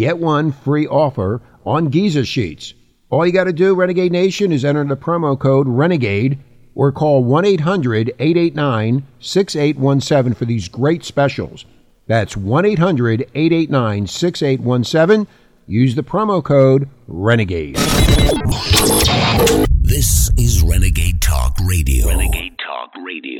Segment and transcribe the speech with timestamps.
[0.00, 2.72] get one free offer on Giza sheets.
[3.10, 6.38] All you got to do, Renegade Nation, is enter the promo code RENEGADE
[6.74, 11.66] or call 1 800 889 6817 for these great specials.
[12.06, 15.26] That's 1 800 889 6817.
[15.66, 17.76] Use the promo code RENEGADE.
[19.82, 22.08] This is Renegade Talk Radio.
[22.08, 23.39] Renegade Talk Radio.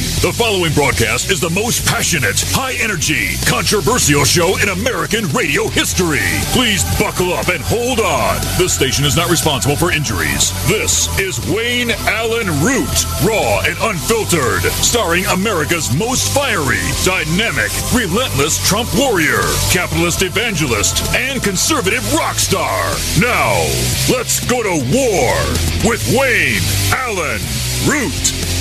[0.21, 6.21] The following broadcast is the most passionate, high energy, controversial show in American radio history.
[6.53, 8.37] Please buckle up and hold on.
[8.53, 10.53] This station is not responsible for injuries.
[10.69, 12.93] This is Wayne Allyn Root,
[13.25, 19.41] raw and unfiltered, starring America's most fiery, dynamic, relentless Trump warrior,
[19.73, 22.93] capitalist evangelist, and conservative rock star.
[23.17, 23.57] Now,
[24.05, 25.33] let's go to war
[25.81, 26.61] with Wayne
[26.93, 27.41] Allyn
[27.89, 28.60] Root.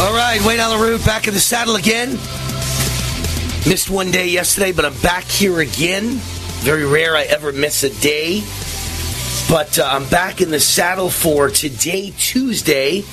[0.00, 2.12] All right, Wayne Allyn Root back in the saddle again.
[3.68, 6.04] Missed one day yesterday, but I'm back here again.
[6.62, 8.42] Very rare I ever miss a day.
[9.50, 13.04] But uh, I'm back in the saddle for today, Tuesday.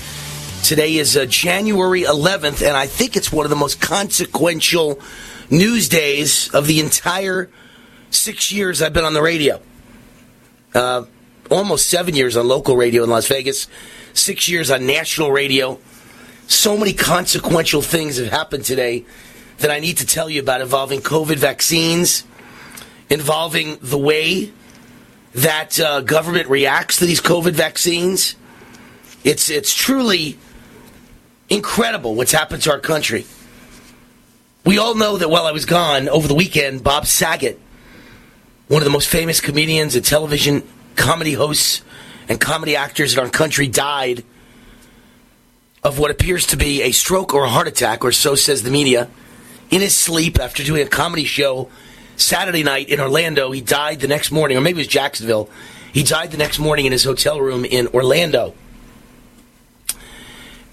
[0.63, 5.01] Today is uh, January 11th, and I think it's one of the most consequential
[5.49, 7.49] news days of the entire
[8.11, 9.59] six years I've been on the radio.
[10.73, 11.03] Uh,
[11.51, 13.67] almost seven years on local radio in Las Vegas,
[14.13, 15.79] six years on national radio
[16.47, 19.05] so many consequential things have happened today
[19.59, 22.23] that I need to tell you about involving COVID vaccines,
[23.09, 24.51] involving the way
[25.33, 28.35] that uh, government reacts to these COVID vaccines.
[29.23, 30.37] It's it's truly
[31.49, 33.25] incredible what's happened to our country.
[34.65, 37.59] We all know that while I was gone over the weekend, Bob Saget,
[38.67, 40.63] one of the most famous comedians and television
[40.95, 41.81] comedy hosts
[42.27, 44.23] and comedy actors in our country, died
[45.87, 48.69] of what appears to be a stroke or a heart attack, or so says the
[48.69, 49.09] media,
[49.69, 51.69] in his sleep after doing a comedy show
[52.17, 53.51] Saturday night in Orlando.
[53.51, 55.49] He died the next morning, or maybe it was Jacksonville.
[55.93, 58.53] He died the next morning in his hotel room in Orlando.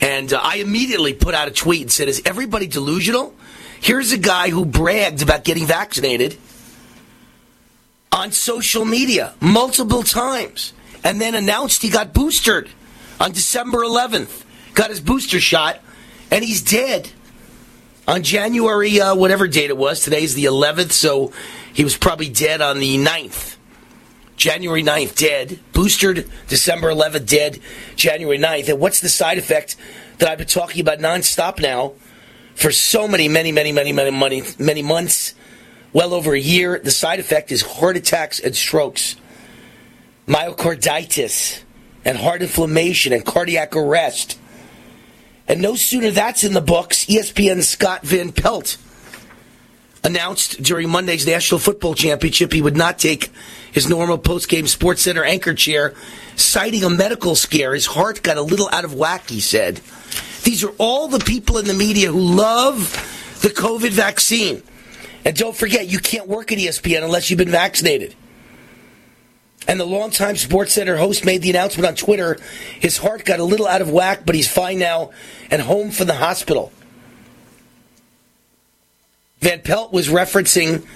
[0.01, 3.35] And uh, I immediately put out a tweet and said, Is everybody delusional?
[3.81, 6.37] Here's a guy who bragged about getting vaccinated
[8.11, 10.73] on social media multiple times
[11.05, 12.69] and then announced he got boosted
[13.21, 14.44] on December 11th
[14.75, 15.81] got his booster shot,
[16.31, 17.11] and he's dead
[18.07, 20.01] on January, uh, whatever date it was.
[20.01, 21.33] Today's the 11th, so
[21.73, 23.57] he was probably dead on the 9th.
[24.37, 25.61] January 9th, dead.
[25.73, 27.61] Boosted December 11th, dead.
[27.97, 28.69] January 9th.
[28.69, 29.77] And what's the side effect
[30.19, 31.93] that I've been talking about nonstop now
[32.55, 35.35] for so many, many, many, many, many, many, many months?
[35.93, 36.81] Well over a year.
[36.83, 39.15] The side effect is heart attacks and strokes,
[40.27, 41.63] myocarditis,
[42.05, 44.39] and heart inflammation and cardiac arrest.
[45.47, 48.79] And no sooner that's in the books, ESPN's Scott Van Pelt
[50.03, 53.31] announced during Monday's National Football Championship he would not take
[53.73, 55.95] his normal post-game Sports Center anchor chair,
[56.37, 57.75] citing a medical scare.
[57.75, 59.81] His heart got a little out of whack, he said.
[60.45, 62.79] These are all the people in the media who love
[63.43, 64.63] the COVID vaccine.
[65.25, 68.15] And don't forget, you can't work at ESPN unless you've been vaccinated.
[69.67, 72.39] And the longtime Sports Center host made the announcement on Twitter.
[72.79, 75.11] His heart got a little out of whack, but he's fine now
[75.51, 76.73] and home from the hospital.
[79.41, 80.87] Van Pelt was referencing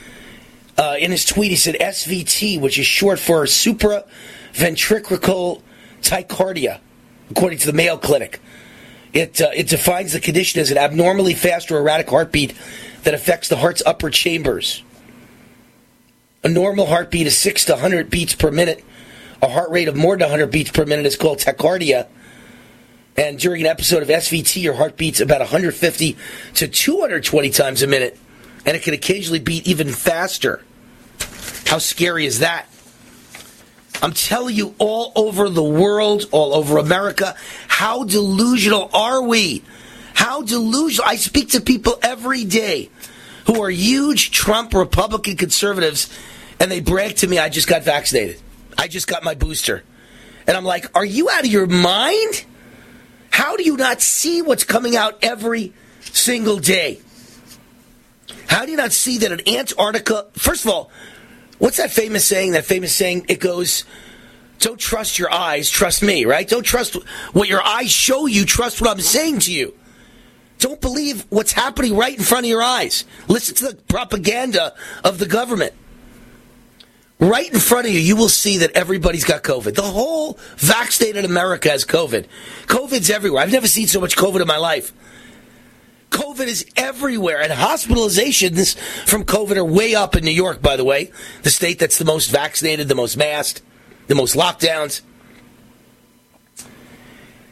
[0.77, 5.61] uh, in his tweet, he said SVT, which is short for supraventricular
[6.03, 6.81] tachycardia,
[7.31, 8.41] according to the Mayo Clinic.
[9.13, 12.55] It, uh, it defines the condition as an abnormally fast or erratic heartbeat
[13.03, 14.85] that affects the heart's upper chambers.
[16.45, 18.85] A normal heartbeat is 6 to 100 beats per minute.
[19.43, 22.07] A heart rate of more than 100 beats per minute is called tachycardia.
[23.17, 26.17] And during an episode of SVT, your heart beats about 150
[26.55, 28.17] to 220 times a minute.
[28.65, 30.63] And it can occasionally beat even faster.
[31.67, 32.67] How scary is that?
[34.01, 37.35] I'm telling you, all over the world, all over America,
[37.67, 39.65] how delusional are we?
[40.15, 41.11] How delusional.
[41.11, 42.91] I speak to people every day
[43.49, 46.15] who are huge Trump Republican conservatives,
[46.61, 48.41] and they brag to me, I just got vaccinated.
[48.77, 49.83] I just got my booster.
[50.47, 52.45] And I'm like, are you out of your mind?
[53.31, 55.73] How do you not see what's coming out every
[56.03, 57.01] single day?
[58.49, 60.27] How do you not see that in Antarctica?
[60.35, 60.91] First of all,
[61.59, 62.53] what's that famous saying?
[62.53, 63.85] That famous saying, it goes,
[64.59, 66.47] don't trust your eyes, trust me, right?
[66.47, 66.97] Don't trust
[67.33, 69.75] what your eyes show you, trust what I'm saying to you.
[70.59, 73.05] Don't believe what's happening right in front of your eyes.
[73.29, 74.75] Listen to the propaganda
[75.05, 75.73] of the government.
[77.21, 79.75] Right in front of you, you will see that everybody's got COVID.
[79.75, 82.27] The whole vaccinated America has COVID.
[82.67, 83.43] COVID's everywhere.
[83.43, 84.93] I've never seen so much COVID in my life.
[86.11, 90.85] COVID is everywhere, and hospitalizations from COVID are way up in New York, by the
[90.85, 91.11] way,
[91.43, 93.63] the state that's the most vaccinated, the most masked,
[94.07, 95.03] the most lockdowns.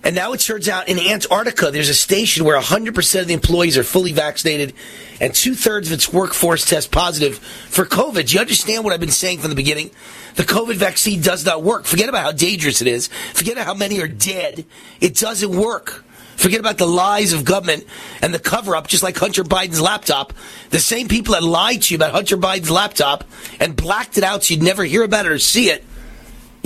[0.06, 3.76] And now it turns out in Antarctica, there's a station where 100% of the employees
[3.76, 4.72] are fully vaccinated
[5.20, 8.28] and two thirds of its workforce test positive for COVID.
[8.28, 9.90] Do you understand what I've been saying from the beginning?
[10.36, 11.86] The COVID vaccine does not work.
[11.86, 13.08] Forget about how dangerous it is.
[13.34, 14.64] Forget about how many are dead.
[15.00, 16.04] It doesn't work.
[16.36, 17.84] Forget about the lies of government
[18.22, 20.32] and the cover up, just like Hunter Biden's laptop.
[20.70, 23.24] The same people that lied to you about Hunter Biden's laptop
[23.58, 25.84] and blacked it out so you'd never hear about it or see it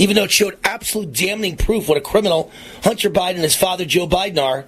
[0.01, 2.51] even though it showed absolute damning proof what a criminal
[2.83, 4.65] Hunter Biden and his father Joe Biden are,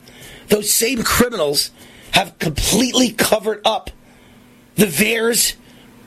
[0.48, 1.70] those same criminals
[2.10, 3.90] have completely covered up
[4.74, 5.54] the VAERS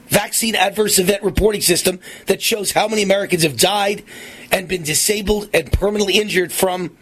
[0.10, 4.04] vaccine adverse event reporting system that shows how many Americans have died
[4.52, 6.96] and been disabled and permanently injured from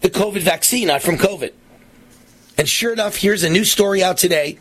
[0.00, 1.52] the COVID vaccine, not from COVID.
[2.56, 4.58] And sure enough, here's a new story out today.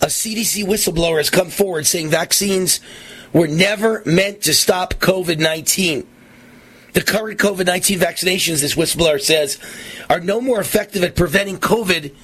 [0.00, 2.80] A CDC whistleblower has come forward saying vaccines
[3.34, 6.06] were never meant to stop COVID 19.
[6.94, 9.58] The current COVID 19 vaccinations, this whistleblower says,
[10.08, 12.14] are no more effective at preventing COVID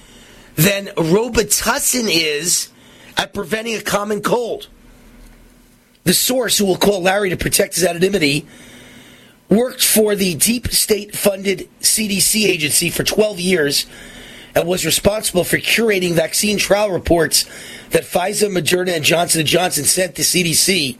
[0.55, 2.69] than Robitussin is
[3.17, 4.69] at preventing a common cold.
[6.05, 8.47] The source, who will call Larry to protect his anonymity,
[9.49, 13.85] worked for the deep state funded CDC agency for 12 years
[14.55, 17.43] and was responsible for curating vaccine trial reports
[17.89, 20.97] that Pfizer, Moderna, and Johnson & Johnson sent to CDC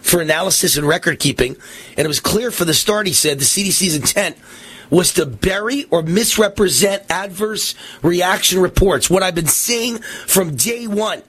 [0.00, 1.56] for analysis and record keeping.
[1.96, 4.36] And it was clear from the start, he said, the CDC's intent
[4.90, 9.08] was to bury or misrepresent adverse reaction reports.
[9.08, 11.22] What I've been seeing from day one.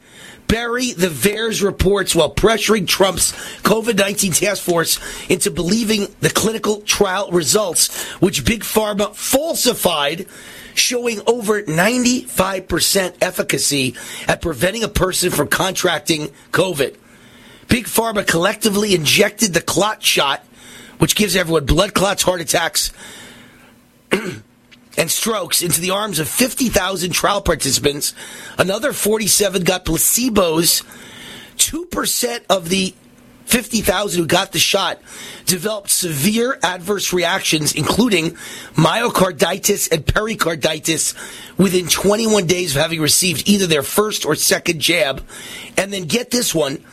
[0.47, 3.31] Bury the VAERS reports while pressuring Trump's
[3.63, 10.27] COVID 19 task force into believing the clinical trial results, which Big Pharma falsified
[10.77, 13.95] showing over 95% efficacy
[14.27, 16.95] at preventing a person from contracting COVID.
[17.67, 20.45] Big Pharma collectively injected the clot shot,
[20.99, 22.91] which gives everyone blood clots, heart attacks,
[24.11, 28.13] and strokes into the arms of 50,000 trial participants.
[28.57, 30.83] Another 47 got placebos.
[31.57, 32.93] 2% of the
[33.45, 34.99] 50,000 who got the shot
[35.45, 38.31] developed severe adverse reactions, including
[38.73, 41.13] myocarditis and pericarditis
[41.57, 45.23] within 21 days of having received either their first or second jab.
[45.77, 46.83] And then get this one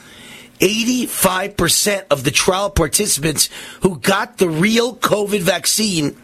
[0.61, 3.49] 85% of the trial participants
[3.81, 6.17] who got the real COVID vaccine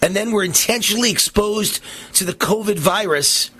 [0.00, 1.80] and then were intentionally exposed
[2.14, 3.50] to the COVID virus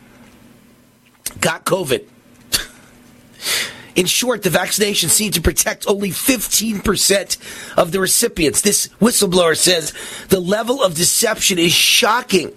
[1.41, 2.07] got COVID.
[4.01, 8.63] In short, the vaccination seemed to protect only 15% of the recipients.
[8.63, 9.93] This whistleblower says
[10.31, 12.51] the level of deception is shocking.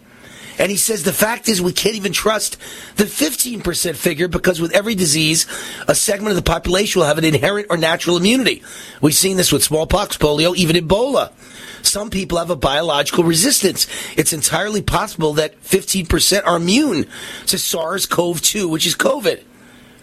[0.58, 2.58] And he says the fact is we can't even trust
[2.96, 5.46] the 15% figure because with every disease,
[5.86, 8.64] a segment of the population will have an inherent or natural immunity.
[9.02, 11.34] We've seen this with smallpox, polio, even Ebola.
[11.82, 13.86] Some people have a biological resistance.
[14.16, 17.06] It's entirely possible that 15% are immune
[17.48, 19.44] to SARS-CoV-2, which is COVID,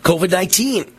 [0.02, 0.96] COVID-19.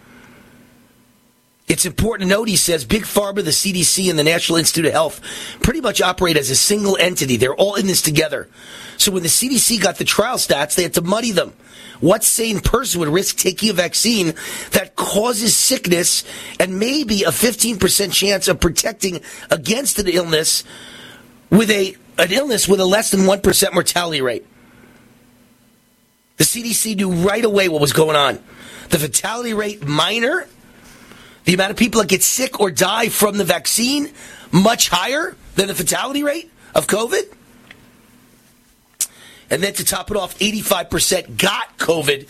[1.71, 4.91] It's important to note, he says, Big Pharma, the CDC, and the National Institute of
[4.91, 5.21] Health
[5.61, 7.37] pretty much operate as a single entity.
[7.37, 8.49] They're all in this together.
[8.97, 11.53] So when the CDC got the trial stats, they had to muddy them.
[12.01, 14.33] What sane person would risk taking a vaccine
[14.71, 16.25] that causes sickness
[16.59, 20.65] and maybe a 15% chance of protecting against an illness
[21.49, 24.45] with a, an illness with a less than 1% mortality rate?
[26.35, 28.43] The CDC knew right away what was going on.
[28.89, 30.49] The fatality rate minor
[31.45, 34.11] The amount of people that get sick or die from the vaccine
[34.51, 37.33] much higher than the fatality rate of COVID.
[39.49, 42.27] And then to top it off, 85% got COVID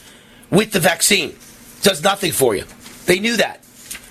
[0.50, 1.36] with the vaccine.
[1.84, 2.65] Does nothing for you.
[3.06, 3.63] They knew that.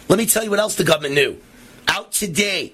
[0.09, 1.39] Let me tell you what else the government knew.
[1.89, 2.73] Out today.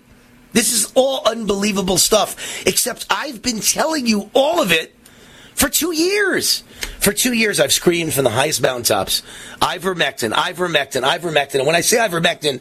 [0.52, 4.94] This is all unbelievable stuff, except I've been telling you all of it
[5.54, 6.62] for two years.
[7.06, 9.22] For two years, I've screamed from the highest mountaintops
[9.62, 11.54] ivermectin, ivermectin, ivermectin.
[11.58, 12.60] And when I say ivermectin,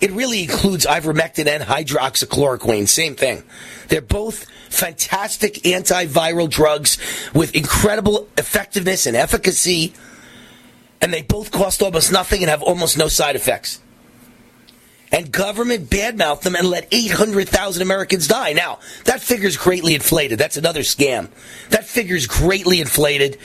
[0.00, 2.88] it really includes ivermectin and hydroxychloroquine.
[2.88, 3.44] Same thing.
[3.86, 6.98] They're both fantastic antiviral drugs
[7.34, 9.94] with incredible effectiveness and efficacy.
[11.00, 13.80] And they both cost almost nothing and have almost no side effects
[15.12, 18.54] and government badmouth them and let 800,000 Americans die.
[18.54, 20.40] Now, that figure's greatly inflated.
[20.40, 21.28] That's another scam.
[21.70, 23.38] That figure's greatly inflated.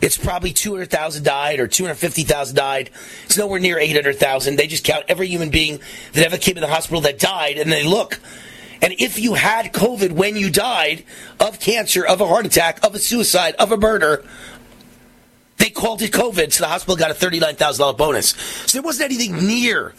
[0.00, 2.90] It's probably 200,000 died or 250,000 died.
[3.24, 4.56] It's nowhere near 800,000.
[4.56, 5.80] They just count every human being
[6.12, 8.18] that ever came to the hospital that died and they look.
[8.82, 11.04] And if you had COVID when you died
[11.38, 14.24] of cancer, of a heart attack, of a suicide, of a murder,
[15.58, 18.30] they called it COVID, so the hospital got a $39,000 bonus.
[18.30, 19.92] So there wasn't anything near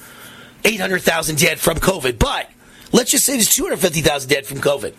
[0.65, 2.49] 800,000 dead from COVID, but
[2.91, 4.95] let's just say there's 250,000 dead from COVID.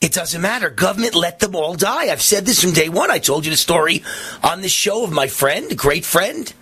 [0.00, 0.70] It doesn't matter.
[0.70, 2.10] Government let them all die.
[2.10, 3.10] I've said this from day one.
[3.10, 4.04] I told you the story
[4.42, 6.52] on this show of my friend, great friend,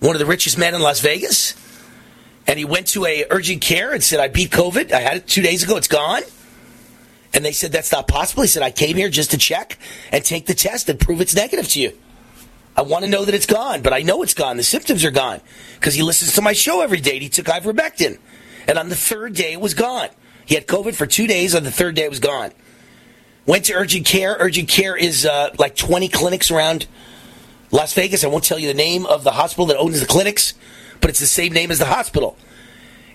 [0.00, 1.54] one of the richest men in Las Vegas.
[2.46, 4.92] And he went to a urgent care and said, I beat COVID.
[4.92, 5.76] I had it two days ago.
[5.76, 6.22] It's gone.
[7.34, 8.42] And they said, that's not possible.
[8.42, 9.78] He said, I came here just to check
[10.10, 11.92] and take the test and prove it's negative to you.
[12.76, 14.56] I want to know that it's gone, but I know it's gone.
[14.56, 15.40] The symptoms are gone
[15.74, 17.18] because he listens to my show every day.
[17.18, 18.18] He took ivermectin,
[18.66, 20.08] and on the third day it was gone.
[20.46, 21.54] He had COVID for two days.
[21.54, 22.52] On the third day it was gone.
[23.46, 24.36] Went to urgent care.
[24.38, 26.86] Urgent care is uh, like 20 clinics around
[27.70, 28.24] Las Vegas.
[28.24, 30.54] I won't tell you the name of the hospital that owns the clinics,
[31.00, 32.36] but it's the same name as the hospital.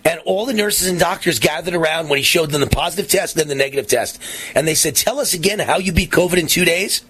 [0.03, 3.36] And all the nurses and doctors gathered around when he showed them the positive test,
[3.36, 4.22] then the negative test.
[4.55, 7.03] And they said, Tell us again how you beat COVID in two days.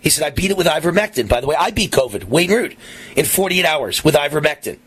[0.00, 1.28] He said, I beat it with ivermectin.
[1.28, 2.76] By the way, I beat COVID, Wayne Root,
[3.16, 4.78] in 48 hours with ivermectin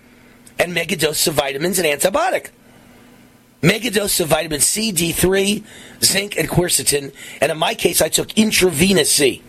[0.59, 2.49] and megadose of vitamins and antibiotic.
[3.65, 5.63] Megadose of vitamin C, D3,
[6.03, 7.11] zinc, and quercetin.
[7.41, 9.41] And in my case, I took intravenous C.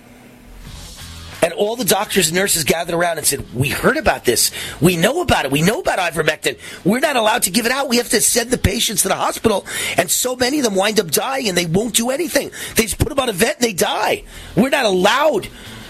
[1.42, 4.50] And all the doctors and nurses gathered around and said, We heard about this.
[4.80, 5.50] We know about it.
[5.50, 6.58] We know about ivermectin.
[6.82, 7.90] We're not allowed to give it out.
[7.90, 9.66] We have to send the patients to the hospital.
[9.98, 12.50] And so many of them wind up dying and they won't do anything.
[12.74, 14.24] They just put them on a vet and they die.
[14.56, 15.46] We're not allowed.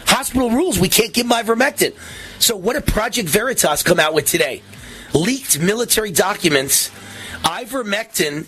[0.06, 0.80] Hospital rules.
[0.80, 1.94] We can't give them ivermectin.
[2.40, 4.62] So what did Project Veritas come out with today?
[5.14, 6.90] Leaked military documents.
[7.46, 8.46] Ivermectin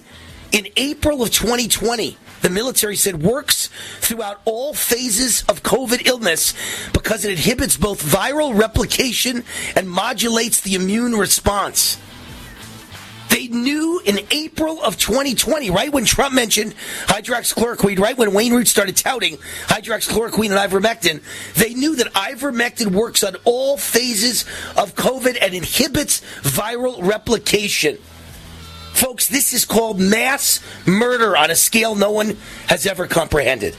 [0.50, 3.68] in April of 2020 the military said works
[4.00, 6.54] throughout all phases of COVID illness
[6.92, 11.98] because it inhibits both viral replication and modulates the immune response.
[13.28, 16.74] They knew in April of 2020, right when Trump mentioned
[17.06, 19.36] hydroxychloroquine, right when Wayne Root started touting
[19.66, 21.22] hydroxychloroquine and ivermectin,
[21.54, 24.42] they knew that ivermectin works on all phases
[24.76, 27.98] of COVID and inhibits viral replication.
[28.98, 32.36] Folks, this is called mass murder on a scale no one
[32.66, 33.76] has ever comprehended.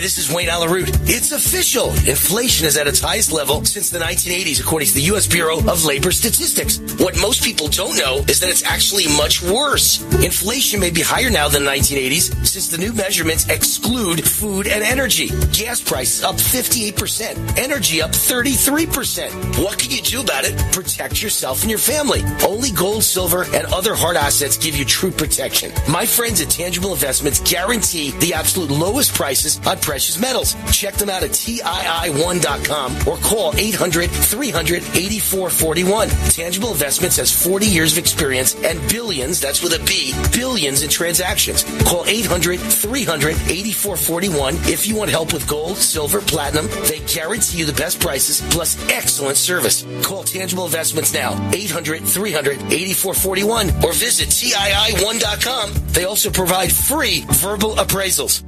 [0.00, 0.88] Hi, this is Wayne Allyn Root.
[1.02, 1.90] It's official.
[1.90, 5.26] Inflation is at its highest level since the 1980s, according to the U.S.
[5.26, 6.78] Bureau of Labor Statistics.
[6.98, 10.00] What most people don't know is that it's actually much worse.
[10.24, 14.82] Inflation may be higher now than the 1980s since the new measurements exclude food and
[14.82, 15.28] energy.
[15.52, 19.62] Gas prices up 58%, energy up 33%.
[19.62, 20.56] What can you do about it?
[20.72, 22.22] Protect yourself and your family.
[22.48, 25.72] Only gold, silver, and other hard assets give you true protection.
[25.90, 30.54] My friends at Tangible Investments guarantee the absolute lowest prices on precious metals.
[30.70, 36.08] Check them out at TII1.com or call 800 300 8441.
[36.30, 40.90] Tangible Investments has 40 years of experience and billions, that's with a B, billions in
[40.90, 41.64] transactions.
[41.82, 46.68] Call 800 300 8441 if you want help with gold, silver, platinum.
[46.86, 49.84] They guarantee you the best prices plus excellent service.
[50.04, 55.72] Call Tangible Investments now, 800 300 8441 or visit TII1.com.
[55.88, 58.44] They also provide free verbal appraisals.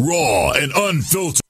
[0.00, 1.49] Raw and unfiltered.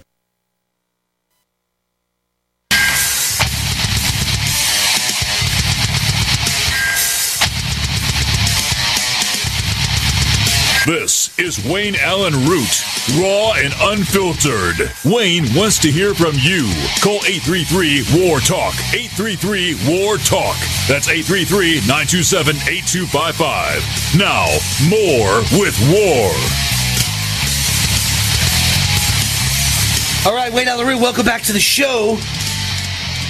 [10.87, 12.83] This is Wayne Allyn Root,
[13.21, 14.89] raw and unfiltered.
[15.05, 16.63] Wayne wants to hear from you.
[17.03, 18.73] Call 833 War Talk.
[18.89, 20.57] 833 War Talk.
[20.89, 24.17] That's 833 927 8255.
[24.17, 24.49] Now,
[24.89, 26.33] more with War.
[30.25, 32.17] All right, Wayne Allyn Root, welcome back to the show.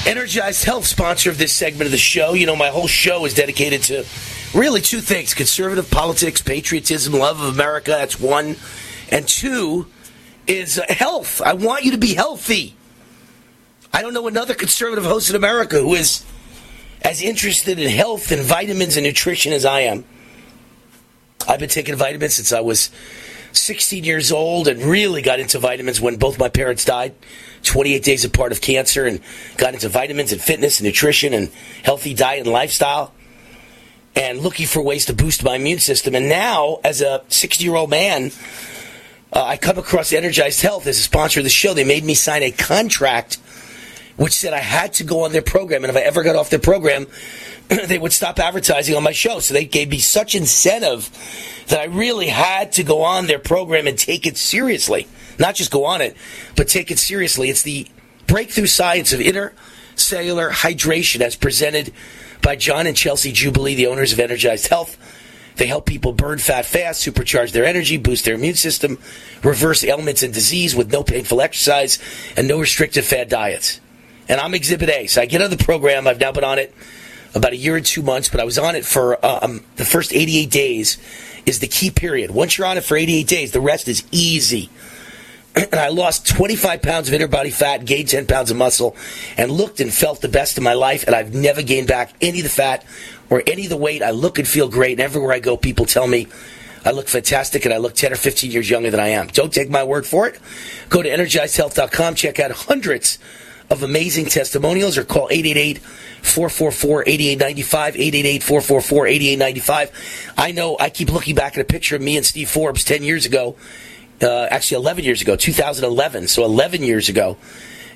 [0.06, 2.32] Energized Health, sponsor of this segment of the show.
[2.32, 4.06] You know, my whole show is dedicated to
[4.54, 7.92] really two things conservative politics, patriotism, love of America.
[7.92, 8.56] That's one.
[9.10, 9.88] And two
[10.48, 11.42] is uh, health.
[11.42, 12.76] I want you to be healthy.
[13.94, 16.26] I don't know another conservative host in America who is
[17.02, 20.06] as interested in health and vitamins and nutrition as I am.
[21.48, 22.90] I've been taking vitamins since I was
[23.54, 27.16] 16 years old and really got into vitamins when both my parents died.
[27.64, 29.20] 28 days apart of cancer and
[29.58, 31.52] got into vitamins and fitness and nutrition and
[31.84, 33.14] healthy diet and lifestyle
[34.16, 36.16] and looking for ways to boost my immune system.
[36.16, 38.32] And now, as a 60 year old man,
[39.34, 41.74] uh, I come across Energized Health as a sponsor of the show.
[41.74, 43.38] They made me sign a contract
[44.18, 46.50] which said I had to go on their program, and if I ever got off
[46.50, 47.08] their program,
[47.70, 49.40] they would stop advertising on my show.
[49.40, 51.10] So they gave me such incentive
[51.70, 55.08] that I really had to go on their program and take it seriously.
[55.40, 56.16] not just go on it,
[56.56, 57.50] but take it seriously.
[57.50, 57.88] It's the
[58.28, 61.92] breakthrough science of intracellular hydration as presented
[62.42, 64.98] by John and Chelsea Jubilee, the owners of Energized Health.
[65.58, 68.98] They help people burn fat fast, supercharge their energy, boost their immune system,
[69.44, 72.00] reverse ailments and disease with no painful exercise
[72.38, 73.80] and no restrictive fat diets.
[74.28, 75.08] And I'm Exhibit A.
[75.08, 76.08] So I get on the program.
[76.08, 76.74] I've now been on it
[77.36, 80.14] about a year and two months, but I was on it for um, the first
[80.14, 80.98] 88 days
[81.46, 82.32] is the key period.
[82.32, 84.70] Once you're on it for 88 days, the rest is easy.
[85.56, 88.96] And I lost 25 pounds of inner body fat, gained 10 pounds of muscle,
[89.38, 91.06] and looked and felt the best of my life.
[91.06, 92.86] And I've never gained back any of the fat
[93.30, 94.04] or any of the weight.
[94.04, 94.94] I look and feel great.
[94.94, 96.28] And everywhere I go, people tell me
[96.84, 99.28] I look fantastic and I look 10 or 15 years younger than I am.
[99.28, 100.40] Don't take my word for it.
[100.90, 103.20] Go to energizedhealth.com, check out hundreds
[103.70, 110.34] of amazing testimonials, or call 888 444 8895, 888 444 8895.
[110.38, 113.04] I know I keep looking back at a picture of me and Steve Forbes 10
[113.04, 113.56] years ago,
[114.22, 117.38] uh, actually 11 years ago, 2011, so 11 years ago.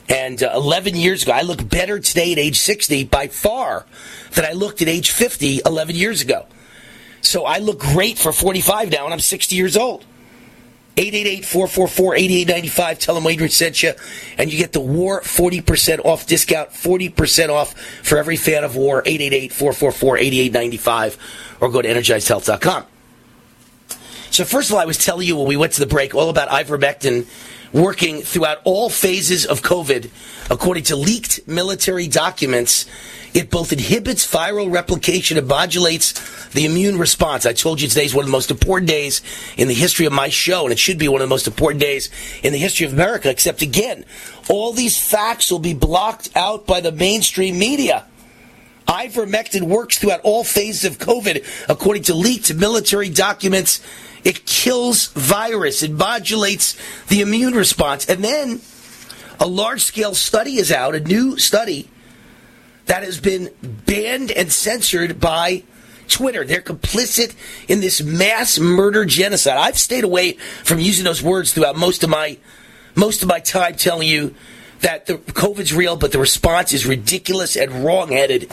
[0.08, 3.86] And uh, 11 years ago, I look better today at age 60 by far
[4.34, 6.46] than I looked at age 50 11 years ago.
[7.22, 10.06] So I look great for 45 now, and I'm 60 years old.
[10.98, 13.00] 888-444-8895.
[13.00, 13.92] Tell them Adrian sent you,
[14.38, 19.04] and you get the War 40% off discount, 40% off for every fan of War,
[19.04, 21.18] 888-444-8895,
[21.60, 22.86] or go to energizedhealth.com.
[24.36, 26.30] So first of all, I was telling you when we went to the break all
[26.30, 27.26] about ivermectin
[27.72, 30.10] working throughout all phases of COVID,
[30.52, 32.86] according to leaked military documents
[33.34, 37.46] it both inhibits viral replication and modulates the immune response.
[37.46, 39.22] I told you today's one of the most important days
[39.56, 41.82] in the history of my show, and it should be one of the most important
[41.82, 42.10] days
[42.44, 44.04] in the history of America, except again,
[44.50, 48.06] all these facts will be blocked out by the mainstream media.
[48.88, 53.82] Ivermectin works throughout all phases of COVID, according to leaked military documents.
[54.26, 55.84] It kills virus.
[55.84, 56.76] It modulates
[57.08, 58.10] the immune response.
[58.10, 58.60] And then
[59.40, 61.90] a large scale study is out, a new study
[62.88, 65.64] that has been banned and censored by
[66.08, 66.44] Twitter.
[66.44, 67.36] They're complicit
[67.68, 69.58] in this mass murder genocide.
[69.58, 70.34] I've stayed away
[70.64, 72.38] from using those words throughout most of my
[72.96, 74.34] most of my time telling you
[74.80, 78.52] that the COVID's real, but the response is ridiculous and wrongheaded.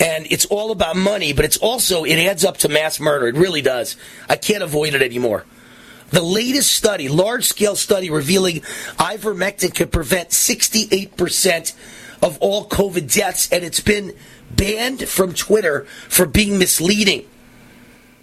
[0.00, 3.28] And it's all about money, but it's also it adds up to mass murder.
[3.28, 3.96] It really does.
[4.28, 5.44] I can't avoid it anymore.
[6.08, 8.60] The latest study, large scale study revealing
[8.98, 11.74] ivermectin can prevent 68%
[12.22, 14.16] of all COVID deaths, and it's been
[14.50, 17.26] banned from Twitter for being misleading.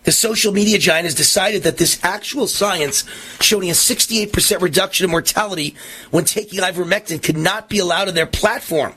[0.03, 3.03] The social media giant has decided that this actual science
[3.39, 5.75] showing a 68% reduction in mortality
[6.11, 8.93] when taking ivermectin could not be allowed on their platform.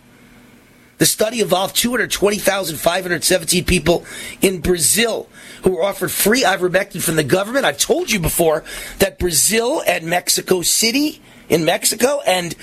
[1.00, 4.04] The study involved 220,517 people
[4.42, 5.30] in Brazil
[5.62, 7.64] who were offered free ivermectin from the government.
[7.64, 8.64] I've told you before
[8.98, 12.54] that Brazil and Mexico City in Mexico and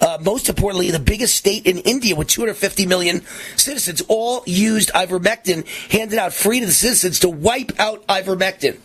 [0.00, 3.20] uh, most importantly, the biggest state in India with 250 million
[3.56, 8.80] citizens all used ivermectin, handed out free to the citizens to wipe out ivermectin.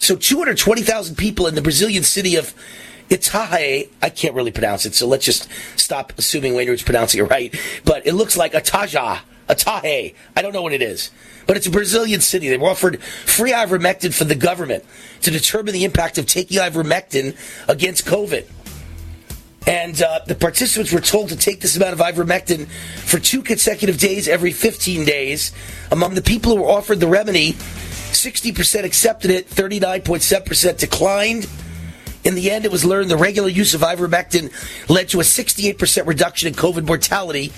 [0.00, 2.52] So 220,000 people in the Brazilian city of
[3.08, 7.28] Itahe, I can't really pronounce it, so let's just stop assuming Wayne Root's pronouncing it
[7.28, 7.54] right.
[7.84, 10.14] But it looks like Ataja, Atahe.
[10.34, 11.10] I don't know what it is.
[11.46, 12.48] But it's a Brazilian city.
[12.48, 14.84] They were offered free ivermectin from the government
[15.22, 17.36] to determine the impact of taking ivermectin
[17.68, 18.46] against COVID.
[19.66, 22.68] And uh, the participants were told to take this amount of ivermectin
[23.00, 25.52] for two consecutive days every 15 days.
[25.90, 31.48] Among the people who were offered the remedy, 60% accepted it, 39.7% declined.
[32.26, 34.50] In the end, it was learned the regular use of ivermectin
[34.90, 37.52] led to a 68% reduction in COVID mortality.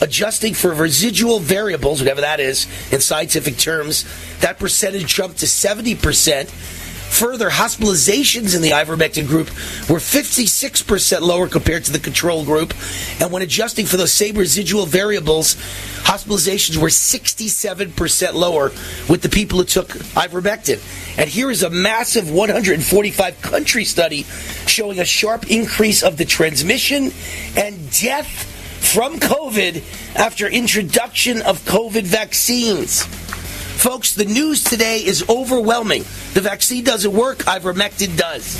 [0.00, 4.04] Adjusting for residual variables, whatever that is in scientific terms,
[4.38, 6.85] that percentage jumped to 70%.
[7.10, 9.48] Further, hospitalizations in the ivermectin group
[9.88, 12.74] were 56% lower compared to the control group.
[13.20, 15.54] And when adjusting for those same residual variables,
[16.04, 18.70] hospitalizations were 67% lower
[19.08, 20.78] with the people who took ivermectin.
[21.18, 24.24] And here is a massive 145 country study
[24.66, 27.12] showing a sharp increase of the transmission
[27.56, 28.52] and death
[28.92, 29.82] from COVID
[30.16, 33.06] after introduction of COVID vaccines.
[33.76, 36.02] Folks, the news today is overwhelming.
[36.32, 38.56] The vaccine doesn't work, ivermectin does.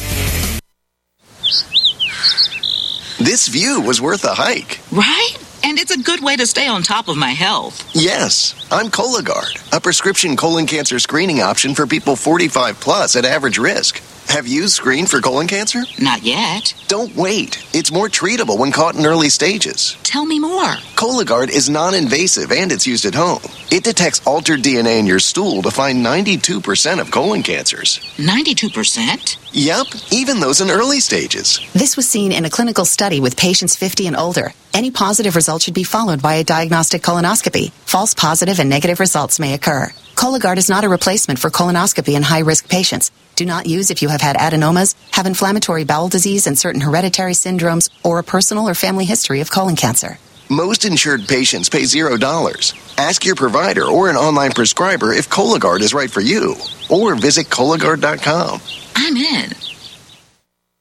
[3.19, 4.79] This view was worth a hike.
[4.93, 5.33] Right?
[5.65, 7.91] And it's a good way to stay on top of my health.
[7.95, 13.57] Yes, I'm Cologuard, a prescription colon cancer screening option for people 45 plus at average
[13.57, 14.03] risk.
[14.29, 15.83] Have you screened for colon cancer?
[16.01, 16.75] Not yet.
[16.89, 17.65] Don't wait.
[17.73, 19.97] It's more treatable when caught in early stages.
[20.03, 20.75] Tell me more.
[20.97, 23.41] Cologuard is non invasive and it's used at home.
[23.71, 27.99] It detects altered DNA in your stool to find 92% of colon cancers.
[28.17, 29.46] 92%?
[29.59, 31.61] Yep, even those in early stages.
[31.73, 34.53] This was seen in a clinical study with patients 50 and older.
[34.75, 37.71] Any positive result should be followed by a diagnostic colonoscopy.
[37.87, 39.89] False positive and negative results may occur.
[40.15, 43.11] Cologuard is not a replacement for colonoscopy in high risk patients.
[43.35, 47.33] Do not use if you have had adenomas, have inflammatory bowel disease and certain hereditary
[47.33, 50.19] syndromes, or a personal or family history of colon cancer.
[50.49, 52.99] Most insured patients pay $0.
[52.99, 56.55] Ask your provider or an online prescriber if Cologuard is right for you,
[56.89, 58.61] or visit Cologuard.com.
[58.95, 59.51] I'm in.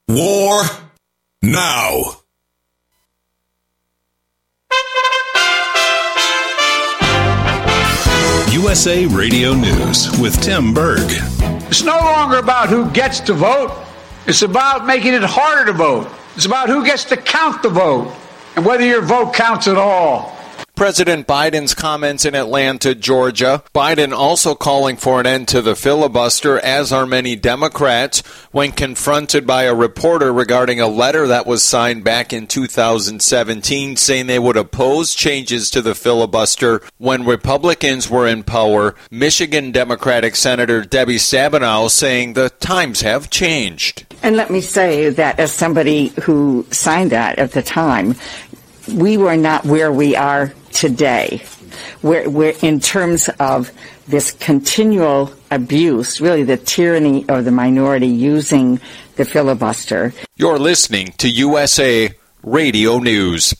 [0.06, 0.62] War
[1.42, 2.20] now.
[8.52, 11.10] USA Radio News with Tim Berg.
[11.68, 13.84] It's no longer about who gets to vote.
[14.28, 16.08] It's about making it harder to vote.
[16.36, 18.14] It's about who gets to count the vote
[18.56, 20.36] and whether your vote counts at all.
[20.76, 23.62] President Biden's comments in Atlanta, Georgia.
[23.74, 28.20] Biden also calling for an end to the filibuster, as are many Democrats,
[28.52, 34.26] when confronted by a reporter regarding a letter that was signed back in 2017 saying
[34.26, 38.94] they would oppose changes to the filibuster when Republicans were in power.
[39.10, 44.04] Michigan Democratic Senator Debbie Stabenow saying the times have changed.
[44.22, 48.14] And let me say that as somebody who signed that at the time,
[48.88, 51.42] we were not where we are today.
[52.02, 53.70] We're, we're in terms of
[54.06, 58.80] this continual abuse, really the tyranny of the minority using
[59.16, 60.12] the filibuster.
[60.36, 62.10] You're listening to USA
[62.42, 63.54] Radio News.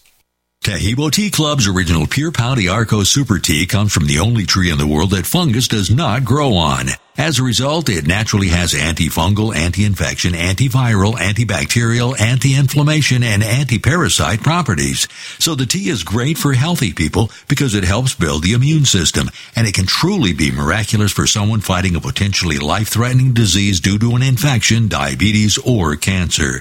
[0.63, 4.79] Taheebo Tea Club's original Pure Pau d'Arco Super Tea comes from the only tree in
[4.79, 6.87] the world that fungus does not grow on.
[7.19, 15.09] As a result, it naturally has antifungal, anti-infection, antiviral, antibacterial, anti-inflammation, and anti-parasite properties.
[15.39, 19.31] So the tea is great for healthy people because it helps build the immune system,
[19.57, 24.15] and it can truly be miraculous for someone fighting a potentially life-threatening disease due to
[24.15, 26.61] an infection, diabetes, or cancer.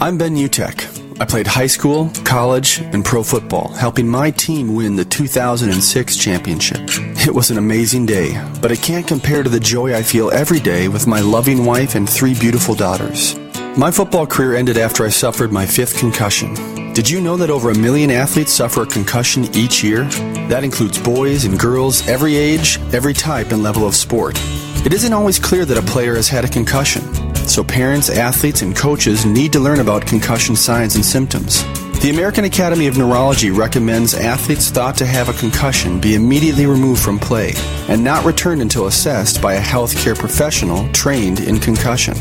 [0.00, 1.20] I'm Ben Utecht.
[1.20, 6.80] I played high school, college, and pro football, helping my team win the 2006 championship.
[7.26, 10.60] It was an amazing day, but it can't compare to the joy I feel every
[10.60, 13.38] day with my loving wife and three beautiful daughters.
[13.76, 16.54] My football career ended after I suffered my fifth concussion.
[16.92, 20.04] Did you know that over a million athletes suffer a concussion each year?
[20.48, 24.38] That includes boys and girls, every age, every type and level of sport.
[24.86, 27.02] It isn't always clear that a player has had a concussion,
[27.48, 31.62] so parents, athletes, and coaches need to learn about concussion signs and symptoms.
[32.00, 37.02] The American Academy of Neurology recommends athletes thought to have a concussion be immediately removed
[37.02, 37.54] from play
[37.88, 42.14] and not returned until assessed by a healthcare professional trained in concussion.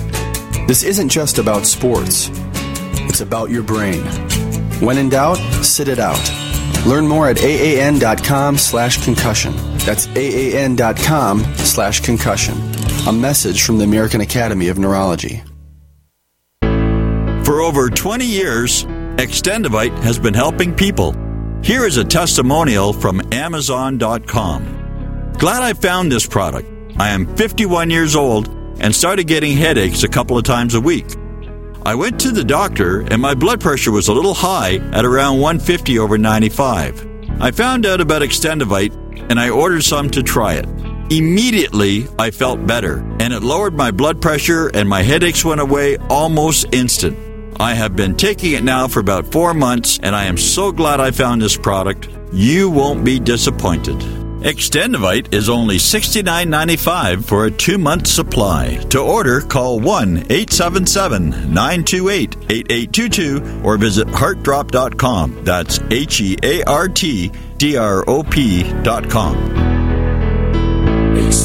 [0.67, 2.29] This isn't just about sports,
[3.09, 4.01] it's about your brain.
[4.79, 6.31] When in doubt, sit it out.
[6.85, 9.53] Learn more at aan.com slash concussion.
[9.79, 12.72] That's aan.com slash concussion.
[13.05, 15.43] A message from the American Academy of Neurology.
[16.61, 18.85] For over 20 years,
[19.17, 21.13] Extendivite has been helping people.
[21.61, 25.33] Here is a testimonial from Amazon.com.
[25.37, 26.69] Glad I found this product.
[26.97, 28.47] I am 51 years old
[28.79, 31.13] and started getting headaches a couple of times a week.
[31.85, 35.41] I went to the doctor and my blood pressure was a little high at around
[35.41, 37.05] 150 over 95.
[37.41, 40.82] I found out about Extendivite and I ordered some to try it.
[41.09, 45.97] Immediately, I felt better, and it lowered my blood pressure and my headaches went away
[46.09, 47.17] almost instant.
[47.59, 50.99] I have been taking it now for about four months, and I am so glad
[50.99, 52.09] I found this product.
[52.31, 53.97] You won't be disappointed.
[54.43, 58.75] Extendivite is only $69.95 for a two month supply.
[58.89, 65.45] To order, call 1 877 928 8822 or visit heartdrop.com.
[65.45, 69.72] That's H E A R T D R O P.com.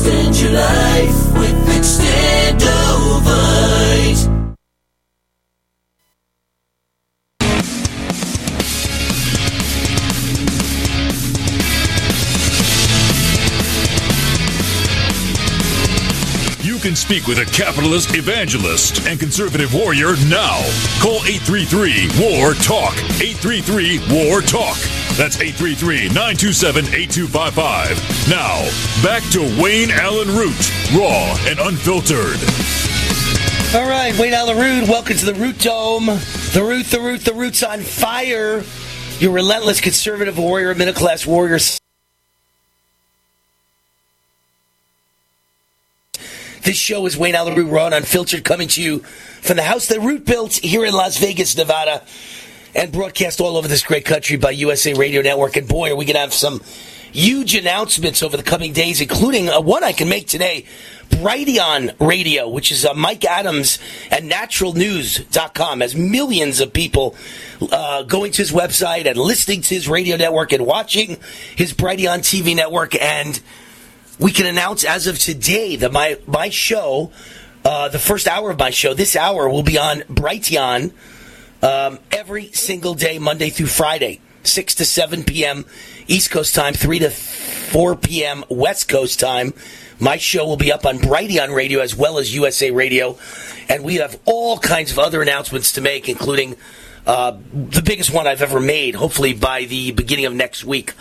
[0.08, 4.24] Extend your life with Extendovite.
[16.64, 20.62] You can speak with a capitalist evangelist and conservative warrior now.
[21.02, 22.96] Call 833 War Talk.
[23.20, 24.78] 833 War Talk.
[25.18, 28.30] That's 833 927 8255.
[28.30, 28.62] Now,
[29.02, 32.38] back to Wayne Allyn Root, raw and unfiltered.
[33.74, 36.06] All right, Wayne Allyn Root, welcome to the Root Dome.
[36.06, 38.62] The Root, the Root, the Root's on fire.
[39.18, 41.58] Your relentless conservative warrior, middle class warrior.
[46.62, 49.00] This show is Wayne Allyn Root Raw and Unfiltered coming to you
[49.40, 52.04] from the house that Root built here in Las Vegas, Nevada,
[52.74, 55.56] and broadcast all over this great country by USA Radio Network.
[55.56, 56.60] And boy, are we going to have some
[57.12, 60.66] huge announcements over the coming days, including uh, one I can make today.
[61.08, 63.78] Brighteon Radio, which is uh, Mike Adams
[64.10, 67.16] at naturalnews.com, has millions of people
[67.72, 71.18] uh, going to his website and listening to his radio network and watching
[71.56, 72.94] his Brighteon TV network.
[73.00, 73.40] And
[74.18, 77.10] we can announce as of today that my, my show,
[77.64, 80.92] uh, the first hour of my show, this hour will be on Brighteon
[81.62, 85.64] um, every single day, Monday through Friday, 6 to 7 p.m.
[86.06, 88.44] East Coast time, 3 to 4 p.m.
[88.48, 89.52] West Coast time.
[90.00, 93.18] My show will be up on Brighteon Radio as well as USA Radio.
[93.68, 96.56] And we have all kinds of other announcements to make, including
[97.06, 100.94] uh, the biggest one I've ever made, hopefully by the beginning of next week.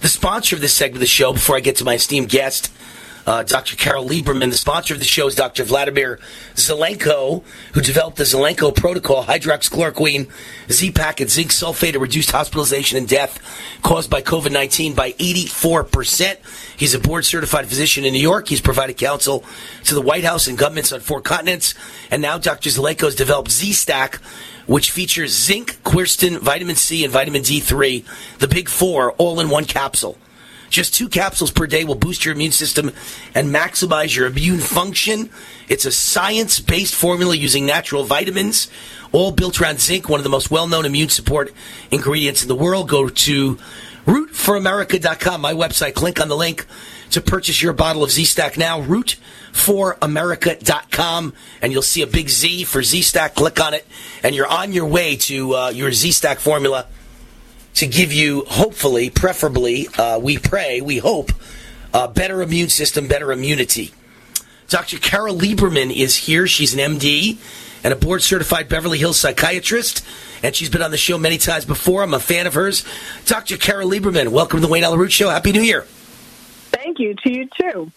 [0.00, 2.70] The sponsor of this segment of the show, before I get to my esteemed guest,
[3.26, 3.76] uh, Dr.
[3.76, 4.50] Carol Lieberman.
[4.50, 5.64] The sponsor of the show is Dr.
[5.64, 6.18] Vladimir
[6.54, 10.30] Zelenko, who developed the Zelenko protocol, hydroxychloroquine,
[10.70, 13.38] Z-Pack, and zinc sulfate to reduce hospitalization and death
[13.82, 16.36] caused by COVID-19 by 84%.
[16.76, 18.48] He's a board-certified physician in New York.
[18.48, 19.44] He's provided counsel
[19.84, 21.74] to the White House and governments on four continents.
[22.10, 22.70] And now Dr.
[22.70, 24.16] Zelenko has developed Z-Stack,
[24.66, 28.04] which features zinc, quercetin, vitamin C, and vitamin D3,
[28.38, 30.18] the big four, all in one capsule.
[30.74, 32.90] Just two capsules per day will boost your immune system
[33.32, 35.30] and maximize your immune function.
[35.68, 38.68] It's a science based formula using natural vitamins,
[39.12, 41.54] all built around zinc, one of the most well known immune support
[41.92, 42.88] ingredients in the world.
[42.88, 43.54] Go to
[44.04, 45.94] rootforamerica.com, my website.
[45.94, 46.66] Click on the link
[47.10, 48.82] to purchase your bottle of Z Stack now.
[48.82, 53.36] Rootforamerica.com, and you'll see a big Z for Z Stack.
[53.36, 53.86] Click on it,
[54.24, 56.88] and you're on your way to uh, your Z Stack formula
[57.74, 61.32] to give you, hopefully, preferably, uh, we pray, we hope,
[61.92, 63.92] a better immune system, better immunity.
[64.68, 64.98] Dr.
[64.98, 66.46] Carol Lieberman is here.
[66.46, 67.38] She's an MD
[67.84, 70.04] and a board certified Beverly Hills psychiatrist,
[70.42, 72.02] and she's been on the show many times before.
[72.02, 72.84] I'm a fan of hers.
[73.26, 73.56] Dr.
[73.58, 75.28] Carol Lieberman, welcome to the Wayne Root Show.
[75.28, 75.82] Happy New Year.
[76.72, 77.92] Thank you to you too.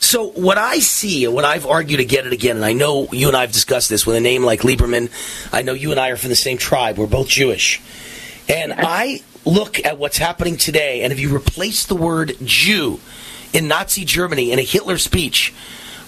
[0.00, 3.26] So, what I see, and what I've argued again and again, and I know you
[3.26, 5.10] and I have discussed this with a name like Lieberman,
[5.52, 6.98] I know you and I are from the same tribe.
[6.98, 7.80] We're both Jewish.
[8.48, 13.00] And I look at what's happening today, and if you replace the word Jew
[13.52, 15.54] in Nazi Germany in a Hitler speech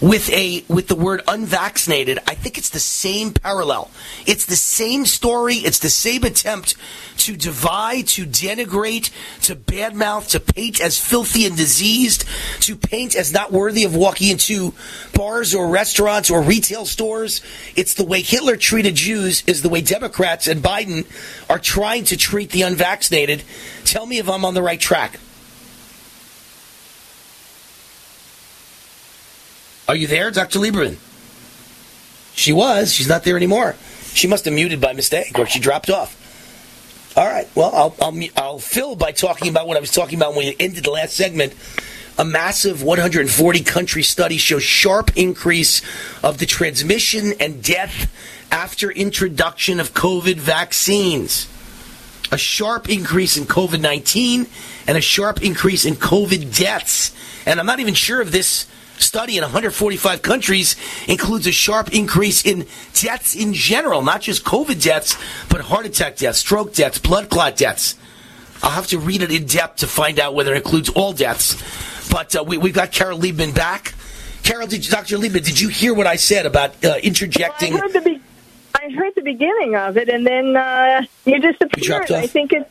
[0.00, 3.90] with a with the word unvaccinated, I think it's the same parallel.
[4.26, 5.56] It's the same story.
[5.56, 6.74] It's the same attempt
[7.18, 9.10] to divide, to denigrate,
[9.42, 12.24] to badmouth, to paint as filthy and diseased,
[12.60, 14.72] to paint as not worthy of walking into
[15.14, 17.42] bars or restaurants or retail stores.
[17.76, 21.06] It's the way Hitler treated Jews is the way Democrats and Biden
[21.50, 23.42] are trying to treat the unvaccinated.
[23.84, 25.20] Tell me if I'm on the right track.
[29.90, 30.60] Are you there, Dr.
[30.60, 30.98] Lieberman?
[32.36, 32.94] She was.
[32.94, 33.74] She's not there anymore.
[34.14, 37.12] She must have muted by mistake or she dropped off.
[37.16, 37.48] All right.
[37.56, 40.56] Well, I'll, I'll, I'll fill by talking about what I was talking about when we
[40.60, 41.54] ended the last segment.
[42.18, 45.82] A massive 140 country study shows sharp increase
[46.22, 48.12] of the transmission and death
[48.52, 51.48] after introduction of COVID vaccines.
[52.30, 54.46] A sharp increase in COVID 19
[54.86, 57.12] and a sharp increase in COVID deaths.
[57.44, 58.68] And I'm not even sure if this
[59.02, 60.76] study in 145 countries
[61.08, 65.16] includes a sharp increase in deaths in general, not just COVID deaths,
[65.48, 67.96] but heart attack deaths, stroke deaths, blood clot deaths.
[68.62, 71.56] I'll have to read it in depth to find out whether it includes all deaths.
[72.10, 73.94] But uh, we, we've got Carol Liebman back.
[74.42, 75.16] Carol, did you, Dr.
[75.16, 77.72] Liebman, did you hear what I said about uh, interjecting?
[77.72, 78.20] Well, I, heard the be-
[78.74, 82.10] I heard the beginning of it, and then uh, you disappeared.
[82.10, 82.70] I think it's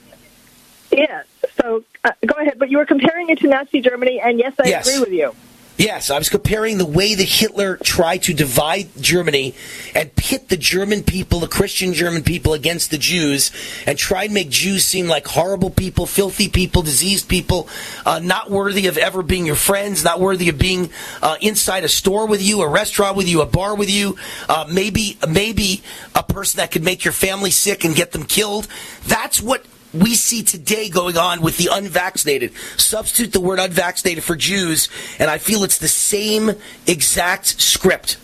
[0.91, 1.23] yeah.
[1.61, 4.67] So uh, go ahead, but you were comparing it to Nazi Germany, and yes, I
[4.69, 4.88] Yes.
[4.88, 5.36] agree with you.
[5.80, 9.55] Yes, I was comparing the way that Hitler tried to divide Germany
[9.95, 13.49] and pit the German people, the Christian German people, against the Jews,
[13.88, 17.69] and try and make Jews seem like horrible people, filthy people, diseased people,
[18.05, 20.89] uh, not worthy of ever being your friends, not worthy of being
[21.21, 24.17] uh, inside a store with you, a restaurant with you, a bar with you,
[24.49, 25.82] uh, maybe maybe
[26.13, 28.67] a person that could make your family sick and get them killed.
[29.07, 29.63] That's what
[29.93, 32.53] we see today going on with the unvaccinated.
[32.77, 36.51] Substitute the word unvaccinated for Jews, and I feel it's the same
[36.85, 38.17] exact script.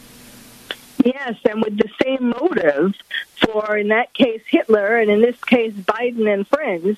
[1.03, 2.95] Yes, and with the same motive
[3.37, 6.97] for, in that case, Hitler, and in this case, Biden and friends,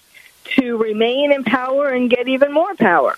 [0.56, 3.18] to remain in power and get even more power.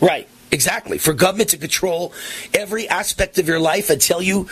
[0.00, 0.28] Right.
[0.52, 0.98] Exactly.
[0.98, 2.12] For government to control
[2.52, 4.44] every aspect of your life and tell you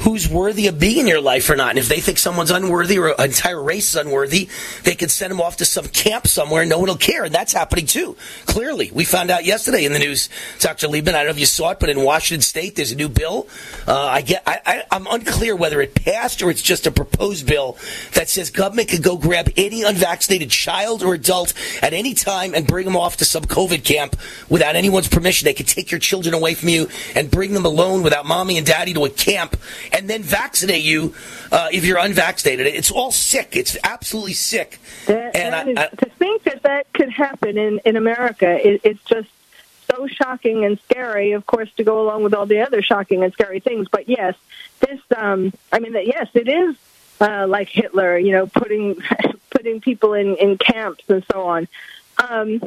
[0.00, 1.70] who's worthy of being in your life or not.
[1.70, 4.50] And if they think someone's unworthy or an entire race is unworthy,
[4.84, 7.24] they can send them off to some camp somewhere and no one will care.
[7.24, 8.14] And that's happening too.
[8.44, 8.90] Clearly.
[8.92, 10.28] We found out yesterday in the news,
[10.60, 10.86] Dr.
[10.86, 13.08] Liebman, I don't know if you saw it, but in Washington State, there's a new
[13.08, 13.48] bill.
[13.86, 17.46] Uh, I get, I, I, I'm unclear whether it passed or it's just a proposed
[17.46, 17.78] bill
[18.12, 22.66] that says government could go grab any unvaccinated child or adult at any time and
[22.66, 24.14] bring them off to some COVID camp
[24.50, 25.37] without anyone's permission.
[25.44, 28.66] They could take your children away from you and bring them alone without mommy and
[28.66, 29.56] daddy to a camp
[29.92, 31.14] and then vaccinate you
[31.52, 32.66] uh, if you're unvaccinated.
[32.66, 33.56] It's all sick.
[33.56, 34.78] It's absolutely sick.
[35.06, 38.48] That, and that I, is- I, to think that that could happen in, in America,
[38.66, 39.28] it, it's just
[39.90, 43.32] so shocking and scary, of course, to go along with all the other shocking and
[43.32, 43.88] scary things.
[43.90, 44.34] But yes,
[44.80, 46.76] this, um, I mean, that yes, it is
[47.20, 49.00] uh, like Hitler, you know, putting
[49.50, 51.68] putting people in, in camps and so on.
[52.18, 52.62] Um,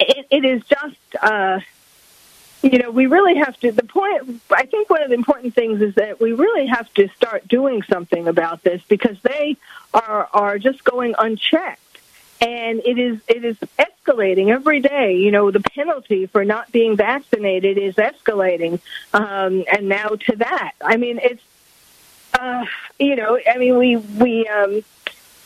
[0.00, 1.60] it, it is just, uh,
[2.64, 3.72] you know, we really have to.
[3.72, 7.08] The point, I think, one of the important things is that we really have to
[7.08, 9.56] start doing something about this because they
[9.92, 11.80] are are just going unchecked
[12.40, 15.16] and it is it is escalating every day.
[15.16, 18.80] You know, the penalty for not being vaccinated is escalating,
[19.12, 20.72] um, and now to that.
[20.80, 21.42] I mean, it's
[22.32, 22.64] uh,
[22.98, 24.82] you know, I mean, we we um,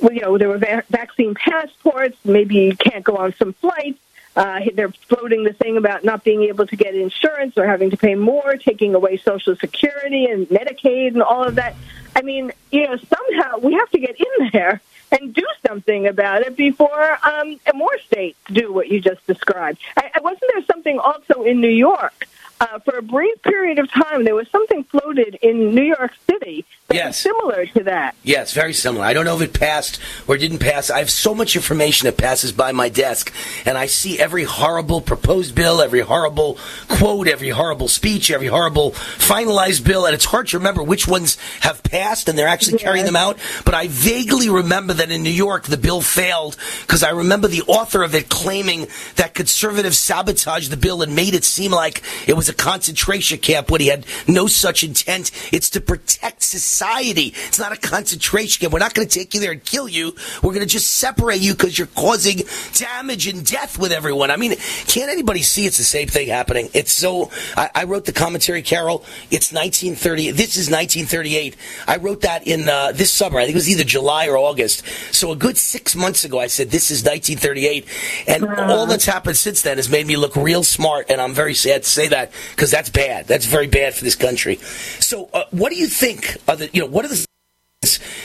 [0.00, 2.16] we, you know there were va- vaccine passports.
[2.24, 3.98] Maybe you can't go on some flights.
[4.38, 7.96] Uh, they're floating the thing about not being able to get insurance or having to
[7.96, 11.74] pay more, taking away Social Security and Medicaid and all of that.
[12.14, 14.80] I mean, you know, somehow we have to get in there
[15.10, 19.80] and do something about it before um, more states do what you just described.
[19.96, 22.28] I, wasn't there something also in New York?
[22.60, 26.64] Uh, for a brief period of time, there was something floated in New York City
[26.88, 28.16] that was similar to that.
[28.24, 29.04] Yes, very similar.
[29.04, 30.90] I don't know if it passed or didn't pass.
[30.90, 33.32] I have so much information that passes by my desk,
[33.64, 38.92] and I see every horrible proposed bill, every horrible quote, every horrible speech, every horrible
[38.92, 43.04] finalized bill, and it's hard to remember which ones have passed and they're actually carrying
[43.04, 43.38] them out.
[43.64, 47.62] But I vaguely remember that in New York the bill failed because I remember the
[47.62, 52.34] author of it claiming that conservatives sabotaged the bill and made it seem like it
[52.34, 55.30] was a concentration camp when he had no such intent.
[55.52, 57.34] It's to protect society.
[57.46, 58.72] It's not a concentration camp.
[58.72, 60.14] We're not going to take you there and kill you.
[60.42, 62.42] We're going to just separate you because you're causing
[62.74, 64.30] damage and death with everyone.
[64.30, 64.54] I mean,
[64.86, 66.68] can't anybody see it's the same thing happening?
[66.74, 67.30] It's so.
[67.56, 69.04] I, I wrote the commentary, Carol.
[69.30, 70.32] It's 1930.
[70.32, 71.56] This is 1938.
[71.86, 73.38] I wrote that in uh, this summer.
[73.38, 74.84] I think it was either July or August.
[75.12, 77.86] So a good six months ago, I said this is 1938,
[78.26, 81.06] and all that's happened since then has made me look real smart.
[81.10, 83.26] And I'm very sad to say that because that's bad.
[83.26, 84.56] That's very bad for this country.
[85.00, 86.36] So, uh, what do you think?
[86.46, 87.26] Of the, you know, what are the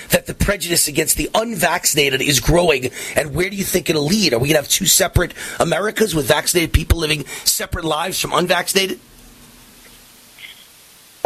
[0.09, 4.33] that the prejudice against the unvaccinated is growing, and where do you think it'll lead?
[4.33, 8.33] Are we going to have two separate Americas with vaccinated people living separate lives from
[8.33, 8.99] unvaccinated?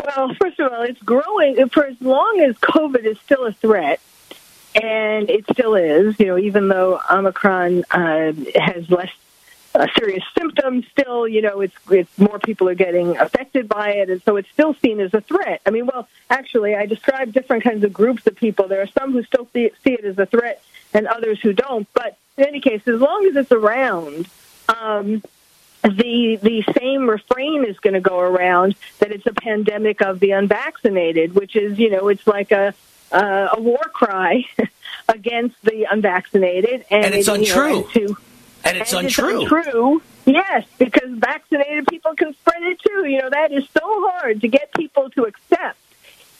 [0.03, 3.99] Well, first of all, it's growing for as long as COVID is still a threat,
[4.75, 6.19] and it still is.
[6.19, 9.11] You know, even though Omicron uh, has less
[9.77, 14.09] uh, serious symptoms, still, you know, it's it's more people are getting affected by it,
[14.09, 15.61] and so it's still seen as a threat.
[15.65, 18.67] I mean, well, actually, I describe different kinds of groups of people.
[18.67, 20.63] There are some who still see, it, see it as a threat,
[20.93, 21.87] and others who don't.
[21.93, 24.27] But in any case, as long as it's around.
[24.69, 25.23] Um,
[25.83, 30.31] the the same refrain is going to go around that it's a pandemic of the
[30.31, 32.73] unvaccinated, which is you know it's like a
[33.11, 34.43] uh, a war cry
[35.07, 38.17] against the unvaccinated, and, And it's it, you know, untrue.
[38.67, 39.41] And it's and untrue.
[39.41, 40.01] untrue.
[40.25, 43.05] Yes, because vaccinated people can spread it too.
[43.07, 45.77] You know that is so hard to get people to accept.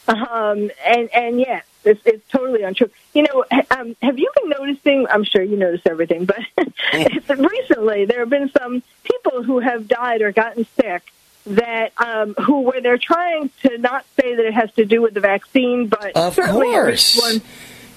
[0.07, 2.89] Um, and and yes, it's, it's totally untrue.
[3.13, 5.07] You know, um, have you been noticing?
[5.09, 6.39] I'm sure you notice everything, but
[7.38, 11.03] recently there have been some people who have died or gotten sick
[11.47, 15.13] that um, who where they're trying to not say that it has to do with
[15.13, 17.17] the vaccine, but Of course.
[17.17, 17.41] everyone.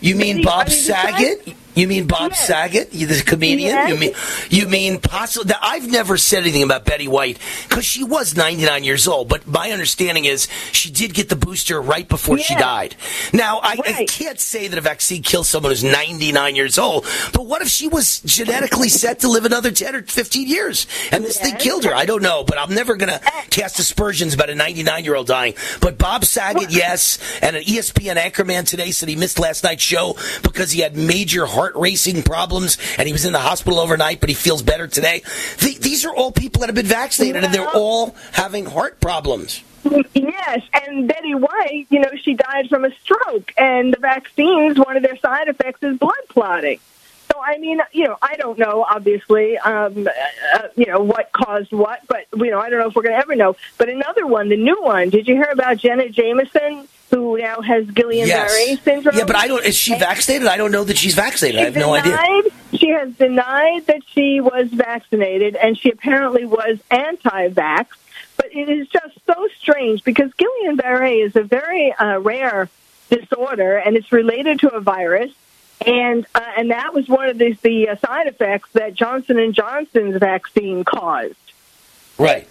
[0.00, 1.56] You mean Bob I mean, Saget?
[1.74, 2.46] You mean Bob Yes.
[2.46, 3.70] Saget, the comedian?
[3.70, 3.88] Yes.
[3.90, 4.12] You mean
[4.50, 5.54] you mean possibly?
[5.60, 9.28] I've never said anything about Betty White because she was 99 years old.
[9.28, 12.96] But my understanding is she did get the booster right before she died.
[13.32, 17.06] Now I, I can't say that a vaccine kills someone who's 99 years old.
[17.32, 21.24] But what if she was genetically set to live another 10 or 15 years and
[21.24, 21.94] this thing killed her?
[21.94, 22.42] I don't know.
[22.44, 25.54] But I'm never going to cast aspersions about a 99 year old dying.
[25.80, 30.16] But Bob Saget, yes, and an ESPN anchorman today said he missed last night's show
[30.42, 34.28] because he had major heart racing problems and he was in the hospital overnight, but
[34.28, 35.22] he feels better today.
[35.58, 39.62] Th- these are all people that have been vaccinated and they're all having heart problems.
[40.12, 44.96] Yes, and Betty White, you know, she died from a stroke, and the vaccines, one
[44.96, 46.78] of their side effects is blood clotting.
[47.32, 50.06] So, I mean, you know, I don't know, obviously, um,
[50.54, 53.14] uh, you know, what caused what, but, you know, I don't know if we're going
[53.14, 53.56] to ever know.
[53.78, 57.86] But another one, the new one, did you hear about Jenna Jameson, who now has
[57.86, 59.16] Guillain-Barré syndrome?
[59.16, 59.64] Yeah, but I don't.
[59.64, 60.48] Is she vaccinated?
[60.48, 61.60] I don't know that she's vaccinated.
[61.60, 62.16] I have no idea.
[62.16, 67.86] denied, She has denied that she was vaccinated, and she apparently was anti-vax.
[68.36, 72.68] But it is just so strange because Guillain-Barré is a very uh, rare
[73.10, 75.32] disorder, and it's related to a virus.
[75.84, 79.54] And uh, and that was one of the, the uh, side effects that Johnson and
[79.54, 81.34] Johnson's vaccine caused.
[82.18, 82.46] Right.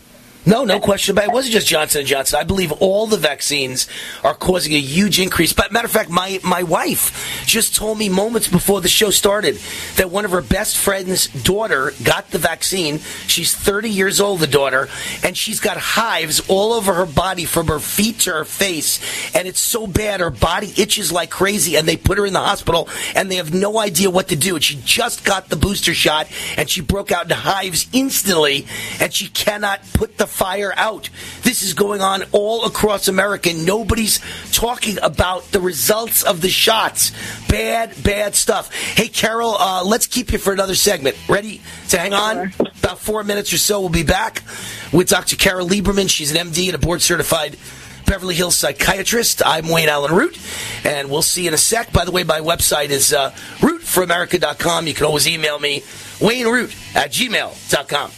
[0.49, 1.27] No, no question about it.
[1.29, 2.39] It wasn't just Johnson and Johnson.
[2.39, 3.87] I believe all the vaccines
[4.23, 5.53] are causing a huge increase.
[5.53, 9.59] But matter of fact, my my wife just told me moments before the show started
[9.97, 12.97] that one of her best friend's daughter got the vaccine.
[13.27, 14.89] She's 30 years old, the daughter,
[15.23, 18.99] and she's got hives all over her body from her feet to her face,
[19.35, 21.77] and it's so bad her body itches like crazy.
[21.77, 24.55] And they put her in the hospital, and they have no idea what to do.
[24.55, 26.27] And she just got the booster shot,
[26.57, 28.65] and she broke out in hives instantly,
[28.99, 31.09] and she cannot put the fire out.
[31.41, 33.51] This is going on all across America.
[33.53, 34.21] Nobody's
[34.53, 37.11] talking about the results of the shots.
[37.49, 38.73] Bad, bad stuff.
[38.73, 41.17] Hey, Carol, uh, let's keep you for another segment.
[41.27, 42.53] Ready to hang on?
[42.81, 44.41] About four minutes or so, we'll be back
[44.93, 45.35] with Dr.
[45.35, 46.09] Carol Lieberman.
[46.09, 47.57] She's an MD and a board certified
[48.05, 49.41] Beverly Hills psychiatrist.
[49.45, 50.39] I'm Wayne Allyn Root,
[50.85, 51.91] and we'll see you in a sec.
[51.91, 54.87] By the way, my website is uh, rootforamerica.com.
[54.87, 55.81] You can always email me,
[56.21, 58.11] wayneroot at gmail.com.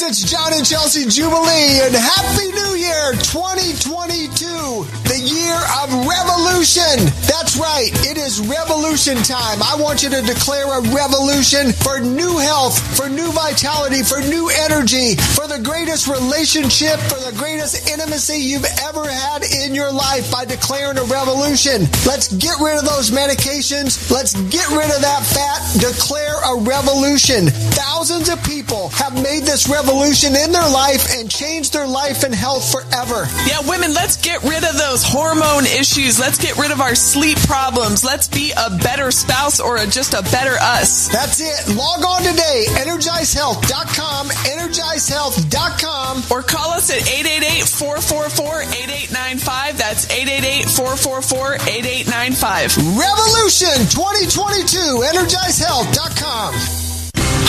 [0.00, 0.22] friends.
[0.22, 7.08] It's John and Chelsea Jubilee, and Happy New Year 2022, the year of revolution.
[7.28, 7.90] That's right.
[8.08, 9.62] It is revolution time.
[9.62, 14.50] I want you to declare a revolution for new health, for new vitality, for new
[14.68, 20.30] energy, for the greatest relationship, for the greatest intimacy you've ever had in your life
[20.30, 21.86] by declaring a revolution.
[22.06, 24.10] Let's get rid of those medications.
[24.10, 25.60] Let's get rid of that fat.
[25.80, 27.48] Declare a revolution.
[27.76, 32.34] Thousands of people have made this revolution in their life and change their life and
[32.34, 33.26] health forever.
[33.46, 36.18] Yeah, women, let's get rid of those hormone issues.
[36.18, 38.04] Let's get rid of our sleep problems.
[38.04, 41.08] Let's be a better spouse or a, just a better us.
[41.08, 41.74] That's it.
[41.74, 46.22] Log on today, energizehealth.com, energizehealth.com.
[46.30, 49.76] Or call us at 888-444-8895.
[49.76, 52.98] That's 888-444-8895.
[52.98, 56.79] Revolution 2022, energizehealth.com.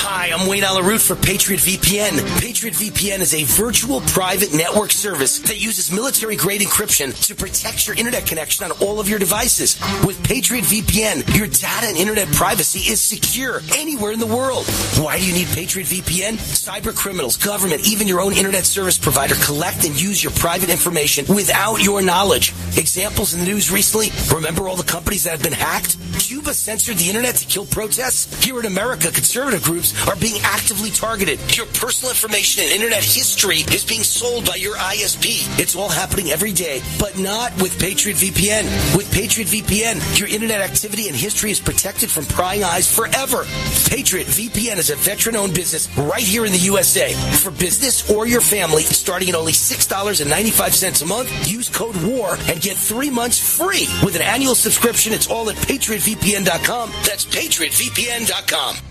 [0.04, 2.18] Hi, I'm Wayne Allyn Root for Patriot VPN.
[2.42, 7.86] Patriot VPN is a virtual private network service that uses military grade encryption to protect
[7.86, 9.80] your internet connection on all of your devices.
[10.04, 14.66] With Patriot VPN, your data and internet privacy is secure anywhere in the world.
[14.98, 16.34] Why do you need Patriot VPN?
[16.34, 21.28] Cyber criminals, government, even your own internet service provider collect and use your private information
[21.28, 22.54] without your knowledge.
[22.76, 25.96] Examples in the news recently, remember all the companies that have been hacked?
[26.18, 28.44] Cuba censored the internet to kill protests?
[28.44, 31.40] Here in America, conservative groups are being actively targeted.
[31.56, 35.60] Your personal information and internet history is being sold by your ISP.
[35.60, 38.66] It's all happening every day, but not with Patriot VPN.
[38.96, 43.46] With Patriot VPN, your internet activity and history is protected from prying eyes forever.
[43.88, 47.14] Patriot VPN is a veteran-owned business right here in the USA.
[47.14, 52.62] For business or your family, starting at only $6.95 a month, use code WAR and
[52.62, 53.88] get three months free.
[54.04, 56.92] With an annual subscription, it's all at patriotvpn.com.
[57.04, 58.91] That's patriotvpn.com.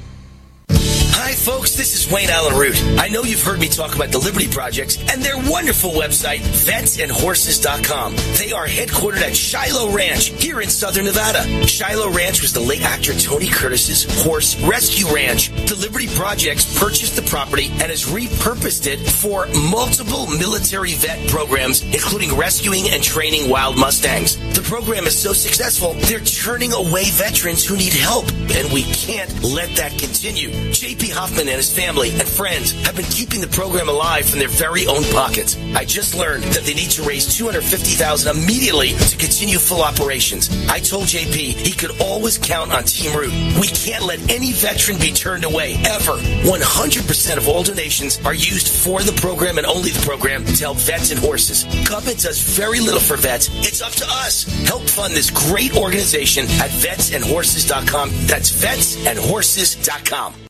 [0.72, 0.99] Bye.
[1.22, 1.76] Hi, folks.
[1.76, 2.82] This is Wayne Allyn Root.
[2.98, 8.16] I know you've heard me talk about the Liberty Projects and their wonderful website, vetsandhorses.com.
[8.38, 11.66] They are headquartered at Shiloh Ranch here in southern Nevada.
[11.66, 15.50] Shiloh Ranch was the late actor Tony Curtis's horse rescue ranch.
[15.68, 21.82] The Liberty Projects purchased the property and has repurposed it for multiple military vet programs,
[21.82, 24.38] including rescuing and training wild Mustangs.
[24.54, 29.30] The program is so successful, they're turning away veterans who need help, and we can't
[29.42, 30.48] let that continue.
[30.72, 34.48] JP Hoffman and his family and friends have been keeping the program alive from their
[34.48, 35.56] very own pockets.
[35.74, 40.50] I just learned that they need to raise 250000 immediately to continue full operations.
[40.68, 43.32] I told JP he could always count on Team Root.
[43.60, 46.12] We can't let any veteran be turned away, ever.
[46.12, 50.78] 100% of all donations are used for the program and only the program to help
[50.78, 51.64] vets and horses.
[51.88, 53.48] Government does very little for vets.
[53.66, 54.44] It's up to us.
[54.66, 58.10] Help fund this great organization at vetsandhorses.com.
[58.26, 60.49] That's vetsandhorses.com.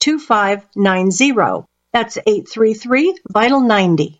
[0.00, 1.64] 2590.
[1.92, 4.19] That's 833 Vital 90.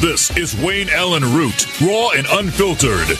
[0.00, 3.18] This is Wayne Allyn Root, raw and unfiltered.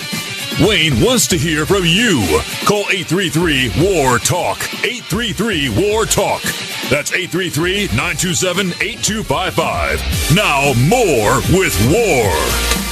[0.60, 2.24] Wayne wants to hear from you.
[2.64, 4.56] Call 833 WAR TALK.
[4.84, 6.42] 833 WAR TALK.
[6.88, 10.34] That's 833 927 8255.
[10.34, 12.85] Now, more with War.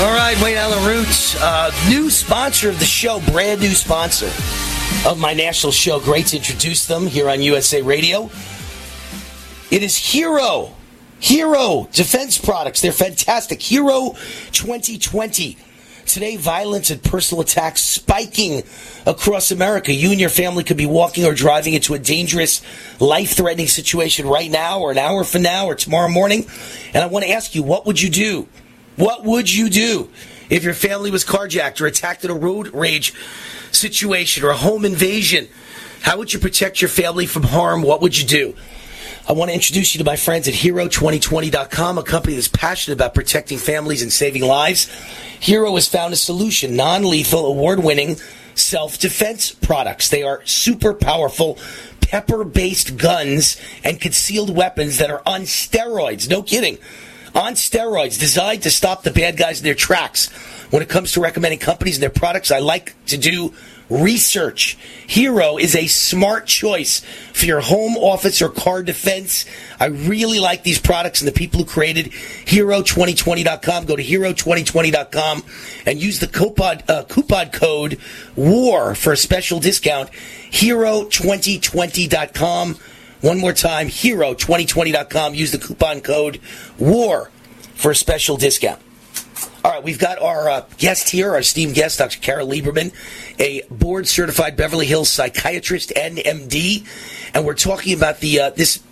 [0.00, 4.28] All right, Wayne Allyn Roots, uh, new sponsor of the show, brand new sponsor
[5.06, 6.00] of my national show.
[6.00, 8.30] Great to introduce them here on USA Radio.
[9.70, 10.74] It is Hero.
[11.18, 12.80] Hero Defense Products.
[12.80, 13.60] They're fantastic.
[13.60, 14.14] Hero
[14.52, 15.58] 2020.
[16.06, 18.62] Today, violence and personal attacks spiking
[19.04, 19.92] across America.
[19.92, 22.62] You and your family could be walking or driving into a dangerous,
[23.00, 26.46] life threatening situation right now, or an hour from now, or tomorrow morning.
[26.94, 28.48] And I want to ask you, what would you do?
[29.00, 30.10] What would you do
[30.50, 33.14] if your family was carjacked or attacked in a road rage
[33.72, 35.48] situation or a home invasion?
[36.02, 37.80] How would you protect your family from harm?
[37.80, 38.54] What would you do?
[39.26, 43.14] I want to introduce you to my friends at Hero2020.com, a company that's passionate about
[43.14, 44.92] protecting families and saving lives.
[45.40, 48.16] Hero has found a solution, non lethal, award winning
[48.54, 50.10] self defense products.
[50.10, 51.58] They are super powerful
[52.02, 56.28] pepper based guns and concealed weapons that are on steroids.
[56.28, 56.76] No kidding.
[57.34, 60.28] On steroids, designed to stop the bad guys in their tracks.
[60.70, 63.52] When it comes to recommending companies and their products, I like to do
[63.90, 64.78] research.
[65.06, 67.00] Hero is a smart choice
[67.32, 69.44] for your home office or car defense.
[69.78, 73.86] I really like these products and the people who created Hero2020.com.
[73.86, 75.42] Go to Hero2020.com
[75.86, 77.98] and use the coupon, uh, coupon code
[78.36, 80.10] WAR for a special discount.
[80.52, 82.78] Hero2020.com.
[83.20, 85.34] One more time, Hero2020.com.
[85.34, 86.40] Use the coupon code
[86.78, 87.30] WAR
[87.74, 88.80] for a special discount.
[89.62, 92.18] All right, we've got our uh, guest here, our esteemed guest, Dr.
[92.20, 92.94] Carol Lieberman,
[93.38, 96.86] a board certified Beverly Hills psychiatrist and MD,
[97.34, 98.82] and we're talking about the uh, this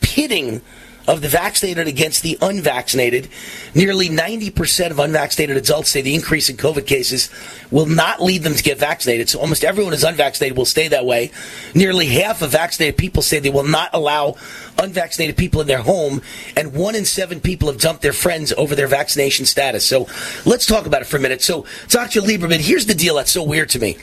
[0.00, 0.60] pitting
[1.06, 3.28] of the vaccinated against the unvaccinated.
[3.74, 7.30] Nearly 90% of unvaccinated adults say the increase in COVID cases
[7.70, 9.28] will not lead them to get vaccinated.
[9.28, 11.30] So almost everyone who's unvaccinated will stay that way.
[11.74, 14.36] Nearly half of vaccinated people say they will not allow
[14.78, 16.22] unvaccinated people in their home.
[16.56, 19.84] And one in seven people have dumped their friends over their vaccination status.
[19.84, 20.08] So
[20.46, 21.42] let's talk about it for a minute.
[21.42, 22.20] So, Dr.
[22.20, 23.98] Lieberman, here's the deal that's so weird to me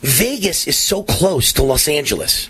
[0.00, 2.48] Vegas is so close to Los Angeles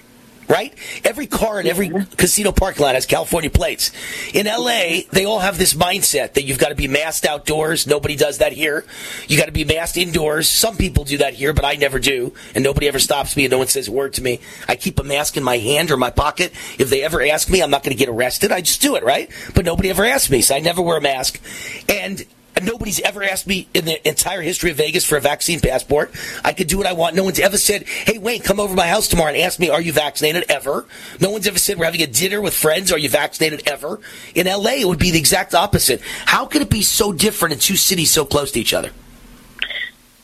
[0.51, 0.75] right?
[1.05, 3.93] Every car in every casino parking lot has California plates.
[4.35, 7.87] In LA, they all have this mindset that you've got to be masked outdoors.
[7.87, 8.85] Nobody does that here.
[9.29, 10.49] You got to be masked indoors.
[10.49, 12.35] Some people do that here, but I never do.
[12.55, 14.41] And nobody ever stops me and no one says a word to me.
[14.69, 16.53] I keep a mask in my hand or my pocket.
[16.79, 18.51] If they ever ask me, I'm not going to get arrested.
[18.51, 19.31] I just do it, right?
[19.55, 21.41] But nobody ever asks me, so I never wear a mask.
[21.89, 22.27] And
[22.63, 26.13] Nobody's ever asked me in the entire history of Vegas for a vaccine passport.
[26.45, 27.17] I could do what I want.
[27.17, 29.71] No one's ever said, hey, Wayne, come over to my house tomorrow and ask me,
[29.71, 30.45] are you vaccinated?
[30.49, 30.85] Ever.
[31.21, 32.93] No one's ever said, we're having a dinner with friends.
[32.93, 33.67] Are you vaccinated?
[33.67, 34.01] Ever.
[34.35, 36.01] In LA, it would be the exact opposite.
[36.27, 38.91] How could it be so different in two cities so close to each other?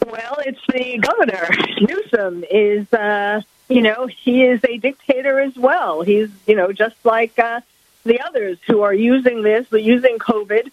[0.06, 1.48] Well, it's the governor.
[1.80, 6.02] Newsom is, uh, you know, he is a dictator as well.
[6.02, 7.60] He's, you know, just like uh,
[8.04, 10.70] the others who are using this, using COVID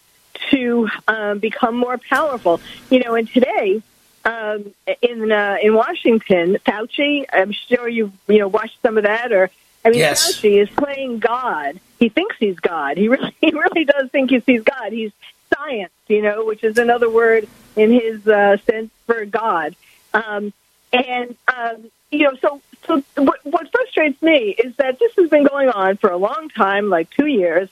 [0.51, 2.59] to um, become more powerful.
[2.89, 3.81] You know, and today
[4.25, 9.31] um, in uh, in Washington, Fauci, I'm sure you you know watched some of that,
[9.31, 9.49] or
[9.83, 10.35] I mean, Yes.
[10.35, 11.79] Fauci is playing God.
[11.99, 12.97] He thinks he's God.
[12.97, 14.93] He really he really does think he's, he's God.
[14.93, 15.11] He's
[15.53, 19.75] science, you know, which is another word in his uh, sense for God.
[20.13, 20.53] Um,
[20.91, 25.45] and um, you know, so so what, what frustrates me is that this has been
[25.45, 27.69] going on for a long time, like two years.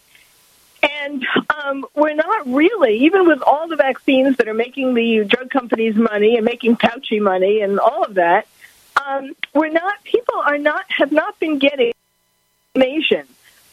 [0.84, 1.26] And
[1.64, 5.96] um, we're not really, even with all the vaccines that are making the drug companies
[5.96, 8.48] money and making Fauci money and all of that,
[9.06, 10.04] um, we're not.
[10.04, 11.94] People are not have not been getting
[12.76, 13.28] information.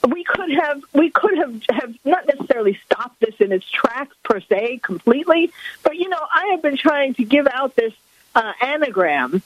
[0.06, 4.40] We could have we could have have not necessarily stopped this in its tracks per
[4.40, 5.50] se completely,
[5.82, 7.92] but you know I have been trying to give out this
[8.34, 9.42] uh, anagram.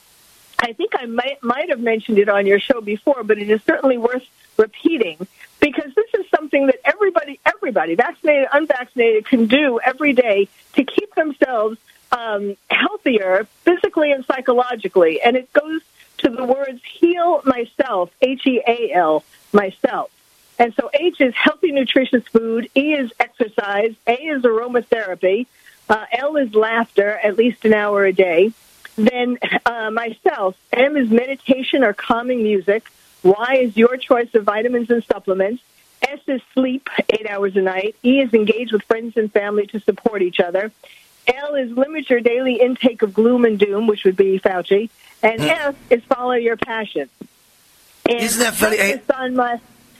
[0.59, 3.61] I think I might might have mentioned it on your show before, but it is
[3.63, 4.25] certainly worth
[4.57, 5.27] repeating
[5.59, 6.02] because this is
[6.43, 11.77] something that everybody, everybody, vaccinated, unvaccinated, can do every day to keep themselves
[12.11, 15.21] um, healthier physically and psychologically.
[15.21, 15.81] And it goes
[16.19, 19.23] to the words heal myself, H E A L,
[19.53, 20.11] myself.
[20.59, 25.47] And so H is healthy, nutritious food, E is exercise, A is aromatherapy,
[25.89, 28.51] uh, L is laughter, at least an hour a day.
[28.95, 32.83] Then uh, myself, M is meditation or calming music.
[33.23, 35.63] Y is your choice of vitamins and supplements.
[36.03, 37.95] S is sleep, eight hours a night.
[38.03, 40.71] E is engage with friends and family to support each other.
[41.27, 44.89] L is limit your daily intake of gloom and doom, which would be Fauci.
[45.21, 45.47] And hmm.
[45.47, 47.09] F is follow your passion.
[48.09, 48.79] And Isn't that funny?
[48.79, 49.59] I focus on my,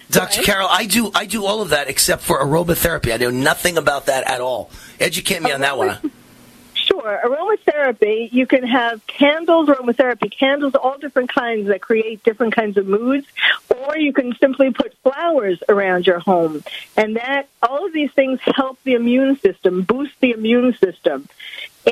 [0.10, 0.42] Dr.
[0.42, 3.14] Carol, I do I do all of that except for aromatherapy.
[3.14, 4.70] I know nothing about that at all.
[5.00, 5.98] Educate me on that one.
[6.84, 7.22] Sure.
[7.24, 12.86] Aromatherapy, you can have candles, aromatherapy candles, all different kinds that create different kinds of
[12.86, 13.26] moods,
[13.70, 16.62] or you can simply put flowers around your home.
[16.98, 21.30] And that, all of these things help the immune system, boost the immune system.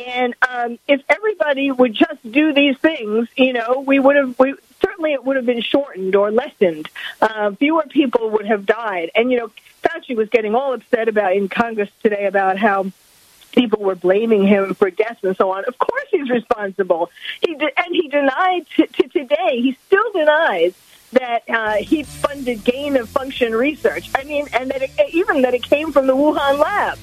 [0.10, 4.56] And um, if everybody would just do these things, you know, we would have, we,
[4.82, 6.90] certainly it would have been shortened or lessened.
[7.22, 9.12] Uh, fewer people would have died.
[9.16, 9.52] And, you know,
[9.84, 12.92] Fauci was getting all upset about in Congress today about how
[13.52, 15.66] people were blaming him for deaths and so on.
[15.66, 17.12] Of course, he's responsible.
[17.46, 19.62] He de- and he denied to today.
[19.62, 20.74] He still denies
[21.14, 24.10] that uh, he funded gain of function research.
[24.16, 26.98] I mean, and that it, even that it came from the Wuhan lab.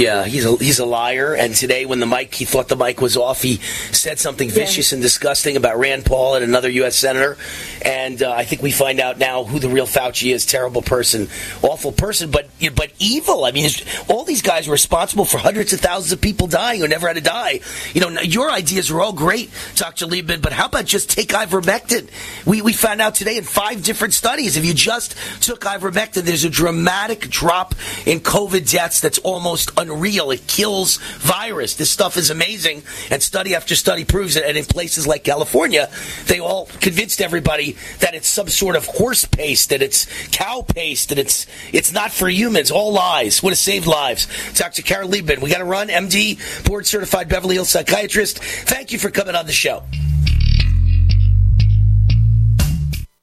[0.00, 1.34] Yeah, he's a he's a liar.
[1.34, 3.42] And today, when the mic, he thought the mic was off.
[3.42, 3.56] He
[3.92, 6.96] said something vicious and disgusting about Rand Paul and another U.S.
[6.96, 7.36] senator.
[7.82, 10.46] And uh, I think we find out now who the real Fauci is.
[10.46, 11.28] Terrible person,
[11.60, 13.44] awful person, but but evil.
[13.44, 13.68] I mean,
[14.08, 17.16] all these guys were responsible for hundreds of thousands of people dying who never had
[17.16, 17.60] to die.
[17.92, 20.06] You know, your ideas are all great, Dr.
[20.06, 22.08] Liebman, but how about just take ivermectin?
[22.46, 26.44] We we found out today in five different studies, if you just took ivermectin, there's
[26.44, 27.74] a dramatic drop
[28.06, 29.89] in COVID deaths that's almost unreal.
[30.30, 31.74] It kills virus.
[31.74, 34.44] This stuff is amazing, and study after study proves it.
[34.44, 35.90] And in places like California,
[36.26, 41.10] they all convinced everybody that it's some sort of horse paste, that it's cow paste,
[41.10, 42.70] that it's it's not for humans.
[42.70, 43.42] All lies.
[43.42, 44.26] Would have saved lives.
[44.54, 44.82] Dr.
[44.82, 45.88] Carol Liebman, we got to run.
[45.88, 48.38] MD, board certified Beverly Hills psychiatrist.
[48.38, 49.82] Thank you for coming on the show.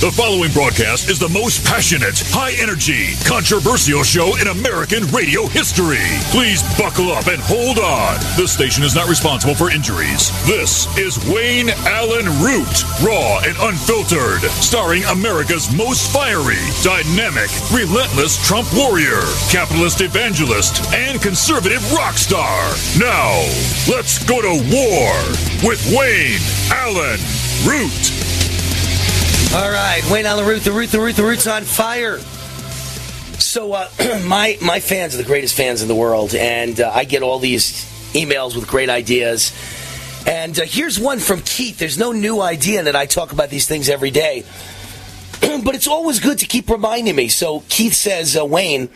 [0.00, 6.00] The following broadcast is the most passionate, high energy, controversial show in American radio history.
[6.32, 8.16] Please buckle up and hold on.
[8.32, 10.32] This station is not responsible for injuries.
[10.48, 18.72] This is Wayne Allyn Root, raw and unfiltered, starring America's most fiery, dynamic, relentless Trump
[18.72, 19.20] warrior,
[19.52, 22.72] capitalist evangelist, and conservative rock star.
[22.96, 23.36] Now,
[23.84, 25.12] let's go to war
[25.60, 26.40] with Wayne
[26.72, 27.20] Allyn
[27.68, 28.39] Root.
[29.52, 32.20] All right, Wayne on the root, the root, the root, the root's on fire.
[33.40, 33.88] So uh,
[34.24, 37.40] my my fans are the greatest fans in the world, and uh, I get all
[37.40, 39.52] these emails with great ideas.
[40.24, 41.78] And uh, here's one from Keith.
[41.78, 44.44] There's no new idea that I talk about these things every day,
[45.40, 47.26] but it's always good to keep reminding me.
[47.26, 48.88] So Keith says, uh, Wayne.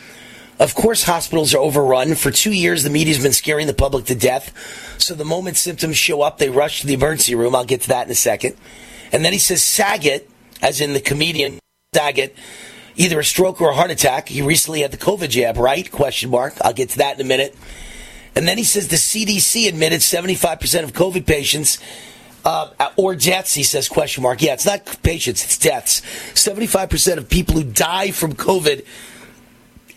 [0.61, 2.15] Of course, hospitals are overrun.
[2.15, 4.53] For two years, the media's been scaring the public to death.
[5.03, 7.57] So the moment symptoms show up, they rush to the emergency room.
[7.57, 8.55] I'll get to that in a second.
[9.11, 10.31] And then he says, Saget
[10.63, 11.59] as in the comedian
[11.93, 12.37] Daggett,
[12.97, 14.29] either a stroke or a heart attack.
[14.29, 15.91] He recently had the COVID jab, right?
[15.91, 16.55] Question mark.
[16.61, 17.57] I'll get to that in a minute.
[18.37, 21.79] And then he says the CDC admitted 75% of COVID patients
[22.45, 24.43] uh, or deaths, he says, question mark.
[24.43, 26.03] Yeah, it's not patients, it's deaths.
[26.35, 28.85] 75% of people who die from COVID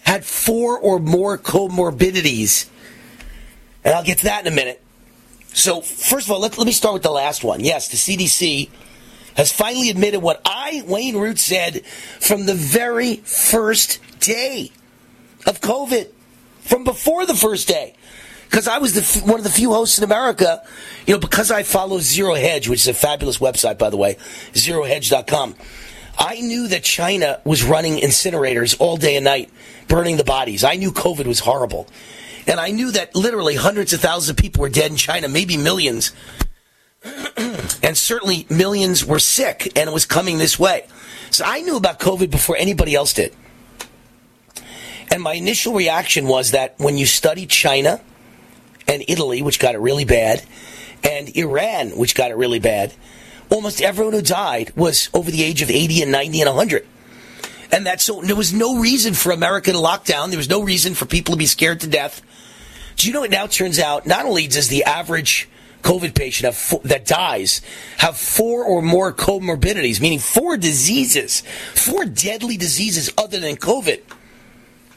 [0.04, 2.70] had four or more comorbidities.
[3.84, 4.82] And I'll get to that in a minute.
[5.48, 7.60] So, first of all, let, let me start with the last one.
[7.60, 8.70] Yes, the CDC
[9.38, 14.72] has finally admitted what I, Wayne Root, said from the very first day
[15.46, 16.10] of COVID,
[16.62, 17.96] from before the first day.
[18.50, 20.64] Because I was the, one of the few hosts in America,
[21.06, 24.16] you know, because I follow Zero Hedge, which is a fabulous website, by the way,
[24.54, 25.56] zerohedge.com.
[26.18, 29.52] I knew that China was running incinerators all day and night,
[29.88, 30.64] burning the bodies.
[30.64, 31.88] I knew COVID was horrible.
[32.48, 35.58] And I knew that literally hundreds of thousands of people were dead in China, maybe
[35.58, 36.14] millions.
[37.84, 40.86] And certainly millions were sick, and it was coming this way.
[41.30, 43.36] So I knew about COVID before anybody else did.
[45.12, 48.02] And my initial reaction was that when you study China
[48.88, 50.44] and Italy, which got it really bad,
[51.04, 52.94] and Iran, which got it really bad,
[53.50, 56.88] almost everyone who died was over the age of 80 and 90 and 100.
[57.72, 60.30] And that's so there was no reason for America to lock down.
[60.30, 62.22] There was no reason for people to be scared to death.
[62.96, 65.50] Do you know it now turns out not only does the average
[65.88, 67.62] COVID patient four, that dies
[67.98, 74.02] have four or more comorbidities, meaning four diseases, four deadly diseases other than COVID.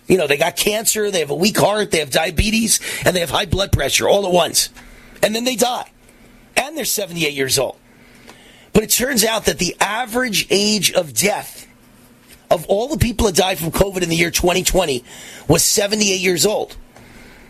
[0.08, 3.20] You know, they got cancer, they have a weak heart, they have diabetes, and they
[3.20, 4.70] have high blood pressure all at once.
[5.22, 5.88] And then they die.
[6.56, 7.78] And they're 78 years old.
[8.72, 11.68] But it turns out that the average age of death
[12.50, 15.04] of all the people that died from COVID in the year 2020
[15.46, 16.76] was 78 years old.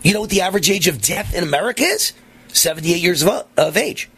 [0.02, 2.12] You know what the average age of death in America is?
[2.52, 4.08] 78 years of, of age.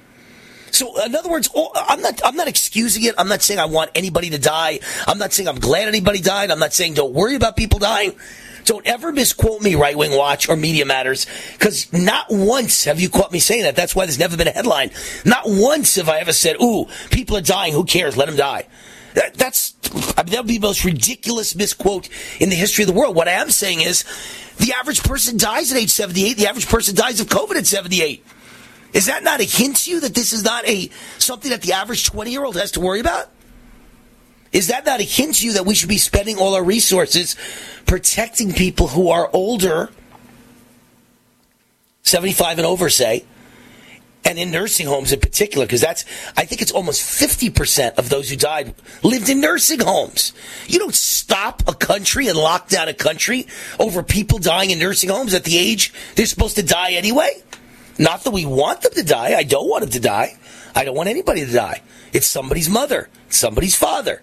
[0.70, 3.14] So, in other words, oh, I'm not, I'm not excusing it.
[3.18, 4.80] I'm not saying I want anybody to die.
[5.06, 6.50] I'm not saying I'm glad anybody died.
[6.50, 8.14] I'm not saying don't worry about people dying.
[8.64, 13.10] Don't ever misquote me, Right Wing Watch or Media Matters, because not once have you
[13.10, 13.76] caught me saying that.
[13.76, 14.90] That's why there's never been a headline.
[15.24, 17.72] Not once have I ever said, ooh, people are dying.
[17.72, 18.16] Who cares?
[18.16, 18.66] Let them die.
[19.14, 19.74] That, that's,
[20.16, 22.08] I mean, that would be the most ridiculous misquote
[22.40, 23.14] in the history of the world.
[23.14, 24.04] What I am saying is,
[24.58, 26.36] the average person dies at age 78.
[26.36, 28.24] The average person dies of COVID at 78.
[28.92, 31.72] Is that not a hint to you that this is not a something that the
[31.72, 33.30] average 20 year old has to worry about?
[34.52, 37.36] Is that not a hint to you that we should be spending all our resources
[37.86, 39.90] protecting people who are older
[42.02, 43.24] 75 and over, say,
[44.24, 46.04] and in nursing homes in particular, because that's,
[46.36, 50.32] I think it's almost 50% of those who died lived in nursing homes.
[50.66, 53.46] You don't stop a country and lock down a country
[53.78, 57.42] over people dying in nursing homes at the age they're supposed to die anyway.
[57.98, 59.34] Not that we want them to die.
[59.36, 60.36] I don't want them to die.
[60.74, 61.82] I don't want anybody to die.
[62.12, 64.22] It's somebody's mother, somebody's father,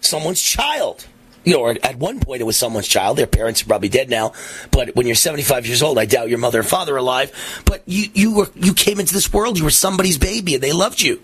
[0.00, 1.06] someone's child
[1.44, 3.18] you know, or at one point it was someone's child.
[3.18, 4.32] Their parents are probably dead now.
[4.70, 7.62] But when you're 75 years old, I doubt your mother and father are alive.
[7.64, 9.58] But you, you were, you came into this world.
[9.58, 11.22] You were somebody's baby and they loved you.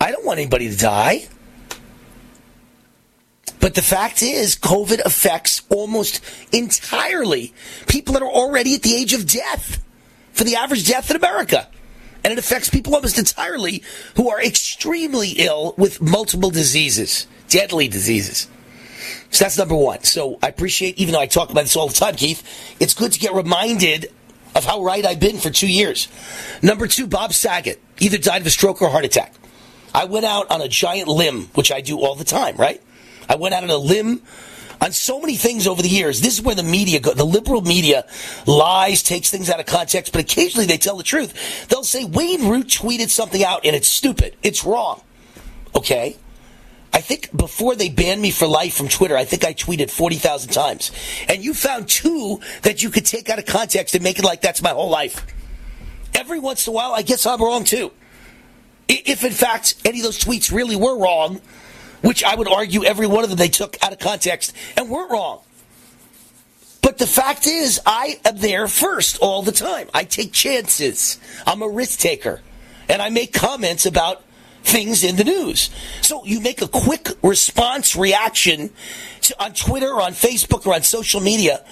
[0.00, 1.28] I don't want anybody to die.
[3.60, 6.20] But the fact is, COVID affects almost
[6.52, 7.54] entirely
[7.88, 9.82] people that are already at the age of death
[10.32, 11.66] for the average death in America.
[12.22, 13.82] And it affects people almost entirely
[14.16, 18.48] who are extremely ill with multiple diseases, deadly diseases.
[19.30, 20.02] So that's number one.
[20.04, 22.42] So I appreciate, even though I talk about this all the time, Keith,
[22.80, 24.12] it's good to get reminded
[24.54, 26.08] of how right I've been for two years.
[26.62, 29.34] Number two, Bob Saget either died of a stroke or heart attack.
[29.92, 32.80] I went out on a giant limb, which I do all the time, right?
[33.28, 34.22] I went out on a limb
[34.80, 36.20] on so many things over the years.
[36.20, 38.04] This is where the media, go, the liberal media,
[38.46, 41.68] lies, takes things out of context, but occasionally they tell the truth.
[41.68, 44.36] They'll say Wayne Root tweeted something out and it's stupid.
[44.42, 45.02] It's wrong.
[45.74, 46.16] Okay?
[46.94, 50.52] I think before they banned me for life from Twitter, I think I tweeted 40,000
[50.52, 50.92] times.
[51.28, 54.40] And you found two that you could take out of context and make it like
[54.40, 55.26] that's my whole life.
[56.14, 57.90] Every once in a while, I guess I'm wrong too.
[58.86, 61.40] If in fact any of those tweets really were wrong,
[62.02, 65.10] which I would argue every one of them they took out of context and weren't
[65.10, 65.40] wrong.
[66.80, 69.88] But the fact is, I am there first all the time.
[69.92, 71.18] I take chances.
[71.44, 72.40] I'm a risk taker.
[72.88, 74.23] And I make comments about
[74.64, 75.70] things in the news.
[76.00, 78.70] So you make a quick response reaction
[79.22, 81.64] to, on Twitter or on Facebook or on social media.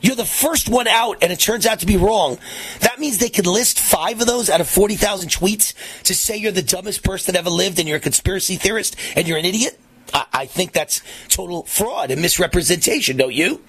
[0.00, 2.38] You're the first one out and it turns out to be wrong.
[2.80, 5.74] That means they could list five of those out of 40,000 tweets
[6.04, 9.28] to say you're the dumbest person that ever lived and you're a conspiracy theorist and
[9.28, 9.78] you're an idiot.
[10.14, 13.62] I, I think that's total fraud and misrepresentation, don't you?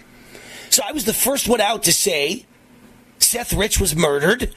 [0.70, 2.45] So I was the first one out to say
[3.20, 4.53] Seth Rich was murdered.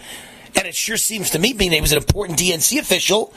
[0.56, 3.34] And it sure seems to me, being he was an important DNC official,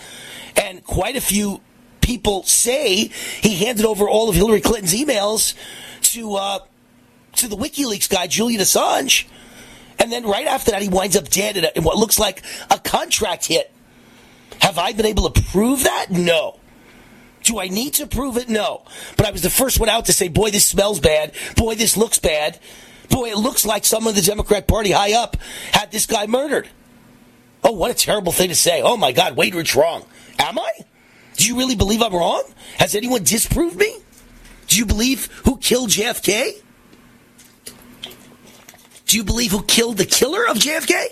[0.57, 1.61] and quite a few
[2.01, 3.09] people say
[3.41, 5.53] he handed over all of Hillary Clinton's emails
[6.13, 6.59] to uh,
[7.33, 9.25] to the WikiLeaks guy Julian Assange,
[9.99, 13.45] and then right after that he winds up dead in, what looks like a contract
[13.47, 13.71] hit.
[14.61, 16.07] Have I been able to prove that?
[16.09, 16.59] No.
[17.43, 18.49] Do I need to prove it?
[18.49, 18.83] No.
[19.15, 21.33] But I was the first one out to say, boy, this smells bad.
[21.55, 22.59] Boy, this looks bad.
[23.09, 25.37] Boy, it looks like some of the Democrat Party high up
[25.71, 26.67] had this guy murdered.
[27.63, 28.81] Oh, what a terrible thing to say.
[28.81, 30.05] Oh my God, Wade Rich wrong.
[30.39, 30.71] Am I?
[31.35, 32.43] Do you really believe I'm wrong?
[32.77, 33.95] Has anyone disproved me?
[34.67, 36.61] Do you believe who killed JFK?
[39.05, 41.05] Do you believe who killed the killer of JFK?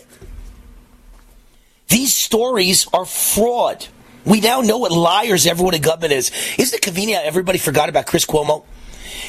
[1.88, 3.88] These stories are fraud.
[4.26, 6.32] We now know what liars everyone in government is.
[6.58, 8.66] Isn't it convenient everybody forgot about Chris Cuomo?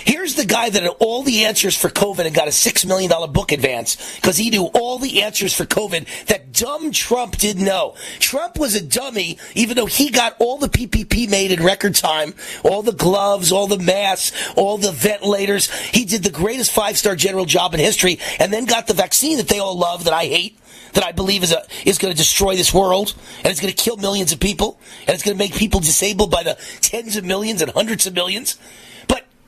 [0.06, 3.10] Here's the guy that had all the answers for COVID and got a $6 million
[3.32, 7.96] book advance because he knew all the answers for COVID that dumb Trump didn't know.
[8.20, 12.34] Trump was a dummy, even though he got all the PPP made in record time,
[12.62, 15.72] all the gloves, all the masks, all the ventilators.
[15.72, 19.38] He did the greatest five star general job in history and then got the vaccine
[19.38, 20.56] that they all love that I hate
[20.92, 21.54] that I believe is
[21.84, 25.10] is going to destroy this world and it's going to kill millions of people and
[25.10, 28.56] it's going to make people disabled by the tens of millions and hundreds of millions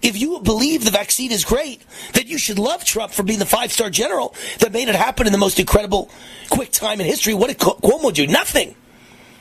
[0.08, 1.82] if you believe the vaccine is great,
[2.14, 5.26] then you should love Trump for being the five star general that made it happen
[5.26, 6.10] in the most incredible,
[6.50, 7.34] quick time in history.
[7.34, 8.26] What did Cuomo do?
[8.26, 8.74] Nothing.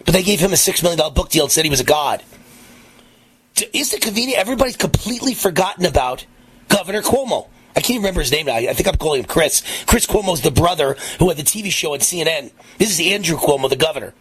[0.05, 2.23] But they gave him a $6 million book deal and said he was a god.
[3.73, 4.39] Is it convenient?
[4.39, 6.25] Everybody's completely forgotten about
[6.69, 7.47] Governor Cuomo.
[7.75, 8.55] I can't remember his name now.
[8.55, 9.63] I think I'm calling him Chris.
[9.85, 12.51] Chris Cuomo's the brother who had the TV show on CNN.
[12.77, 14.13] This is Andrew Cuomo, the governor.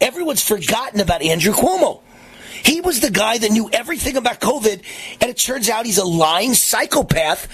[0.00, 2.02] Everyone's forgotten about Andrew Cuomo.
[2.66, 4.82] He was the guy that knew everything about COVID,
[5.20, 7.46] and it turns out he's a lying psychopath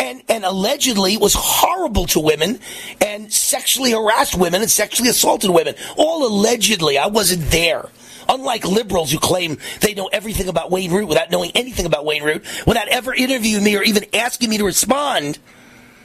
[0.00, 2.58] and, and allegedly was horrible to women
[3.00, 5.76] and sexually harassed women and sexually assaulted women.
[5.96, 6.98] All allegedly.
[6.98, 7.88] I wasn't there.
[8.28, 12.24] Unlike liberals who claim they know everything about Wayne Root without knowing anything about Wayne
[12.24, 15.38] Root, without ever interviewing me or even asking me to respond,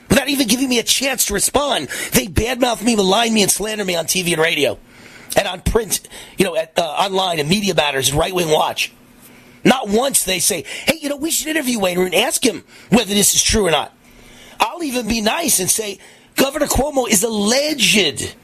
[0.09, 3.83] without even giving me a chance to respond, they badmouth me, malign me, and slander
[3.83, 4.77] me on TV and radio
[5.35, 6.07] and on print,
[6.37, 8.91] you know, at, uh, online and Media Matters and Right Wing Watch.
[9.63, 12.63] Not once they say, hey, you know, we should interview Wayne Root and ask him
[12.89, 13.93] whether this is true or not.
[14.59, 15.99] I'll even be nice and say,
[16.35, 18.35] Governor Cuomo is alleged